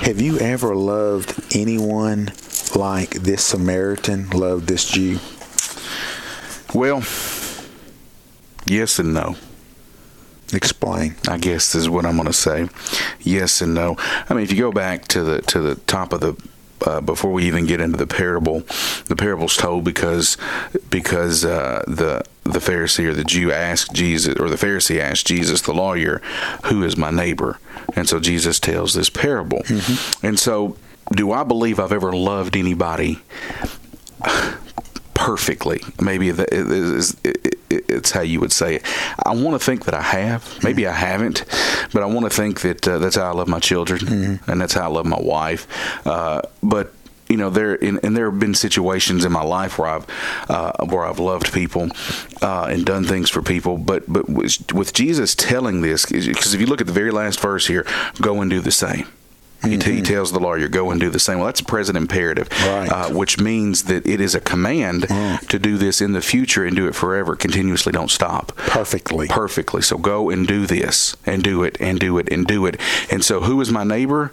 have 0.00 0.20
you 0.20 0.38
ever 0.38 0.76
loved 0.76 1.40
anyone 1.56 2.32
like 2.74 3.10
this 3.10 3.42
Samaritan 3.42 4.28
loved 4.28 4.68
this 4.68 4.86
Jew? 4.86 5.18
Well, 6.74 7.02
yes 8.66 8.98
and 8.98 9.14
no. 9.14 9.36
Explain. 10.52 11.16
I 11.28 11.38
guess 11.38 11.74
is 11.74 11.88
what 11.88 12.06
I'm 12.06 12.16
going 12.16 12.26
to 12.26 12.32
say. 12.32 12.68
Yes 13.20 13.60
and 13.60 13.74
no. 13.74 13.96
I 13.98 14.34
mean, 14.34 14.44
if 14.44 14.52
you 14.52 14.58
go 14.58 14.72
back 14.72 15.08
to 15.08 15.22
the 15.22 15.42
to 15.42 15.60
the 15.60 15.74
top 15.74 16.12
of 16.12 16.20
the 16.20 16.36
uh, 16.84 17.00
before 17.00 17.32
we 17.32 17.44
even 17.44 17.66
get 17.66 17.80
into 17.80 17.96
the 17.96 18.06
parable, 18.06 18.60
the 19.06 19.16
parable's 19.16 19.56
told 19.56 19.84
because 19.84 20.36
because 20.90 21.44
uh, 21.44 21.82
the 21.86 22.22
the 22.44 22.58
Pharisee 22.58 23.06
or 23.06 23.14
the 23.14 23.24
Jew 23.24 23.50
asked 23.50 23.92
Jesus, 23.92 24.36
or 24.38 24.48
the 24.48 24.56
Pharisee 24.56 25.00
asked 25.00 25.26
Jesus, 25.26 25.62
the 25.62 25.72
lawyer, 25.72 26.20
"Who 26.66 26.82
is 26.84 26.96
my 26.96 27.10
neighbor?" 27.10 27.58
And 27.94 28.08
so 28.08 28.20
Jesus 28.20 28.60
tells 28.60 28.94
this 28.94 29.10
parable. 29.10 29.60
Mm-hmm. 29.60 30.26
And 30.26 30.38
so, 30.38 30.76
do 31.12 31.32
I 31.32 31.44
believe 31.44 31.80
I've 31.80 31.92
ever 31.92 32.12
loved 32.12 32.56
anybody 32.56 33.20
perfectly? 35.14 35.80
Maybe 36.00 36.30
that 36.30 36.52
is 36.52 37.16
it's 37.70 38.10
how 38.10 38.20
you 38.20 38.40
would 38.40 38.52
say 38.52 38.76
it. 38.76 38.82
I 39.24 39.34
want 39.34 39.60
to 39.60 39.64
think 39.64 39.84
that 39.84 39.94
I 39.94 40.02
have. 40.02 40.62
Maybe 40.62 40.86
I 40.86 40.92
haven't, 40.92 41.44
but 41.92 42.02
I 42.02 42.06
want 42.06 42.24
to 42.24 42.30
think 42.30 42.60
that 42.62 42.86
uh, 42.86 42.98
that's 42.98 43.16
how 43.16 43.30
I 43.30 43.32
love 43.32 43.48
my 43.48 43.60
children, 43.60 44.00
mm-hmm. 44.00 44.50
and 44.50 44.60
that's 44.60 44.74
how 44.74 44.84
I 44.84 44.92
love 44.92 45.06
my 45.06 45.20
wife. 45.20 45.66
Uh, 46.06 46.42
but 46.62 46.92
you 47.28 47.36
know 47.36 47.50
there 47.50 47.74
in, 47.74 47.98
and 48.02 48.16
there 48.16 48.30
have 48.30 48.38
been 48.38 48.54
situations 48.54 49.24
in 49.24 49.32
my 49.32 49.42
life 49.42 49.78
where 49.78 49.88
I've 49.88 50.06
uh, 50.48 50.84
where 50.86 51.04
I've 51.04 51.18
loved 51.18 51.52
people 51.52 51.88
uh, 52.42 52.68
and 52.70 52.84
done 52.84 53.04
things 53.04 53.30
for 53.30 53.42
people 53.42 53.78
but 53.78 54.04
but 54.06 54.28
with 54.28 54.92
Jesus 54.92 55.34
telling 55.34 55.80
this 55.80 56.06
because 56.06 56.54
if 56.54 56.60
you 56.60 56.66
look 56.66 56.80
at 56.80 56.86
the 56.86 56.92
very 56.92 57.10
last 57.10 57.40
verse 57.40 57.66
here 57.66 57.86
go 58.20 58.40
and 58.40 58.50
do 58.50 58.60
the 58.60 58.70
same 58.70 59.08
he, 59.66 59.76
mm-hmm. 59.76 59.90
he, 59.90 60.02
tells 60.02 60.32
the 60.32 60.40
lawyer, 60.40 60.68
"Go 60.68 60.90
and 60.90 61.00
do 61.00 61.10
the 61.10 61.18
same." 61.18 61.38
Well, 61.38 61.46
that's 61.46 61.60
a 61.60 61.64
present 61.64 61.96
imperative, 61.96 62.48
right. 62.66 62.88
uh, 62.90 63.10
which 63.10 63.40
means 63.40 63.84
that 63.84 64.06
it 64.06 64.20
is 64.20 64.34
a 64.34 64.40
command 64.40 65.02
mm. 65.04 65.48
to 65.48 65.58
do 65.58 65.76
this 65.76 66.00
in 66.00 66.12
the 66.12 66.20
future 66.20 66.64
and 66.64 66.76
do 66.76 66.86
it 66.86 66.94
forever, 66.94 67.36
continuously. 67.36 67.92
Don't 67.92 68.10
stop. 68.10 68.54
Perfectly. 68.56 69.28
Perfectly. 69.28 69.82
So 69.82 69.98
go 69.98 70.30
and 70.30 70.46
do 70.46 70.66
this, 70.66 71.16
and 71.24 71.42
do 71.42 71.62
it, 71.62 71.76
and 71.80 71.98
do 71.98 72.18
it, 72.18 72.28
and 72.30 72.46
do 72.46 72.66
it. 72.66 72.80
And 73.10 73.24
so, 73.24 73.40
who 73.40 73.60
is 73.60 73.70
my 73.70 73.84
neighbor? 73.84 74.32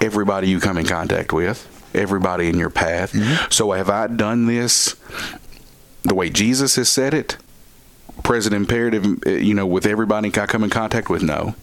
Everybody 0.00 0.48
you 0.48 0.58
come 0.58 0.78
in 0.78 0.86
contact 0.86 1.32
with, 1.32 1.68
everybody 1.94 2.48
in 2.48 2.58
your 2.58 2.70
path. 2.70 3.12
Mm-hmm. 3.12 3.50
So, 3.50 3.72
have 3.72 3.90
I 3.90 4.06
done 4.06 4.46
this 4.46 4.96
the 6.02 6.14
way 6.14 6.30
Jesus 6.30 6.76
has 6.76 6.88
said 6.88 7.14
it? 7.14 7.36
Present 8.22 8.54
imperative, 8.54 9.04
uh, 9.26 9.30
you 9.30 9.54
know, 9.54 9.66
with 9.66 9.86
everybody 9.86 10.28
I 10.28 10.46
come 10.46 10.64
in 10.64 10.70
contact 10.70 11.10
with? 11.10 11.22
No. 11.22 11.54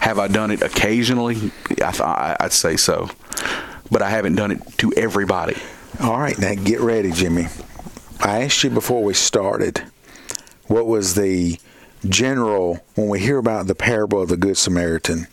Have 0.00 0.18
I 0.18 0.28
done 0.28 0.50
it 0.50 0.62
occasionally? 0.62 1.52
I, 1.82 2.36
would 2.40 2.52
say 2.52 2.76
so, 2.76 3.10
but 3.90 4.02
I 4.02 4.10
haven't 4.10 4.36
done 4.36 4.50
it 4.50 4.62
to 4.78 4.92
everybody. 4.96 5.56
All 6.00 6.18
right, 6.18 6.38
now 6.38 6.54
get 6.54 6.80
ready, 6.80 7.12
Jimmy. 7.12 7.46
I 8.20 8.42
asked 8.42 8.64
you 8.64 8.70
before 8.70 9.02
we 9.02 9.14
started, 9.14 9.82
what 10.66 10.86
was 10.86 11.14
the 11.14 11.58
general 12.08 12.80
when 12.94 13.08
we 13.08 13.20
hear 13.20 13.38
about 13.38 13.66
the 13.66 13.74
parable 13.74 14.22
of 14.22 14.28
the 14.28 14.36
Good 14.36 14.56
Samaritan? 14.56 15.26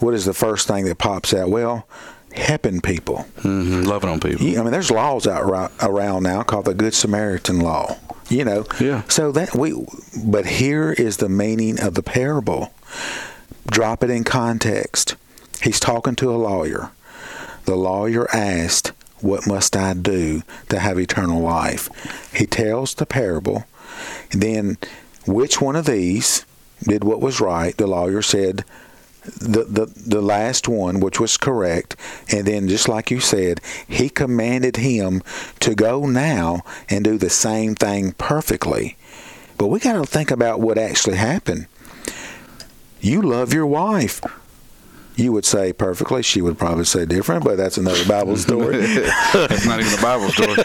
What 0.00 0.14
is 0.14 0.24
the 0.24 0.34
first 0.34 0.68
thing 0.68 0.84
that 0.84 0.98
pops 0.98 1.32
out? 1.32 1.50
Well, 1.50 1.86
helping 2.34 2.80
people, 2.80 3.26
mm-hmm, 3.38 3.82
loving 3.82 4.10
on 4.10 4.20
people. 4.20 4.46
I 4.46 4.62
mean, 4.62 4.72
there's 4.72 4.90
laws 4.90 5.26
out 5.26 5.72
around 5.82 6.22
now 6.22 6.42
called 6.42 6.64
the 6.64 6.74
Good 6.74 6.94
Samaritan 6.94 7.60
law 7.60 7.98
you 8.32 8.44
know. 8.44 8.66
Yeah. 8.80 9.02
So 9.08 9.30
that 9.32 9.54
we, 9.54 9.74
but 10.24 10.46
here 10.46 10.92
is 10.92 11.18
the 11.18 11.28
meaning 11.28 11.80
of 11.80 11.94
the 11.94 12.02
parable. 12.02 12.72
Drop 13.70 14.02
it 14.02 14.10
in 14.10 14.24
context. 14.24 15.16
He's 15.62 15.78
talking 15.78 16.16
to 16.16 16.34
a 16.34 16.36
lawyer. 16.36 16.90
The 17.66 17.76
lawyer 17.76 18.28
asked, 18.34 18.88
What 19.20 19.46
must 19.46 19.76
I 19.76 19.94
do 19.94 20.42
to 20.68 20.80
have 20.80 20.98
eternal 20.98 21.40
life? 21.40 21.88
He 22.34 22.46
tells 22.46 22.94
the 22.94 23.06
parable. 23.06 23.66
Then, 24.30 24.78
which 25.26 25.60
one 25.60 25.76
of 25.76 25.86
these 25.86 26.44
did 26.82 27.04
what 27.04 27.20
was 27.20 27.40
right? 27.40 27.76
The 27.76 27.86
lawyer 27.86 28.22
said, 28.22 28.64
the, 29.24 29.64
the 29.64 29.86
the 29.86 30.20
last 30.20 30.68
one, 30.68 31.00
which 31.00 31.20
was 31.20 31.36
correct, 31.36 31.96
and 32.30 32.46
then 32.46 32.68
just 32.68 32.88
like 32.88 33.10
you 33.10 33.20
said, 33.20 33.60
he 33.86 34.08
commanded 34.08 34.76
him 34.76 35.22
to 35.60 35.74
go 35.74 36.06
now 36.06 36.62
and 36.88 37.04
do 37.04 37.18
the 37.18 37.30
same 37.30 37.74
thing 37.74 38.12
perfectly. 38.12 38.96
But 39.58 39.68
we 39.68 39.78
got 39.78 39.92
to 39.92 40.04
think 40.04 40.30
about 40.30 40.60
what 40.60 40.78
actually 40.78 41.16
happened. 41.16 41.66
You 43.00 43.22
love 43.22 43.52
your 43.52 43.66
wife. 43.66 44.20
You 45.14 45.32
would 45.32 45.44
say 45.44 45.72
perfectly. 45.72 46.22
She 46.22 46.40
would 46.40 46.58
probably 46.58 46.84
say 46.84 47.04
different, 47.04 47.44
but 47.44 47.56
that's 47.56 47.76
another 47.76 48.04
Bible 48.06 48.36
story. 48.36 48.78
that's 49.32 49.66
not 49.66 49.78
even 49.78 49.98
a 49.98 50.02
Bible 50.02 50.30
story. 50.30 50.62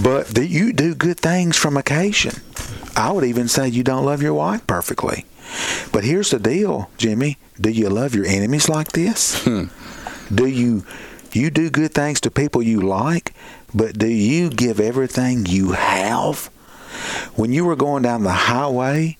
but 0.02 0.36
you 0.36 0.72
do 0.72 0.94
good 0.94 1.18
things 1.18 1.56
from 1.56 1.76
occasion. 1.76 2.34
I 2.94 3.10
would 3.10 3.24
even 3.24 3.48
say 3.48 3.68
you 3.68 3.82
don't 3.82 4.04
love 4.04 4.22
your 4.22 4.34
wife 4.34 4.66
perfectly. 4.66 5.24
But 5.92 6.04
here's 6.04 6.30
the 6.30 6.38
deal, 6.38 6.90
Jimmy. 6.96 7.38
Do 7.60 7.70
you 7.70 7.88
love 7.88 8.14
your 8.14 8.26
enemies 8.26 8.68
like 8.68 8.92
this? 8.92 9.44
Hmm. 9.44 9.64
Do 10.34 10.46
you 10.46 10.84
you 11.32 11.50
do 11.50 11.70
good 11.70 11.94
things 11.94 12.20
to 12.22 12.30
people 12.30 12.62
you 12.62 12.80
like, 12.80 13.34
but 13.74 13.98
do 13.98 14.06
you 14.06 14.50
give 14.50 14.80
everything 14.80 15.46
you 15.46 15.72
have? 15.72 16.46
When 17.36 17.52
you 17.52 17.64
were 17.64 17.76
going 17.76 18.02
down 18.02 18.22
the 18.22 18.30
highway 18.30 19.16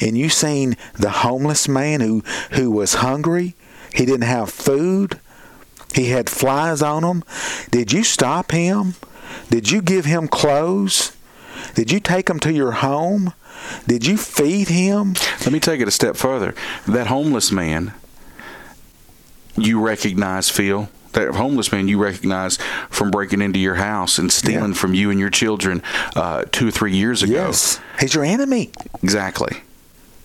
and 0.00 0.16
you 0.16 0.28
seen 0.28 0.76
the 0.94 1.10
homeless 1.10 1.68
man 1.68 2.00
who 2.00 2.22
who 2.52 2.70
was 2.70 2.94
hungry, 2.94 3.54
he 3.92 4.06
didn't 4.06 4.28
have 4.28 4.50
food, 4.50 5.20
he 5.94 6.10
had 6.10 6.30
flies 6.30 6.82
on 6.82 7.04
him, 7.04 7.24
did 7.70 7.92
you 7.92 8.04
stop 8.04 8.52
him? 8.52 8.94
Did 9.50 9.70
you 9.70 9.82
give 9.82 10.04
him 10.04 10.28
clothes? 10.28 11.16
Did 11.74 11.90
you 11.90 12.00
take 12.00 12.28
him 12.28 12.38
to 12.40 12.52
your 12.52 12.72
home? 12.72 13.32
Did 13.86 14.06
you 14.06 14.16
feed 14.16 14.68
him? 14.68 15.14
Let 15.40 15.52
me 15.52 15.60
take 15.60 15.80
it 15.80 15.88
a 15.88 15.92
step 15.92 16.16
further. 16.16 16.54
That 16.86 17.06
homeless 17.06 17.50
man, 17.52 17.94
you 19.56 19.80
recognize, 19.80 20.48
Phil, 20.48 20.88
that 21.12 21.34
homeless 21.34 21.72
man 21.72 21.88
you 21.88 21.98
recognize 21.98 22.58
from 22.90 23.10
breaking 23.10 23.40
into 23.40 23.58
your 23.58 23.76
house 23.76 24.18
and 24.18 24.30
stealing 24.32 24.72
yeah. 24.72 24.78
from 24.78 24.94
you 24.94 25.10
and 25.10 25.18
your 25.18 25.30
children 25.30 25.82
uh, 26.14 26.44
two 26.52 26.68
or 26.68 26.70
three 26.70 26.94
years 26.94 27.22
ago. 27.22 27.32
Yes, 27.32 27.80
he's 27.98 28.14
your 28.14 28.24
enemy. 28.24 28.70
Exactly. 29.02 29.62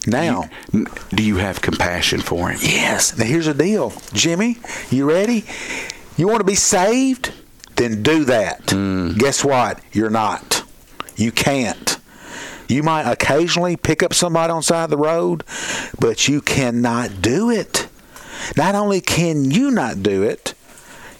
Now, 0.06 0.50
you, 0.74 0.88
do 1.12 1.24
you 1.24 1.38
have 1.38 1.62
compassion 1.62 2.20
for 2.20 2.50
him? 2.50 2.60
Yes. 2.62 3.18
Now 3.18 3.26
here's 3.26 3.46
the 3.46 3.54
deal, 3.54 3.94
Jimmy. 4.12 4.58
You 4.90 5.10
ready? 5.10 5.46
You 6.18 6.28
want 6.28 6.42
to 6.42 6.46
be 6.46 6.56
saved? 6.56 7.32
Then 7.76 8.04
do 8.04 8.26
that. 8.26 8.68
Mm. 8.68 9.18
Guess 9.18 9.44
what? 9.44 9.80
You're 9.94 10.10
not. 10.10 10.64
You 11.16 11.32
can't. 11.32 11.93
You 12.74 12.82
might 12.82 13.10
occasionally 13.10 13.78
pick 13.78 14.02
up 14.02 14.16
somebody 14.16 14.50
on 14.50 14.60
the 14.60 14.64
side 14.64 14.86
of 14.86 14.90
the 14.90 14.98
road, 14.98 15.44
but 16.00 16.28
you 16.28 16.42
cannot 16.42 17.22
do 17.22 17.52
it. 17.52 17.88
Not 18.58 18.74
only 18.74 19.00
can 19.00 19.52
you 19.52 19.70
not 19.70 20.02
do 20.02 20.24
it, 20.24 20.56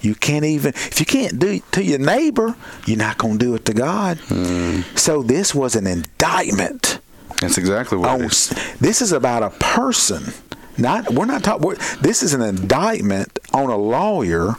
you 0.02 0.16
can't 0.16 0.44
even 0.44 0.74
if 0.74 1.00
you 1.00 1.06
can't 1.06 1.38
do 1.38 1.50
it 1.50 1.72
to 1.74 1.84
your 1.84 2.00
neighbor, 2.00 2.56
you're 2.88 2.98
not 2.98 3.20
going 3.20 3.38
to 3.38 3.46
do 3.46 3.54
it 3.54 3.66
to 3.66 3.74
God. 3.74 4.18
Mm. 4.30 4.98
So 4.98 5.22
this 5.22 5.54
was 5.54 5.76
an 5.76 5.86
indictment. 5.86 7.00
That's 7.40 7.60
exactly 7.60 8.00
what 8.00 8.10
on, 8.10 8.20
This 8.20 9.02
is 9.02 9.12
about 9.12 9.44
a 9.44 9.52
person. 9.52 10.34
Not 10.80 11.12
we're 11.14 11.26
not 11.26 11.44
talking. 11.44 11.76
This 12.02 12.24
is 12.24 12.34
an 12.34 12.42
indictment 12.42 13.38
on 13.54 13.70
a 13.70 13.78
lawyer 13.78 14.54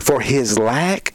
for 0.00 0.20
his 0.22 0.58
lack 0.58 1.12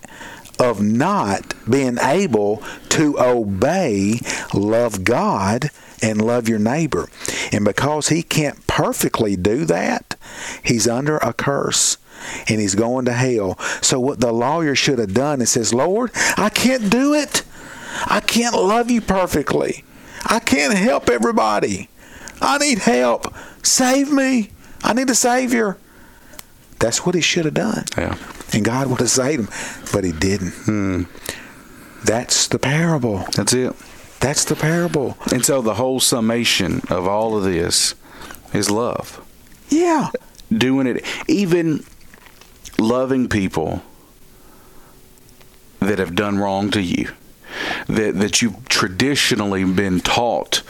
of 0.59 0.81
not 0.81 1.53
being 1.69 1.97
able 1.99 2.63
to 2.89 3.19
obey, 3.19 4.19
love 4.53 5.03
God, 5.03 5.69
and 6.01 6.21
love 6.21 6.47
your 6.47 6.59
neighbor. 6.59 7.09
And 7.51 7.65
because 7.65 8.09
he 8.09 8.21
can't 8.23 8.65
perfectly 8.67 9.35
do 9.35 9.65
that, 9.65 10.15
he's 10.63 10.87
under 10.87 11.17
a 11.17 11.33
curse 11.33 11.97
and 12.47 12.59
he's 12.59 12.75
going 12.75 13.05
to 13.05 13.13
hell. 13.13 13.57
So 13.81 13.99
what 13.99 14.19
the 14.19 14.31
lawyer 14.31 14.75
should 14.75 14.99
have 14.99 15.13
done 15.13 15.41
is 15.41 15.51
says, 15.51 15.73
Lord, 15.73 16.11
I 16.37 16.49
can't 16.49 16.89
do 16.89 17.13
it. 17.13 17.43
I 18.05 18.19
can't 18.19 18.55
love 18.55 18.91
you 18.91 19.01
perfectly. 19.01 19.83
I 20.25 20.39
can't 20.39 20.73
help 20.73 21.09
everybody. 21.09 21.89
I 22.41 22.57
need 22.57 22.79
help. 22.79 23.33
Save 23.63 24.11
me. 24.11 24.49
I 24.83 24.93
need 24.93 25.09
a 25.09 25.15
savior. 25.15 25.77
That's 26.79 27.05
what 27.05 27.15
he 27.15 27.21
should 27.21 27.45
have 27.45 27.53
done. 27.53 27.85
Yeah 27.97 28.17
and 28.55 28.63
God 28.63 28.87
would 28.87 28.99
have 29.01 29.09
saved 29.09 29.49
him, 29.49 29.85
but 29.91 30.03
he 30.03 30.11
didn't. 30.11 30.51
Hmm. 30.51 31.03
That's 32.05 32.47
the 32.47 32.59
parable. 32.59 33.25
That's 33.35 33.53
it. 33.53 33.75
That's 34.19 34.45
the 34.45 34.55
parable. 34.55 35.17
And 35.31 35.45
so 35.45 35.61
the 35.61 35.75
whole 35.75 35.99
summation 35.99 36.81
of 36.89 37.07
all 37.07 37.37
of 37.37 37.43
this 37.43 37.95
is 38.53 38.71
love. 38.71 39.23
Yeah. 39.69 40.09
Doing 40.55 40.87
it, 40.87 41.05
even 41.27 41.83
loving 42.79 43.27
people 43.27 43.83
that 45.79 45.99
have 45.99 46.15
done 46.15 46.39
wrong 46.39 46.71
to 46.71 46.81
you, 46.81 47.09
that 47.87 48.15
that 48.15 48.41
you've 48.41 48.67
traditionally 48.69 49.63
been 49.65 49.99
taught 49.99 50.63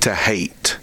to 0.00 0.14
hate, 0.14 0.78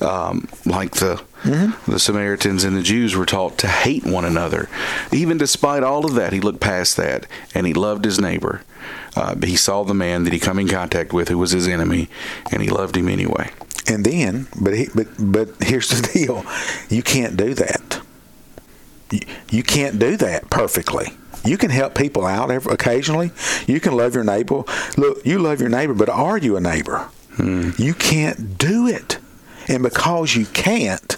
um, 0.00 0.48
like 0.66 0.92
the 0.96 1.22
the 1.44 1.98
Samaritans 1.98 2.64
and 2.64 2.76
the 2.76 2.82
Jews 2.82 3.16
were 3.16 3.26
taught 3.26 3.58
to 3.58 3.68
hate 3.68 4.04
one 4.04 4.24
another. 4.24 4.68
Even 5.12 5.38
despite 5.38 5.82
all 5.82 6.04
of 6.04 6.14
that, 6.14 6.32
he 6.32 6.40
looked 6.40 6.60
past 6.60 6.96
that 6.96 7.26
and 7.54 7.66
he 7.66 7.74
loved 7.74 8.04
his 8.04 8.20
neighbor. 8.20 8.62
Uh, 9.16 9.34
he 9.42 9.56
saw 9.56 9.82
the 9.82 9.94
man 9.94 10.24
that 10.24 10.32
he 10.32 10.38
come 10.38 10.58
in 10.58 10.68
contact 10.68 11.12
with 11.12 11.28
who 11.28 11.38
was 11.38 11.50
his 11.50 11.68
enemy, 11.68 12.08
and 12.50 12.62
he 12.62 12.68
loved 12.68 12.96
him 12.96 13.08
anyway. 13.08 13.50
And 13.86 14.04
then, 14.04 14.46
but 14.60 14.74
he, 14.74 14.88
but 14.94 15.08
but 15.18 15.48
here's 15.60 15.88
the 15.88 16.08
deal: 16.12 16.44
you 16.88 17.02
can't 17.02 17.36
do 17.36 17.54
that. 17.54 18.00
You, 19.10 19.20
you 19.50 19.62
can't 19.62 19.98
do 19.98 20.16
that 20.16 20.48
perfectly. 20.50 21.08
You 21.44 21.58
can 21.58 21.70
help 21.70 21.94
people 21.94 22.24
out 22.24 22.50
every, 22.50 22.72
occasionally. 22.72 23.32
You 23.66 23.80
can 23.80 23.96
love 23.96 24.14
your 24.14 24.24
neighbor. 24.24 24.62
Look, 24.96 25.26
you 25.26 25.38
love 25.40 25.60
your 25.60 25.70
neighbor, 25.70 25.94
but 25.94 26.08
are 26.08 26.38
you 26.38 26.56
a 26.56 26.60
neighbor? 26.60 27.08
You 27.38 27.94
can't 27.94 28.56
do 28.58 28.86
it, 28.86 29.18
and 29.68 29.82
because 29.82 30.36
you 30.36 30.46
can't, 30.46 31.16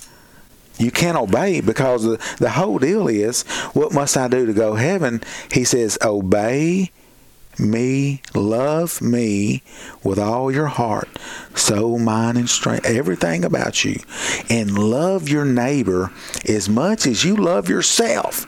you 0.78 0.90
can't 0.90 1.16
obey 1.16 1.60
because 1.60 2.04
the, 2.38 2.50
whole 2.50 2.78
deal 2.78 3.08
is 3.08 3.42
what 3.72 3.92
must 3.92 4.16
I 4.16 4.28
do 4.28 4.46
to 4.46 4.52
go 4.52 4.74
heaven? 4.74 5.22
He 5.52 5.64
says, 5.64 5.98
obey 6.02 6.90
me, 7.58 8.20
love 8.34 9.00
me 9.00 9.62
with 10.02 10.18
all 10.18 10.50
your 10.50 10.66
heart, 10.66 11.08
soul, 11.54 11.98
mind, 11.98 12.36
and 12.36 12.50
strength, 12.50 12.86
everything 12.86 13.44
about 13.44 13.84
you, 13.84 14.00
and 14.50 14.76
love 14.76 15.28
your 15.28 15.44
neighbor 15.44 16.10
as 16.48 16.68
much 16.68 17.06
as 17.06 17.24
you 17.24 17.36
love 17.36 17.68
yourself. 17.68 18.46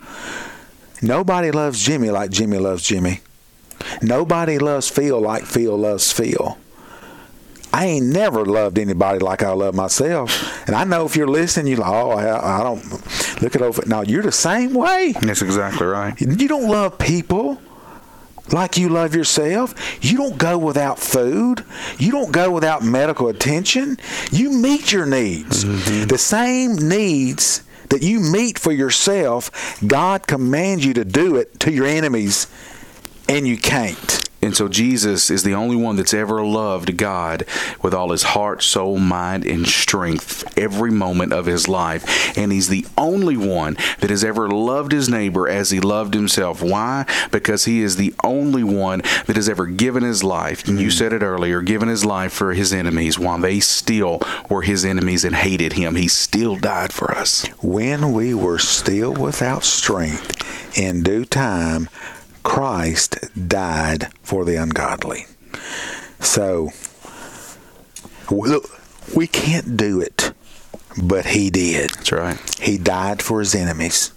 Nobody 1.03 1.51
loves 1.51 1.81
Jimmy 1.81 2.11
like 2.11 2.31
Jimmy 2.31 2.59
loves 2.59 2.83
Jimmy. 2.83 3.21
Nobody 4.03 4.59
loves 4.59 4.89
Phil 4.89 5.21
like 5.21 5.45
Phil 5.45 5.77
loves 5.77 6.11
Phil. 6.11 6.59
I 7.77 7.85
ain't 7.85 8.07
never 8.07 8.47
loved 8.47 8.79
anybody 8.79 9.19
like 9.19 9.43
I 9.43 9.51
love 9.51 9.75
myself. 9.75 10.67
And 10.67 10.75
I 10.75 10.85
know 10.85 11.05
if 11.05 11.15
you're 11.15 11.29
listening, 11.29 11.67
you're 11.67 11.81
like, 11.81 11.93
oh, 11.93 12.13
I, 12.13 12.61
I 12.61 12.63
don't 12.63 13.43
look 13.43 13.55
it 13.55 13.61
over. 13.61 13.83
No, 13.85 14.01
you're 14.01 14.23
the 14.23 14.33
same 14.33 14.73
way. 14.73 15.13
That's 15.21 15.43
exactly 15.43 15.87
right. 15.87 16.19
You 16.19 16.49
don't 16.49 16.71
love 16.71 16.97
people 16.97 17.61
like 18.51 18.79
you 18.79 18.89
love 18.89 19.15
yourself. 19.15 19.75
You 20.03 20.17
don't 20.17 20.39
go 20.39 20.57
without 20.57 20.99
food. 20.99 21.67
You 21.99 22.13
don't 22.13 22.33
go 22.33 22.51
without 22.51 22.83
medical 22.83 23.29
attention. 23.29 23.99
You 24.33 24.53
meet 24.53 24.91
your 24.91 25.05
needs. 25.05 25.67
Mm-hmm. 25.67 26.07
The 26.07 26.17
same 26.17 26.77
needs 26.77 27.63
that 27.91 28.01
you 28.01 28.21
meet 28.21 28.59
for 28.59 28.73
yourself, 28.73 29.51
God 29.87 30.27
commands 30.27 30.87
you 30.87 30.95
to 30.95 31.05
do 31.05 31.37
it 31.37 31.61
to 31.61 31.71
your 31.71 31.85
enemies, 31.87 32.47
and 33.29 33.47
you 33.47 33.57
can't. 33.57 34.27
And 34.43 34.57
so 34.57 34.69
Jesus 34.69 35.31
is 35.31 35.43
the 35.43 35.55
only 35.55 35.77
one 35.77 35.97
that's 35.97 36.15
ever 36.15 36.45
loved 36.45 36.97
God 36.97 37.45
with 37.83 37.95
all 37.95 38.13
his 38.13 38.23
heart, 38.23 38.63
soul, 38.63 38.99
mind, 38.99 39.45
and 39.45 39.67
strength 39.67 40.57
every 40.57 40.91
moment 40.91 41.33
of 41.33 41.47
his 41.47 41.69
life. 41.69 42.37
And 42.39 42.53
he's 42.53 42.69
the 42.69 42.87
only 42.97 43.37
one 43.37 43.77
that 43.99 44.11
has 44.11 44.23
ever 44.23 44.49
loved 44.49 44.93
his 44.93 45.09
neighbor 45.09 45.49
as 45.49 45.71
he 45.71 45.81
loved 45.81 46.15
himself. 46.15 46.63
Why? 46.63 47.07
Because 47.33 47.65
he 47.65 47.81
is 47.81 47.97
the 47.97 48.15
only 48.23 48.63
one 48.63 49.01
that 49.27 49.37
has 49.37 49.49
ever 49.49 49.67
given 49.67 50.05
his 50.05 50.23
life, 50.23 50.69
and 50.69 50.79
you 50.79 50.89
mm. 50.89 50.93
said 50.93 51.13
it 51.13 51.23
earlier, 51.23 51.61
given 51.63 51.89
his 51.89 52.05
life 52.05 52.33
for 52.33 52.53
his 52.53 52.73
enemies 52.73 53.19
while 53.19 53.39
they 53.39 53.59
still 53.59 54.21
were 54.49 54.63
his 54.63 54.85
enemies 54.85 55.25
and 55.25 55.35
hated 55.35 55.73
him. 55.73 55.97
He 55.97 56.09
still 56.09 56.57
died 56.57 56.93
for 56.93 57.11
us. 57.11 57.47
When 57.63 58.13
we 58.13 58.33
were 58.33 58.59
still 58.59 59.13
without 59.13 59.65
strength, 59.65 60.79
in 60.79 61.03
due 61.03 61.25
time, 61.25 61.89
Christ 62.47 63.19
died 63.49 64.13
for 64.23 64.45
the 64.45 64.55
ungodly. 64.55 65.27
So, 66.21 66.71
look, 68.31 68.71
we 69.15 69.27
can't 69.27 69.77
do 69.77 70.01
it, 70.01 70.33
but 71.03 71.27
He 71.27 71.51
did. 71.51 71.91
That's 71.91 72.13
right. 72.13 72.59
He 72.61 72.79
died 72.79 73.21
for 73.21 73.41
His 73.41 73.55
enemies. 73.55 74.13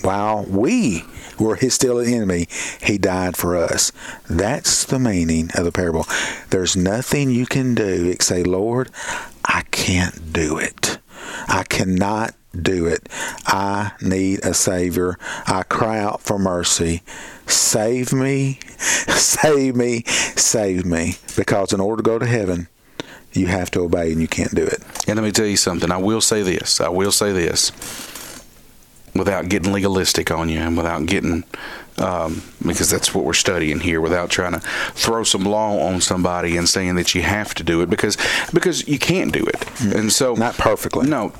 While 0.00 0.46
we 0.46 1.04
were 1.38 1.56
His 1.56 1.74
still 1.74 1.98
an 1.98 2.12
enemy, 2.12 2.48
He 2.82 2.96
died 2.96 3.36
for 3.36 3.54
us. 3.54 3.92
That's 4.28 4.84
the 4.86 4.98
meaning 4.98 5.50
of 5.54 5.64
the 5.64 5.72
parable. 5.72 6.06
There's 6.48 6.74
nothing 6.74 7.30
you 7.30 7.44
can 7.44 7.74
do 7.74 8.08
except 8.10 8.22
say, 8.22 8.42
Lord, 8.44 8.90
I 9.44 9.62
can't 9.70 10.32
do 10.32 10.56
it. 10.56 10.98
I 11.48 11.64
cannot 11.64 12.34
do 12.60 12.86
it. 12.86 13.08
I 13.46 13.92
need 14.00 14.40
a 14.44 14.54
Savior. 14.54 15.16
I 15.46 15.62
cry 15.64 15.98
out 15.98 16.20
for 16.22 16.38
mercy. 16.38 17.02
Save 17.46 18.12
me, 18.12 18.58
save 18.78 19.74
me, 19.76 20.02
save 20.04 20.84
me. 20.84 21.14
Because 21.36 21.72
in 21.72 21.80
order 21.80 22.02
to 22.02 22.06
go 22.06 22.18
to 22.18 22.26
heaven, 22.26 22.68
you 23.32 23.46
have 23.46 23.70
to 23.72 23.80
obey 23.80 24.12
and 24.12 24.20
you 24.20 24.28
can't 24.28 24.54
do 24.54 24.64
it. 24.64 24.82
And 25.06 25.16
let 25.16 25.24
me 25.24 25.32
tell 25.32 25.46
you 25.46 25.56
something. 25.56 25.90
I 25.90 25.96
will 25.96 26.20
say 26.20 26.42
this. 26.42 26.80
I 26.80 26.88
will 26.88 27.12
say 27.12 27.32
this 27.32 27.72
without 29.14 29.48
getting 29.48 29.72
legalistic 29.72 30.30
on 30.30 30.48
you 30.48 30.58
and 30.58 30.74
without 30.76 31.04
getting, 31.04 31.44
um, 31.98 32.42
because 32.66 32.88
that's 32.88 33.14
what 33.14 33.24
we're 33.24 33.34
studying 33.34 33.80
here, 33.80 34.00
without 34.00 34.30
trying 34.30 34.52
to 34.52 34.60
throw 34.94 35.22
some 35.22 35.44
law 35.44 35.78
on 35.86 36.00
somebody 36.00 36.56
and 36.56 36.66
saying 36.68 36.94
that 36.94 37.14
you 37.14 37.20
have 37.20 37.52
to 37.54 37.62
do 37.62 37.82
it 37.82 37.90
because 37.90 38.16
because 38.54 38.88
you 38.88 38.98
can't 38.98 39.30
do 39.32 39.44
it. 39.44 39.80
And 39.94 40.10
so 40.10 40.34
Not 40.34 40.54
perfectly. 40.56 41.06
no, 41.08 41.32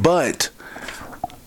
but 0.00 0.50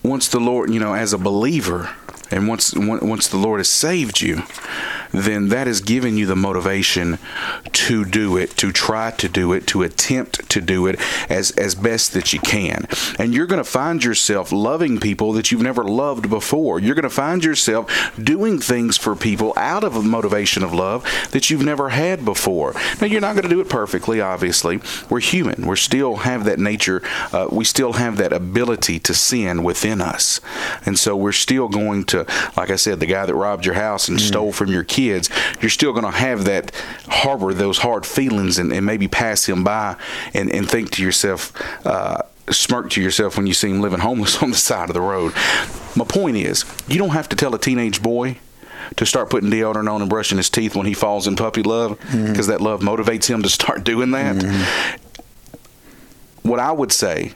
once 0.02 0.28
the 0.28 0.40
Lord, 0.40 0.70
you 0.72 0.80
know, 0.80 0.94
as 0.94 1.12
a 1.12 1.18
believer, 1.18 1.90
and 2.30 2.48
once 2.48 2.74
once 2.74 3.28
the 3.28 3.36
Lord 3.36 3.60
has 3.60 3.68
saved 3.68 4.20
you, 4.20 4.42
then 5.12 5.48
that 5.48 5.66
is 5.66 5.80
giving 5.80 6.16
you 6.16 6.26
the 6.26 6.36
motivation 6.36 7.18
to 7.72 8.04
do 8.04 8.36
it, 8.36 8.50
to 8.56 8.72
try 8.72 9.10
to 9.12 9.28
do 9.28 9.52
it, 9.52 9.66
to 9.68 9.82
attempt 9.82 10.48
to 10.50 10.60
do 10.60 10.86
it 10.86 10.98
as 11.28 11.50
as 11.52 11.74
best 11.74 12.12
that 12.12 12.32
you 12.32 12.40
can. 12.40 12.86
And 13.18 13.34
you're 13.34 13.46
going 13.46 13.62
to 13.62 13.70
find 13.70 14.02
yourself 14.02 14.52
loving 14.52 15.00
people 15.00 15.32
that 15.32 15.50
you've 15.50 15.62
never 15.62 15.84
loved 15.84 16.30
before. 16.30 16.78
You're 16.78 16.94
going 16.94 17.02
to 17.02 17.10
find 17.10 17.44
yourself 17.44 18.12
doing 18.22 18.58
things 18.58 18.96
for 18.96 19.16
people 19.16 19.52
out 19.56 19.84
of 19.84 19.96
a 19.96 20.02
motivation 20.02 20.62
of 20.62 20.72
love 20.72 21.04
that 21.32 21.50
you've 21.50 21.64
never 21.64 21.90
had 21.90 22.24
before. 22.24 22.74
Now 23.00 23.06
you're 23.06 23.20
not 23.20 23.34
going 23.34 23.48
to 23.48 23.48
do 23.48 23.60
it 23.60 23.68
perfectly, 23.68 24.20
obviously. 24.20 24.80
We're 25.08 25.20
human. 25.20 25.66
We 25.66 25.76
still 25.76 26.16
have 26.16 26.44
that 26.44 26.58
nature. 26.58 27.02
Uh, 27.32 27.48
we 27.50 27.64
still 27.64 27.94
have 27.94 28.16
that 28.18 28.32
ability 28.32 28.98
to 29.00 29.14
sin 29.14 29.62
within 29.64 30.00
us, 30.00 30.40
and 30.86 30.98
so 30.98 31.16
we're 31.16 31.32
still 31.32 31.68
going 31.68 32.04
to, 32.04 32.26
like 32.56 32.70
I 32.70 32.76
said, 32.76 33.00
the 33.00 33.06
guy 33.06 33.26
that 33.26 33.34
robbed 33.34 33.64
your 33.66 33.74
house 33.74 34.08
and 34.08 34.20
stole 34.20 34.52
from 34.52 34.70
your 34.70 34.84
kids. 34.84 34.99
You're 35.60 35.70
still 35.70 35.92
going 35.92 36.04
to 36.04 36.10
have 36.10 36.44
that 36.44 36.72
harbor 37.08 37.52
those 37.54 37.78
hard 37.78 38.06
feelings 38.06 38.58
and, 38.58 38.72
and 38.72 38.84
maybe 38.84 39.08
pass 39.08 39.48
him 39.48 39.64
by 39.64 39.96
and, 40.34 40.50
and 40.50 40.68
think 40.68 40.90
to 40.92 41.02
yourself. 41.02 41.52
Uh, 41.86 42.22
smirk 42.50 42.90
to 42.90 43.00
yourself 43.00 43.36
when 43.36 43.46
you 43.46 43.54
see 43.54 43.70
him 43.70 43.80
living 43.80 44.00
homeless 44.00 44.42
on 44.42 44.50
the 44.50 44.56
side 44.56 44.90
of 44.90 44.94
the 44.94 45.00
road. 45.00 45.32
My 45.94 46.04
point 46.04 46.36
is, 46.36 46.64
you 46.88 46.98
don't 46.98 47.10
have 47.10 47.28
to 47.28 47.36
tell 47.36 47.54
a 47.54 47.58
teenage 47.58 48.02
boy 48.02 48.38
to 48.96 49.06
start 49.06 49.30
putting 49.30 49.50
deodorant 49.50 49.88
on 49.92 50.00
and 50.00 50.10
brushing 50.10 50.36
his 50.38 50.50
teeth 50.50 50.74
when 50.74 50.86
he 50.86 50.94
falls 50.94 51.26
in 51.28 51.36
puppy 51.36 51.62
love 51.62 51.98
because 52.10 52.48
that 52.48 52.60
love 52.60 52.80
motivates 52.80 53.26
him 53.28 53.42
to 53.42 53.48
start 53.48 53.84
doing 53.84 54.10
that. 54.10 54.42
What 56.42 56.58
I 56.58 56.72
would 56.72 56.90
say 56.90 57.34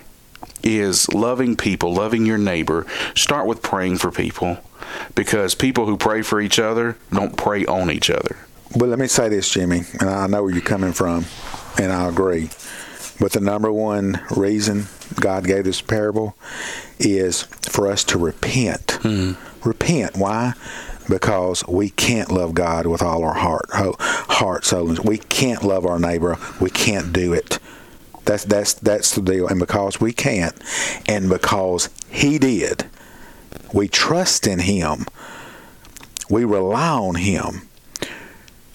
is 0.65 1.09
loving 1.13 1.57
people, 1.57 1.95
loving 1.95 2.27
your 2.27 2.39
neighbor. 2.39 2.87
Start 3.15 3.47
with 3.47 3.63
praying 3.63 3.99
for 3.99 4.11
people 4.11 4.59
because 5.15 5.55
people 5.55 5.87
who 5.87 5.97
pray 5.97 6.23
for 6.23 6.41
each 6.41 6.59
other 6.59 6.97
don't 7.13 7.37
pray 7.37 7.65
on 7.67 7.91
each 7.91 8.11
other. 8.11 8.37
But 8.77 8.89
let 8.89 8.99
me 8.99 9.07
say 9.07 9.29
this, 9.29 9.49
Jimmy, 9.51 9.83
and 10.01 10.11
I 10.11 10.27
know 10.27 10.43
where 10.43 10.53
you're 10.53 10.61
coming 10.61 10.93
from, 10.93 11.27
and 11.79 11.93
I 11.93 12.09
agree. 12.09 12.51
But 13.21 13.33
the 13.33 13.41
number 13.41 13.71
one 13.71 14.21
reason 14.31 14.87
God 15.21 15.47
gave 15.47 15.65
this 15.65 15.81
parable 15.81 16.37
is 16.99 17.43
for 17.43 17.89
us 17.89 18.03
to 18.05 18.19
repent. 18.19 18.99
Hmm. 19.03 19.33
Repent. 19.63 20.17
Why? 20.17 20.55
Because 21.09 21.67
we 21.69 21.91
can't 21.91 22.33
love 22.33 22.55
God 22.55 22.87
with 22.87 23.03
all 23.03 23.23
our 23.25 23.35
heart, 23.35 23.67
heart, 23.71 24.65
soul, 24.65 24.97
we 25.05 25.19
can't 25.19 25.63
love 25.63 25.87
our 25.87 25.99
neighbor. 25.99 26.39
We 26.61 26.71
can't 26.71 27.13
do 27.13 27.33
it. 27.33 27.59
That's 28.25 28.45
that's 28.45 28.75
that's 28.75 29.15
the 29.15 29.23
deal. 29.23 29.47
And 29.49 29.59
because 29.61 30.01
we 30.01 30.13
can't, 30.13 30.55
and 31.09 31.29
because 31.29 31.89
He 32.11 32.39
did, 32.39 32.85
we 33.73 33.89
trust 33.89 34.47
in 34.47 34.61
Him. 34.61 35.07
We 36.31 36.45
rely 36.45 36.91
on 36.91 37.17
Him. 37.17 37.69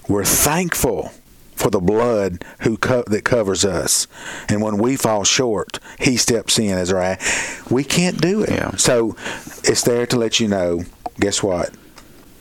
We're 0.08 0.24
thankful 0.24 1.10
for 1.54 1.68
the 1.70 1.80
blood 1.80 2.44
who 2.60 2.76
co- 2.78 3.04
that 3.06 3.24
covers 3.24 3.64
us, 3.64 4.06
and 4.48 4.62
when 4.62 4.78
we 4.78 4.96
fall 4.96 5.24
short, 5.24 5.78
He 5.98 6.16
steps 6.16 6.58
in 6.58 6.70
as 6.78 6.92
our. 6.92 7.18
We 7.70 7.84
can't 7.84 8.20
do 8.20 8.42
it. 8.42 8.50
Yeah. 8.50 8.76
So 8.76 9.16
it's 9.64 9.82
there 9.82 10.06
to 10.06 10.16
let 10.16 10.40
you 10.40 10.48
know. 10.48 10.84
Guess 11.18 11.42
what? 11.42 11.70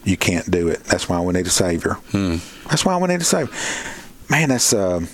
You 0.06 0.16
can't 0.16 0.50
do 0.50 0.70
it. 0.70 0.84
That's 0.86 1.10
why 1.10 1.20
we 1.22 1.34
need 1.34 1.46
a 1.46 1.50
Savior. 1.50 1.98
That's 2.14 2.86
why 2.86 2.98
we 2.98 3.08
need 3.08 3.22
a 3.22 3.26
Savior. 3.26 3.54
Man, 4.30 4.50
that's. 4.50 4.74
Uh, 4.74 5.06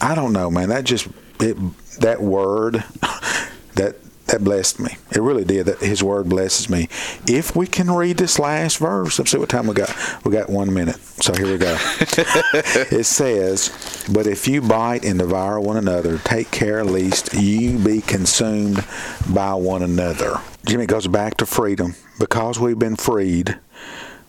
I 0.00 0.14
don't 0.14 0.32
know, 0.32 0.50
man. 0.50 0.68
That 0.68 0.84
just 0.84 1.08
it 1.40 1.56
that 2.00 2.20
word 2.20 2.74
that 3.74 3.96
that 4.26 4.44
blessed 4.44 4.78
me. 4.80 4.90
It 5.10 5.22
really 5.22 5.44
did. 5.44 5.66
That 5.66 5.78
His 5.80 6.02
word 6.02 6.28
blesses 6.28 6.68
me. 6.68 6.88
If 7.26 7.56
we 7.56 7.66
can 7.66 7.90
read 7.90 8.18
this 8.18 8.38
last 8.38 8.78
verse, 8.78 9.18
let's 9.18 9.30
see 9.30 9.38
what 9.38 9.48
time 9.48 9.66
we 9.66 9.74
got. 9.74 9.94
We 10.24 10.30
got 10.30 10.50
one 10.50 10.72
minute. 10.72 10.96
So 10.96 11.34
here 11.34 11.50
we 11.50 11.58
go. 11.58 11.76
it 12.00 13.06
says, 13.06 14.06
"But 14.12 14.26
if 14.26 14.46
you 14.46 14.60
bite 14.60 15.04
and 15.04 15.18
devour 15.18 15.60
one 15.60 15.76
another, 15.76 16.18
take 16.18 16.50
care 16.50 16.84
lest 16.84 17.34
you 17.34 17.78
be 17.78 18.00
consumed 18.02 18.84
by 19.28 19.54
one 19.54 19.82
another." 19.82 20.40
Jimmy 20.66 20.86
goes 20.86 21.06
back 21.06 21.36
to 21.38 21.46
freedom 21.46 21.94
because 22.18 22.60
we've 22.60 22.78
been 22.78 22.96
freed. 22.96 23.58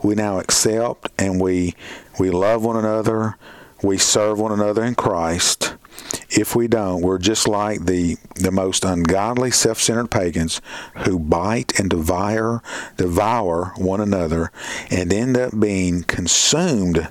We 0.01 0.15
now 0.15 0.39
accept 0.39 1.09
and 1.17 1.41
we 1.41 1.75
we 2.17 2.29
love 2.29 2.63
one 2.63 2.77
another. 2.77 3.35
We 3.81 3.97
serve 3.97 4.39
one 4.39 4.51
another 4.51 4.83
in 4.83 4.95
Christ. 4.95 5.75
If 6.29 6.55
we 6.55 6.67
don't, 6.67 7.01
we're 7.01 7.17
just 7.17 7.47
like 7.47 7.85
the 7.85 8.17
the 8.35 8.51
most 8.51 8.83
ungodly, 8.83 9.51
self-centered 9.51 10.11
pagans 10.11 10.61
who 10.97 11.19
bite 11.19 11.79
and 11.79 11.89
devour 11.89 12.61
devour 12.97 13.73
one 13.77 14.01
another 14.01 14.51
and 14.89 15.11
end 15.11 15.37
up 15.37 15.59
being 15.59 16.03
consumed 16.03 17.07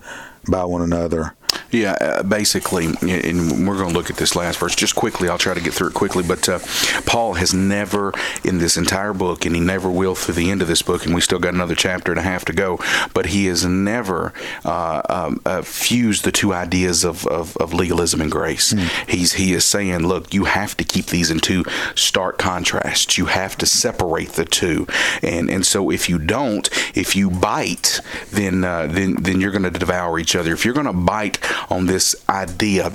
by 0.49 0.65
one 0.65 0.83
another 0.83 1.35
yeah, 1.71 1.97
uh, 2.01 2.23
basically, 2.23 2.87
and 2.87 3.67
we're 3.67 3.77
going 3.77 3.91
to 3.91 3.95
look 3.95 4.11
at 4.11 4.17
this 4.17 4.35
last 4.35 4.59
verse 4.59 4.75
just 4.75 4.95
quickly. 4.95 5.29
I'll 5.29 5.39
try 5.39 5.55
to 5.55 5.61
get 5.61 5.75
through 5.75 5.89
it 5.89 5.95
quickly. 5.95 6.23
But 6.23 6.49
uh, 6.49 6.61
Paul 7.07 7.35
has 7.35 7.53
never, 7.53 8.13
in 8.45 8.59
this 8.59 8.77
entire 8.77 9.13
book, 9.13 9.45
and 9.45 9.55
he 9.55 9.61
never 9.61 9.91
will 9.91 10.15
through 10.15 10.35
the 10.35 10.51
end 10.51 10.63
of 10.63 10.69
this 10.69 10.83
book, 10.83 11.05
and 11.05 11.15
we 11.15 11.21
still 11.21 11.39
got 11.39 11.55
another 11.55 11.75
chapter 11.75 12.13
and 12.13 12.19
a 12.19 12.23
half 12.23 12.45
to 12.47 12.53
go, 12.53 12.79
but 13.15 13.27
he 13.27 13.47
has 13.47 13.65
never 13.65 14.33
uh, 14.65 15.03
um, 15.09 15.41
uh, 15.45 15.63
fused 15.63 16.25
the 16.25 16.33
two 16.33 16.53
ideas 16.53 17.05
of, 17.05 17.27
of, 17.27 17.57
of 17.59 17.75
legalism 17.75 18.21
and 18.21 18.31
grace. 18.31 18.73
Mm. 18.73 19.09
He's 19.09 19.35
He 19.35 19.53
is 19.53 19.65
saying, 19.65 20.07
look, 20.07 20.33
you 20.33 20.45
have 20.45 20.77
to 20.77 20.85
keep 20.85 21.07
these 21.07 21.31
in 21.31 21.41
two 21.41 21.65
stark 21.95 22.39
contrasts. 22.39 23.19
You 23.19 23.27
have 23.27 23.57
to 23.59 23.67
separate 23.67 24.33
the 24.33 24.45
two. 24.45 24.87
And 25.23 25.51
and 25.51 25.67
so 25.67 25.91
if 25.91 26.09
you 26.09 26.19
don't, 26.19 26.69
if 26.97 27.15
you 27.17 27.31
bite, 27.31 28.01
then, 28.31 28.65
uh, 28.65 28.87
then, 28.87 29.17
then 29.21 29.41
you're 29.41 29.51
going 29.51 29.63
to 29.63 29.71
devour 29.71 30.19
each 30.19 30.35
other. 30.37 30.53
If 30.53 30.65
you're 30.65 30.75
going 30.75 30.87
to 30.87 30.93
bite 30.93 31.38
on 31.71 31.87
this 31.87 32.15
idea 32.29 32.93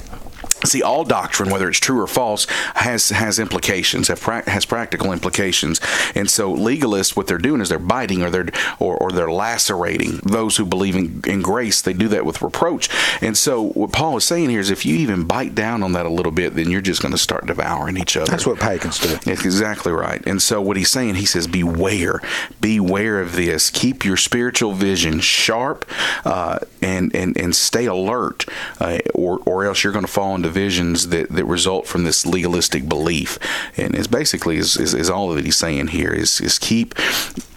See, 0.66 0.82
all 0.82 1.03
doctrine, 1.03 1.49
whether 1.49 1.70
it's 1.70 1.80
true 1.80 2.01
or 2.01 2.07
false, 2.07 2.45
has 2.76 3.09
has 3.09 3.39
implications, 3.39 4.07
has 4.07 4.66
practical 4.66 5.11
implications, 5.11 5.82
and 6.16 6.30
so 6.30 6.53
legalists, 6.53 7.16
what 7.16 7.28
they're 7.28 7.38
doing 7.38 7.61
is 7.61 7.70
they're 7.70 7.80
biting 7.80 8.24
or 8.24 8.30
they're 8.30 8.47
or, 8.80 8.95
or 8.97 9.11
they're 9.11 9.32
lacerating 9.32 10.18
those 10.24 10.57
who 10.57 10.66
believe 10.66 10.95
in, 10.95 11.22
in 11.28 11.41
grace. 11.41 11.82
They 11.82 11.93
do 11.93 12.07
that 12.09 12.26
with 12.26 12.41
reproach, 12.41 12.89
and 13.22 13.38
so 13.38 13.61
what 13.61 13.91
Paul 13.91 14.18
is 14.18 14.24
saying 14.24 14.49
here 14.49 14.59
is, 14.59 14.70
if 14.70 14.86
you 14.86 14.95
even 14.95 15.26
bite 15.26 15.53
down 15.55 15.84
on 15.84 15.91
that 15.93 16.05
a 16.05 16.09
little 16.09 16.32
bit, 16.32 16.55
then 16.55 16.70
you're 16.70 16.82
just 16.82 17.01
going 17.01 17.11
to 17.11 17.18
start 17.18 17.45
devouring 17.45 17.97
each 17.97 18.16
other. 18.16 18.32
That's 18.32 18.45
what 18.45 18.59
pagans 18.59 18.99
do. 18.99 19.09
That's 19.09 19.45
exactly 19.45 19.91
right. 19.91 20.26
And 20.26 20.41
so 20.41 20.61
what 20.61 20.78
he's 20.78 20.91
saying, 20.91 21.16
he 21.16 21.26
says, 21.26 21.47
beware, 21.47 22.22
beware 22.61 23.20
of 23.22 23.36
this. 23.36 23.70
Keep 23.70 24.05
your 24.05 24.18
spiritual 24.18 24.74
vision 24.74 25.20
sharp, 25.20 25.89
uh, 26.26 26.59
and 26.82 27.16
and 27.16 27.38
and 27.38 27.55
stay 27.55 27.86
alert, 27.86 28.45
uh, 28.80 28.99
or 29.14 29.39
or 29.45 29.66
else 29.66 29.84
you're 29.84 29.93
going 29.93 30.05
to 30.05 30.11
fall 30.11 30.36
into 30.36 30.49
divisions 30.54 31.08
that, 31.08 31.30
that 31.30 31.45
result 31.45 31.88
from 31.88 32.04
this 32.04 32.26
legalistic 32.26 32.88
belief. 32.88 33.39
And 33.76 33.95
it's 33.95 34.08
basically 34.08 34.58
is, 34.58 34.78
is, 34.78 34.93
is 34.93 35.10
all 35.10 35.34
that 35.34 35.45
he's 35.45 35.56
saying 35.56 35.88
here 35.88 36.14
is, 36.14 36.39
is 36.39 36.60
keep 36.60 36.93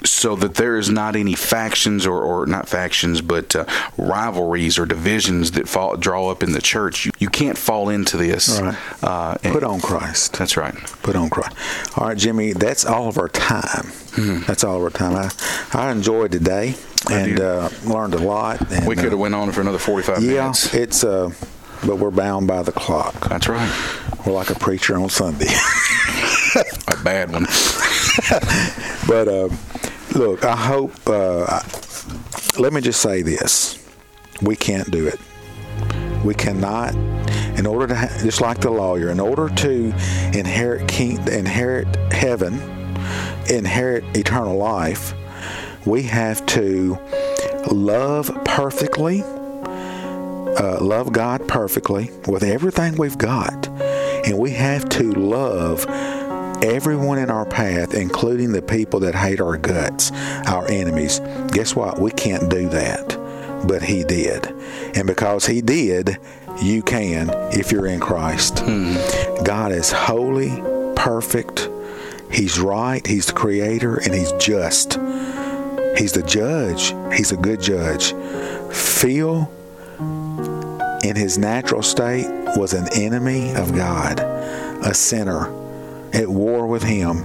so 0.02 0.36
that 0.36 0.54
there 0.54 0.78
is 0.78 0.88
not 0.88 1.16
any 1.16 1.34
factions 1.34 2.06
or, 2.06 2.22
or 2.22 2.46
not 2.46 2.68
factions, 2.68 3.20
but 3.20 3.54
uh, 3.54 3.64
rivalries 3.98 4.78
or 4.78 4.86
divisions 4.86 5.50
that 5.52 5.68
fall, 5.68 5.96
draw 5.96 6.30
up 6.30 6.42
in 6.42 6.52
the 6.52 6.62
church. 6.62 7.06
You, 7.06 7.12
you 7.18 7.28
can't 7.28 7.58
fall 7.58 7.88
into 7.88 8.16
this. 8.16 8.60
Right. 8.60 8.76
Uh, 9.02 9.36
Put 9.42 9.64
on 9.64 9.80
Christ. 9.80 10.34
That's 10.34 10.56
right. 10.56 10.74
Put 11.02 11.16
on 11.16 11.28
Christ. 11.28 11.56
All 11.98 12.08
right, 12.08 12.16
Jimmy, 12.16 12.52
that's 12.52 12.86
all 12.86 13.08
of 13.08 13.18
our 13.18 13.28
time. 13.28 13.86
Mm-hmm. 14.16 14.46
That's 14.46 14.64
all 14.64 14.76
of 14.76 14.82
our 14.82 14.90
time. 14.90 15.14
I, 15.14 15.30
I 15.78 15.92
enjoyed 15.92 16.32
today 16.32 16.76
and 17.10 17.40
uh, 17.40 17.68
learned 17.84 18.14
a 18.14 18.18
lot. 18.18 18.60
And, 18.72 18.86
we 18.86 18.94
could 18.94 19.06
have 19.06 19.14
uh, 19.14 19.18
went 19.18 19.34
on 19.34 19.52
for 19.52 19.60
another 19.60 19.78
45 19.78 20.22
yeah, 20.22 20.28
minutes. 20.28 20.72
Yeah, 20.72 20.80
it's 20.80 21.04
uh, 21.04 21.30
but 21.84 21.98
we're 21.98 22.10
bound 22.10 22.46
by 22.46 22.62
the 22.62 22.72
clock. 22.72 23.28
That's 23.28 23.48
right. 23.48 23.70
We're 24.24 24.32
like 24.32 24.50
a 24.50 24.54
preacher 24.54 24.96
on 24.96 25.08
Sunday. 25.08 25.46
a 26.88 26.96
bad 27.04 27.30
one. 27.30 27.44
but 29.08 29.28
uh, 29.28 29.48
look, 30.14 30.44
I 30.44 30.56
hope. 30.56 30.94
Uh, 31.06 31.44
I, 31.44 32.58
let 32.58 32.72
me 32.72 32.80
just 32.80 33.00
say 33.00 33.22
this: 33.22 33.78
we 34.42 34.56
can't 34.56 34.90
do 34.90 35.06
it. 35.06 35.20
We 36.24 36.34
cannot. 36.34 36.94
In 37.58 37.66
order 37.66 37.86
to, 37.86 37.94
ha- 37.94 38.18
just 38.22 38.40
like 38.40 38.60
the 38.60 38.70
lawyer, 38.70 39.10
in 39.10 39.20
order 39.20 39.48
to 39.48 39.94
inherit 40.34 40.88
king, 40.88 41.26
inherit 41.28 41.94
heaven, 42.12 42.54
inherit 43.48 44.04
eternal 44.16 44.56
life, 44.56 45.14
we 45.86 46.02
have 46.02 46.44
to 46.46 46.98
love 47.70 48.30
perfectly 48.44 49.22
uh, 50.58 50.78
love 50.80 51.12
God 51.12 51.46
perfectly 51.48 52.10
with 52.26 52.42
everything 52.42 52.96
we've 52.96 53.18
got. 53.18 53.68
And 54.26 54.38
we 54.38 54.50
have 54.52 54.88
to 54.90 55.12
love 55.12 55.86
everyone 56.62 57.18
in 57.18 57.30
our 57.30 57.44
path, 57.44 57.94
including 57.94 58.52
the 58.52 58.62
people 58.62 59.00
that 59.00 59.14
hate 59.14 59.40
our 59.40 59.56
guts, 59.56 60.10
our 60.46 60.68
enemies. 60.70 61.20
Guess 61.52 61.76
what? 61.76 61.98
We 61.98 62.10
can't 62.10 62.48
do 62.48 62.68
that. 62.70 63.16
But 63.66 63.82
He 63.82 64.04
did. 64.04 64.46
And 64.96 65.06
because 65.06 65.46
He 65.46 65.60
did, 65.60 66.18
you 66.62 66.82
can 66.82 67.30
if 67.52 67.70
you're 67.70 67.86
in 67.86 68.00
Christ. 68.00 68.60
Hmm. 68.60 68.94
God 69.44 69.72
is 69.72 69.92
holy, 69.92 70.50
perfect. 70.94 71.68
He's 72.30 72.58
right. 72.58 73.06
He's 73.06 73.26
the 73.26 73.32
creator 73.32 73.96
and 73.96 74.14
He's 74.14 74.32
just. 74.32 74.94
He's 75.96 76.12
the 76.12 76.24
judge. 76.26 76.94
He's 77.16 77.32
a 77.32 77.36
good 77.36 77.60
judge. 77.60 78.12
Phil 78.74 79.50
in 81.08 81.16
his 81.16 81.38
natural 81.38 81.82
state 81.82 82.26
was 82.56 82.72
an 82.72 82.88
enemy 82.94 83.54
of 83.54 83.74
God, 83.74 84.18
a 84.20 84.92
sinner, 84.92 85.46
at 86.12 86.28
war 86.28 86.66
with 86.66 86.82
him. 86.82 87.24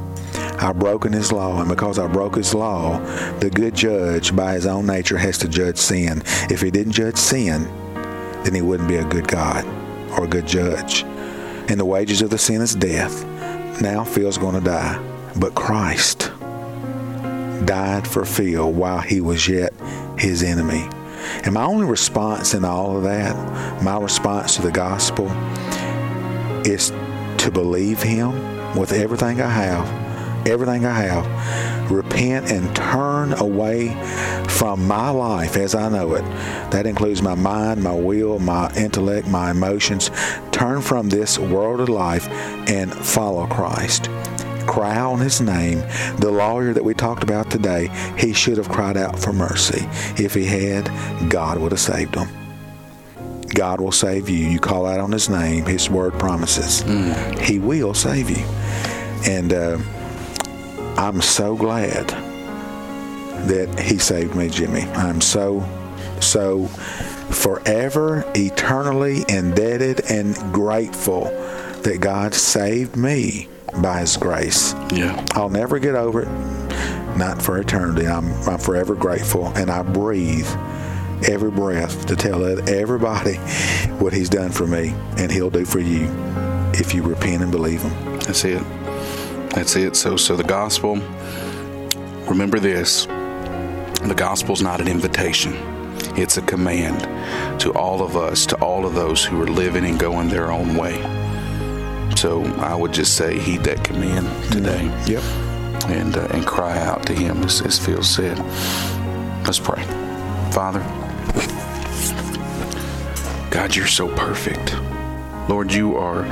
I've 0.59 0.77
broken 0.77 1.11
his 1.11 1.31
law, 1.31 1.59
and 1.59 1.67
because 1.67 1.97
I 1.97 2.05
broke 2.07 2.35
his 2.35 2.53
law, 2.53 2.99
the 3.39 3.49
good 3.49 3.73
judge, 3.73 4.35
by 4.35 4.53
his 4.53 4.67
own 4.67 4.85
nature, 4.85 5.17
has 5.17 5.39
to 5.39 5.47
judge 5.47 5.77
sin. 5.77 6.21
If 6.49 6.61
he 6.61 6.69
didn't 6.69 6.93
judge 6.93 7.17
sin, 7.17 7.63
then 8.43 8.53
he 8.53 8.61
wouldn't 8.61 8.87
be 8.87 8.97
a 8.97 9.05
good 9.05 9.27
God 9.27 9.65
or 10.11 10.25
a 10.25 10.27
good 10.27 10.47
judge. 10.47 11.03
And 11.03 11.79
the 11.79 11.85
wages 11.85 12.21
of 12.21 12.29
the 12.29 12.37
sin 12.37 12.61
is 12.61 12.75
death. 12.75 13.25
Now 13.81 14.03
Phil's 14.03 14.37
going 14.37 14.55
to 14.55 14.61
die. 14.61 15.01
But 15.39 15.55
Christ 15.55 16.31
died 17.65 18.07
for 18.07 18.25
Phil 18.25 18.71
while 18.71 18.99
he 18.99 19.21
was 19.21 19.47
yet 19.47 19.73
his 20.17 20.43
enemy. 20.43 20.87
And 21.43 21.53
my 21.53 21.63
only 21.63 21.85
response 21.85 22.53
in 22.53 22.65
all 22.65 22.97
of 22.97 23.03
that, 23.03 23.83
my 23.83 23.97
response 23.97 24.55
to 24.55 24.61
the 24.61 24.71
gospel, 24.71 25.27
is 26.65 26.91
to 27.39 27.51
believe 27.51 28.01
Him 28.01 28.75
with 28.75 28.91
everything 28.91 29.41
I 29.41 29.49
have, 29.49 30.47
everything 30.47 30.85
I 30.85 30.93
have, 30.93 31.91
repent 31.91 32.51
and 32.51 32.73
turn 32.75 33.33
away 33.33 33.89
from 34.47 34.87
my 34.87 35.09
life 35.09 35.57
as 35.57 35.75
I 35.75 35.89
know 35.89 36.13
it. 36.15 36.23
That 36.71 36.85
includes 36.85 37.21
my 37.21 37.35
mind, 37.35 37.83
my 37.83 37.93
will, 37.93 38.39
my 38.39 38.71
intellect, 38.75 39.27
my 39.27 39.51
emotions. 39.51 40.11
Turn 40.51 40.81
from 40.81 41.09
this 41.09 41.37
world 41.37 41.81
of 41.81 41.89
life 41.89 42.27
and 42.69 42.93
follow 42.93 43.47
Christ 43.47 44.09
cry 44.67 44.95
out 44.95 45.13
on 45.13 45.19
his 45.19 45.41
name. 45.41 45.79
The 46.19 46.31
lawyer 46.31 46.73
that 46.73 46.83
we 46.83 46.93
talked 46.93 47.23
about 47.23 47.49
today, 47.49 47.89
he 48.17 48.33
should 48.33 48.57
have 48.57 48.69
cried 48.69 48.97
out 48.97 49.19
for 49.19 49.33
mercy. 49.33 49.85
If 50.21 50.33
he 50.33 50.45
had, 50.45 50.89
God 51.29 51.59
would 51.59 51.71
have 51.71 51.81
saved 51.81 52.15
him. 52.15 52.27
God 53.53 53.81
will 53.81 53.91
save 53.91 54.29
you. 54.29 54.47
You 54.47 54.59
call 54.59 54.85
out 54.85 54.99
on 54.99 55.11
his 55.11 55.29
name, 55.29 55.65
his 55.65 55.89
word 55.89 56.13
promises. 56.13 56.83
Mm. 56.83 57.39
He 57.39 57.59
will 57.59 57.93
save 57.93 58.29
you. 58.29 58.45
And 59.25 59.53
uh, 59.53 59.77
I'm 60.97 61.21
so 61.21 61.55
glad 61.55 62.07
that 63.47 63.79
he 63.79 63.97
saved 63.97 64.35
me, 64.35 64.49
Jimmy. 64.49 64.81
I'm 64.81 65.21
so, 65.21 65.67
so 66.19 66.67
forever, 66.67 68.23
eternally 68.35 69.23
indebted 69.27 70.01
and 70.09 70.35
grateful 70.53 71.25
that 71.83 71.99
God 71.99 72.33
saved 72.33 72.95
me 72.95 73.47
by 73.81 73.99
His 73.99 74.17
grace. 74.17 74.73
Yeah. 74.93 75.23
I'll 75.33 75.49
never 75.49 75.79
get 75.79 75.95
over 75.95 76.23
it. 76.23 76.29
Not 77.17 77.41
for 77.41 77.57
eternity. 77.59 78.07
I'm, 78.07 78.31
I'm 78.47 78.57
forever 78.57 78.95
grateful, 78.95 79.47
and 79.57 79.69
I 79.69 79.83
breathe 79.83 80.47
every 81.27 81.51
breath 81.51 82.05
to 82.07 82.15
tell 82.15 82.43
everybody 82.69 83.35
what 83.99 84.13
He's 84.13 84.29
done 84.29 84.51
for 84.51 84.65
me, 84.65 84.93
and 85.17 85.31
He'll 85.31 85.49
do 85.49 85.65
for 85.65 85.79
you 85.79 86.07
if 86.73 86.93
you 86.93 87.03
repent 87.03 87.43
and 87.43 87.51
believe 87.51 87.81
Him. 87.81 88.19
That's 88.19 88.43
it. 88.45 88.63
That's 89.51 89.75
it. 89.75 89.95
So, 89.95 90.15
so 90.15 90.35
the 90.35 90.43
gospel. 90.43 90.95
Remember 92.27 92.59
this: 92.59 93.05
the 93.05 94.15
gospel's 94.15 94.61
not 94.61 94.79
an 94.79 94.87
invitation; 94.87 95.53
it's 96.17 96.37
a 96.37 96.41
command 96.41 97.01
to 97.59 97.73
all 97.73 98.01
of 98.01 98.15
us, 98.15 98.45
to 98.47 98.55
all 98.57 98.85
of 98.85 98.95
those 98.95 99.23
who 99.23 99.41
are 99.41 99.47
living 99.47 99.85
and 99.85 99.99
going 99.99 100.29
their 100.29 100.51
own 100.51 100.75
way. 100.75 101.20
So 102.17 102.43
I 102.57 102.75
would 102.75 102.93
just 102.93 103.15
say, 103.15 103.39
heed 103.39 103.63
that 103.63 103.83
command 103.83 104.27
today. 104.51 104.85
Yep. 105.07 105.23
And, 105.89 106.15
uh, 106.15 106.27
and 106.31 106.45
cry 106.45 106.77
out 106.79 107.05
to 107.07 107.13
Him, 107.13 107.43
as, 107.43 107.61
as 107.61 107.79
Phil 107.79 108.03
said. 108.03 108.37
Let's 109.45 109.59
pray. 109.59 109.83
Father, 110.51 110.81
God, 113.49 113.75
you're 113.75 113.87
so 113.87 114.07
perfect. 114.15 114.75
Lord, 115.49 115.73
you 115.73 115.97
are 115.97 116.25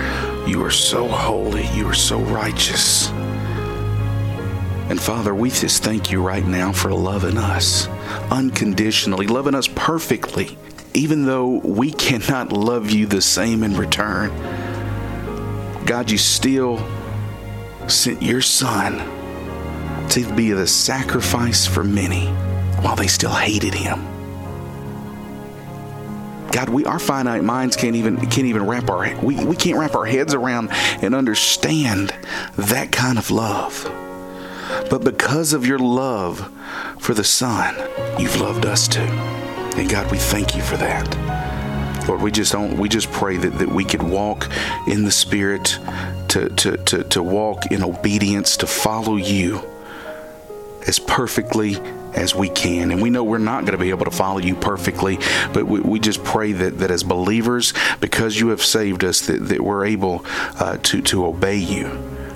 you 0.47 0.63
are 0.63 0.71
so 0.71 1.07
holy. 1.07 1.67
You 1.75 1.87
are 1.87 1.93
so 1.93 2.19
righteous. 2.19 3.09
And 4.89 4.99
Father, 4.99 5.35
we 5.35 5.51
just 5.51 5.83
thank 5.83 6.11
you 6.11 6.21
right 6.23 6.45
now 6.45 6.71
for 6.71 6.91
loving 6.91 7.37
us 7.37 7.87
unconditionally, 8.31 9.27
loving 9.27 9.53
us 9.53 9.67
perfectly, 9.67 10.57
even 10.93 11.25
though 11.25 11.59
we 11.59 11.91
cannot 11.91 12.51
love 12.51 12.89
you 12.89 13.05
the 13.05 13.21
same 13.21 13.63
in 13.63 13.75
return. 13.75 14.31
God, 15.89 16.11
you 16.11 16.19
still 16.19 16.77
sent 17.87 18.21
your 18.21 18.41
Son 18.41 18.99
to 20.09 20.35
be 20.35 20.51
the 20.51 20.67
sacrifice 20.67 21.65
for 21.65 21.83
many 21.83 22.27
while 22.83 22.95
they 22.95 23.07
still 23.07 23.33
hated 23.33 23.73
him. 23.73 24.05
God, 26.51 26.69
we 26.69 26.85
our 26.85 26.99
finite 26.99 27.43
minds 27.43 27.75
can't 27.75 27.95
even 27.95 28.17
can't 28.17 28.45
even 28.45 28.67
wrap 28.67 28.87
our 28.87 29.19
we, 29.23 29.43
we 29.43 29.55
can't 29.55 29.79
wrap 29.79 29.95
our 29.95 30.05
heads 30.05 30.35
around 30.35 30.69
and 31.01 31.15
understand 31.15 32.13
that 32.55 32.91
kind 32.91 33.17
of 33.17 33.31
love. 33.31 33.83
But 34.91 35.03
because 35.03 35.53
of 35.53 35.65
your 35.65 35.79
love 35.79 36.51
for 36.99 37.15
the 37.15 37.23
Son, 37.23 37.75
you've 38.19 38.39
loved 38.39 38.67
us 38.67 38.87
too. 38.87 38.99
And 38.99 39.89
God, 39.89 40.11
we 40.11 40.19
thank 40.19 40.55
you 40.55 40.61
for 40.61 40.77
that. 40.77 41.38
Lord, 42.09 42.21
we 42.21 42.31
just 42.31 42.51
don't 42.51 42.75
we 42.77 42.89
just 42.89 43.11
pray 43.11 43.37
that, 43.37 43.59
that 43.59 43.69
we 43.69 43.85
could 43.85 44.01
walk 44.01 44.49
in 44.87 45.05
the 45.05 45.11
Spirit 45.11 45.77
to, 46.29 46.49
to, 46.49 46.77
to, 46.77 47.03
to 47.03 47.21
walk 47.21 47.71
in 47.71 47.83
obedience, 47.83 48.57
to 48.57 48.67
follow 48.67 49.15
you 49.15 49.61
as 50.87 50.97
perfectly 50.97 51.75
as 52.15 52.33
we 52.33 52.49
can. 52.49 52.89
And 52.89 52.99
we 52.99 53.11
know 53.11 53.23
we're 53.23 53.37
not 53.37 53.61
going 53.61 53.77
to 53.77 53.77
be 53.77 53.91
able 53.91 54.05
to 54.05 54.11
follow 54.11 54.39
you 54.39 54.55
perfectly, 54.55 55.19
but 55.53 55.67
we, 55.67 55.81
we 55.81 55.99
just 55.99 56.23
pray 56.23 56.51
that, 56.51 56.79
that 56.79 56.89
as 56.89 57.03
believers, 57.03 57.75
because 57.99 58.39
you 58.39 58.47
have 58.49 58.63
saved 58.63 59.03
us, 59.03 59.27
that, 59.27 59.47
that 59.47 59.61
we're 59.61 59.85
able 59.85 60.25
uh, 60.59 60.77
to, 60.77 61.03
to 61.03 61.27
obey 61.27 61.57
you. 61.57 61.85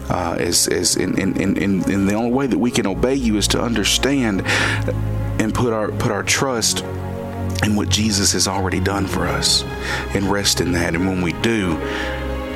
Uh, 0.07 0.35
as, 0.37 0.67
as 0.67 0.97
in, 0.97 1.17
in, 1.17 1.35
in, 1.37 1.89
in 1.89 2.05
the 2.05 2.13
only 2.13 2.31
way 2.31 2.45
that 2.45 2.59
we 2.59 2.69
can 2.69 2.85
obey 2.85 3.15
you 3.15 3.37
is 3.37 3.47
to 3.47 3.59
understand 3.59 4.43
and 5.39 5.53
put 5.55 5.73
our 5.73 5.91
put 5.93 6.11
our 6.11 6.23
trust 6.23 6.83
in 7.63 7.75
what 7.75 7.89
Jesus 7.89 8.33
has 8.33 8.47
already 8.47 8.79
done 8.79 9.07
for 9.07 9.27
us 9.27 9.63
and 10.13 10.25
rest 10.25 10.61
in 10.61 10.71
that. 10.73 10.95
And 10.95 11.07
when 11.07 11.21
we 11.21 11.33
do, 11.41 11.75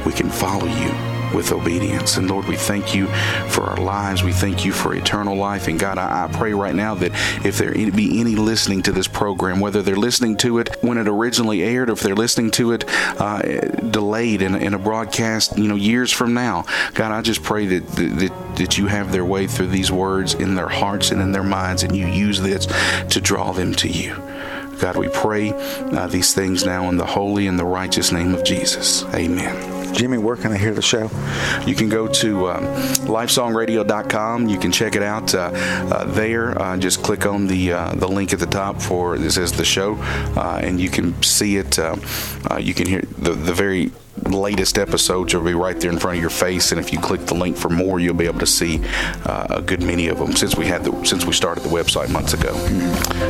we 0.06 0.14
can 0.14 0.30
follow 0.30 0.66
you 0.66 1.18
with 1.34 1.52
obedience. 1.52 2.18
And 2.18 2.30
Lord, 2.30 2.46
we 2.46 2.56
thank 2.56 2.96
you 2.96 3.08
for 3.50 3.64
our 3.64 3.78
lives. 3.78 4.24
We 4.24 4.32
thank 4.32 4.66
you 4.66 4.72
for 4.72 4.96
eternal 4.96 5.36
life. 5.36 5.68
And 5.68 5.80
God, 5.80 5.98
I, 5.98 6.26
I 6.26 6.28
pray 6.28 6.54
right 6.54 6.76
now 6.76 6.96
that 6.96 7.12
if 7.46 7.58
there 7.58 7.74
be 7.74 8.20
any 8.20 8.36
listening 8.36 8.82
to 8.84 8.92
this 8.92 9.08
program, 9.08 9.60
whether 9.60 9.82
they're 9.82 9.96
listening 9.96 10.38
to 10.38 10.60
it 10.60 10.76
when 10.82 10.98
it 10.98 11.08
originally 11.08 11.64
aired, 11.64 11.90
or 11.90 11.94
if 11.94 12.00
they're 12.02 12.16
listening 12.16 12.52
to 12.52 12.72
it 12.72 12.86
uh, 13.20 13.42
delayed 13.90 14.42
in, 14.42 14.56
in, 14.56 14.74
a 14.74 14.80
broadcast, 14.80 15.58
you 15.58 15.68
know, 15.68 15.76
years 15.76 16.12
from 16.12 16.34
now, 16.34 16.66
God, 16.94 17.12
I 17.12 17.22
just 17.22 17.44
pray 17.44 17.66
that, 17.66 17.88
that 17.88 18.48
that 18.58 18.78
you 18.78 18.88
have 18.88 19.12
their 19.12 19.26
way 19.26 19.46
through 19.46 19.68
these 19.68 19.92
words 19.92 20.34
in 20.34 20.56
their 20.56 20.68
hearts 20.68 21.12
and 21.12 21.22
in 21.22 21.32
their 21.32 21.44
minds, 21.44 21.84
and 21.84 21.96
you 21.96 22.08
use 22.08 22.42
this 22.42 22.66
to 23.10 23.22
draw 23.22 23.52
them 23.52 23.74
to 23.76 23.88
you. 23.88 24.16
God, 24.80 24.98
we 24.98 25.10
pray 25.10 25.52
uh, 25.54 26.08
these 26.08 26.34
things 26.34 26.66
now 26.66 26.90
in 26.90 26.98
the 26.98 27.06
holy 27.06 27.48
and 27.48 27.58
the 27.58 27.66
righteous 27.66 28.12
name 28.12 28.34
of 28.34 28.44
Jesus. 28.44 29.04
Amen. 29.14 29.77
Jimmy, 29.94 30.18
where 30.18 30.36
can 30.36 30.52
I 30.52 30.58
hear 30.58 30.74
the 30.74 30.82
show? 30.82 31.10
You 31.66 31.76
can 31.76 31.90
go 31.90 32.08
to 32.08 32.50
um, 32.50 32.64
lifesongradio.com. 33.06 34.48
You 34.48 34.60
can 34.60 34.72
check 34.72 34.96
it 34.96 35.04
out 35.04 35.34
uh, 35.34 35.52
uh, 35.54 36.06
there. 36.06 36.60
Uh, 36.62 36.78
just 36.78 37.04
click 37.04 37.26
on 37.26 37.48
the 37.48 37.74
uh, 37.74 37.94
the 37.96 38.08
link 38.08 38.34
at 38.34 38.40
the 38.40 38.46
top 38.46 38.82
for 38.82 39.18
this 39.18 39.38
is 39.38 39.52
the 39.52 39.66
show, 39.66 39.96
uh, 40.36 40.60
and 40.62 40.80
you 40.80 40.90
can 40.90 41.22
see 41.22 41.58
it. 41.58 41.80
Uh, 41.80 41.96
you 42.60 42.74
can 42.74 42.88
hear 42.88 43.02
the 43.18 43.34
the 43.34 43.54
very 43.54 43.92
latest 44.26 44.78
episodes 44.78 45.34
will 45.34 45.44
be 45.44 45.54
right 45.54 45.80
there 45.80 45.92
in 45.92 46.00
front 46.00 46.18
of 46.18 46.22
your 46.22 46.30
face 46.30 46.72
and 46.72 46.80
if 46.82 46.92
you 46.92 47.00
click 47.00 47.26
the 47.28 47.34
link 47.34 47.56
for 47.56 47.70
more 47.70 48.00
you'll 48.00 48.16
be 48.16 48.26
able 48.26 48.40
to 48.40 48.48
see 48.48 48.82
uh, 49.26 49.48
a 49.52 49.62
good 49.62 49.82
many 49.82 50.08
of 50.08 50.18
them 50.18 50.34
since 50.34 50.56
we 50.56 50.66
had 50.66 50.84
the 50.84 51.06
since 51.06 51.26
we 51.26 51.34
started 51.34 51.64
the 51.64 51.70
website 51.70 52.10
months 52.10 52.34
ago 52.34 52.52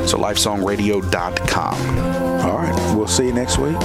so 0.06 0.18
lifesongradio.com 0.18 2.00
all 2.46 2.58
right 2.58 2.96
we'll 2.96 3.08
see 3.08 3.26
you 3.28 3.34
next 3.34 3.58
week 3.58 3.78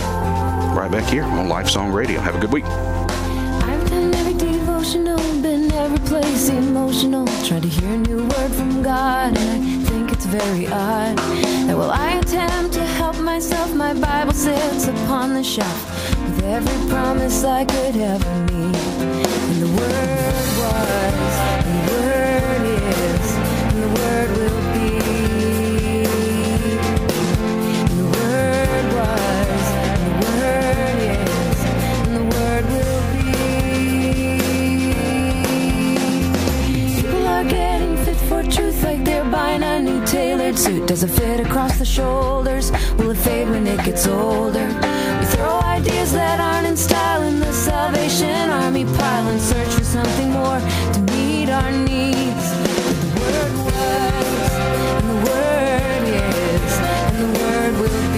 right 0.75 0.91
back 0.91 1.05
here 1.05 1.25
on 1.25 1.49
Life 1.49 1.69
Song 1.69 1.93
Radio. 1.93 2.21
Have 2.21 2.35
a 2.35 2.39
good 2.39 2.53
week. 2.53 2.65
I've 2.65 3.91
done 3.91 4.15
every 4.15 4.35
devotional, 4.35 5.19
been 5.43 5.71
every 5.73 5.99
place 6.07 6.49
emotional. 6.49 7.27
To 7.27 7.61
hear 7.61 7.93
a 7.93 7.97
new 7.99 8.23
word 8.23 8.53
from 8.53 8.83
God, 8.83 9.37
and 9.37 9.39
I 9.39 9.85
think 9.91 10.11
it's 10.11 10.25
very 10.25 10.67
odd 10.69 11.19
that 11.19 11.77
I 11.77 12.19
attempt 12.19 12.73
to 12.75 12.81
help 12.81 13.19
myself, 13.19 13.75
my 13.75 13.93
Bible 13.93 14.33
sits 14.33 14.87
upon 14.87 15.35
the 15.35 15.45
shelf 15.45 16.17
with 16.25 16.45
every 16.45 16.89
promise 16.89 17.45
I 17.45 17.67
could 17.67 17.97
ever 17.97 18.45
need. 18.47 18.77
And 18.77 19.63
the 19.63 19.69
word 19.69 20.45
was, 20.61 21.52
suit. 40.63 40.87
Does 40.87 41.03
it 41.03 41.09
fit 41.09 41.41
across 41.41 41.77
the 41.79 41.85
shoulders? 41.85 42.71
Will 42.97 43.11
it 43.11 43.17
fade 43.17 43.49
when 43.49 43.67
it 43.67 43.85
gets 43.85 44.07
older? 44.07 44.67
We 45.19 45.27
throw 45.35 45.59
ideas 45.79 46.13
that 46.13 46.39
aren't 46.39 46.69
in 46.69 46.77
style 46.77 47.23
in 47.23 47.41
the 47.41 47.53
Salvation 47.53 48.49
Army 48.51 48.85
pile 48.85 49.27
and 49.33 49.41
search 49.41 49.73
for 49.79 49.85
something 49.85 50.31
more 50.31 50.61
to 50.95 51.01
meet 51.13 51.49
our 51.51 51.73
needs. 51.73 52.47
The 53.03 53.11
word 53.21 53.55
was, 53.67 54.53
and 54.99 55.07
the 55.11 55.19
word 55.31 56.03
is, 56.23 56.75
and 57.07 57.15
the 57.23 57.31
word 57.41 57.73
will 57.81 58.12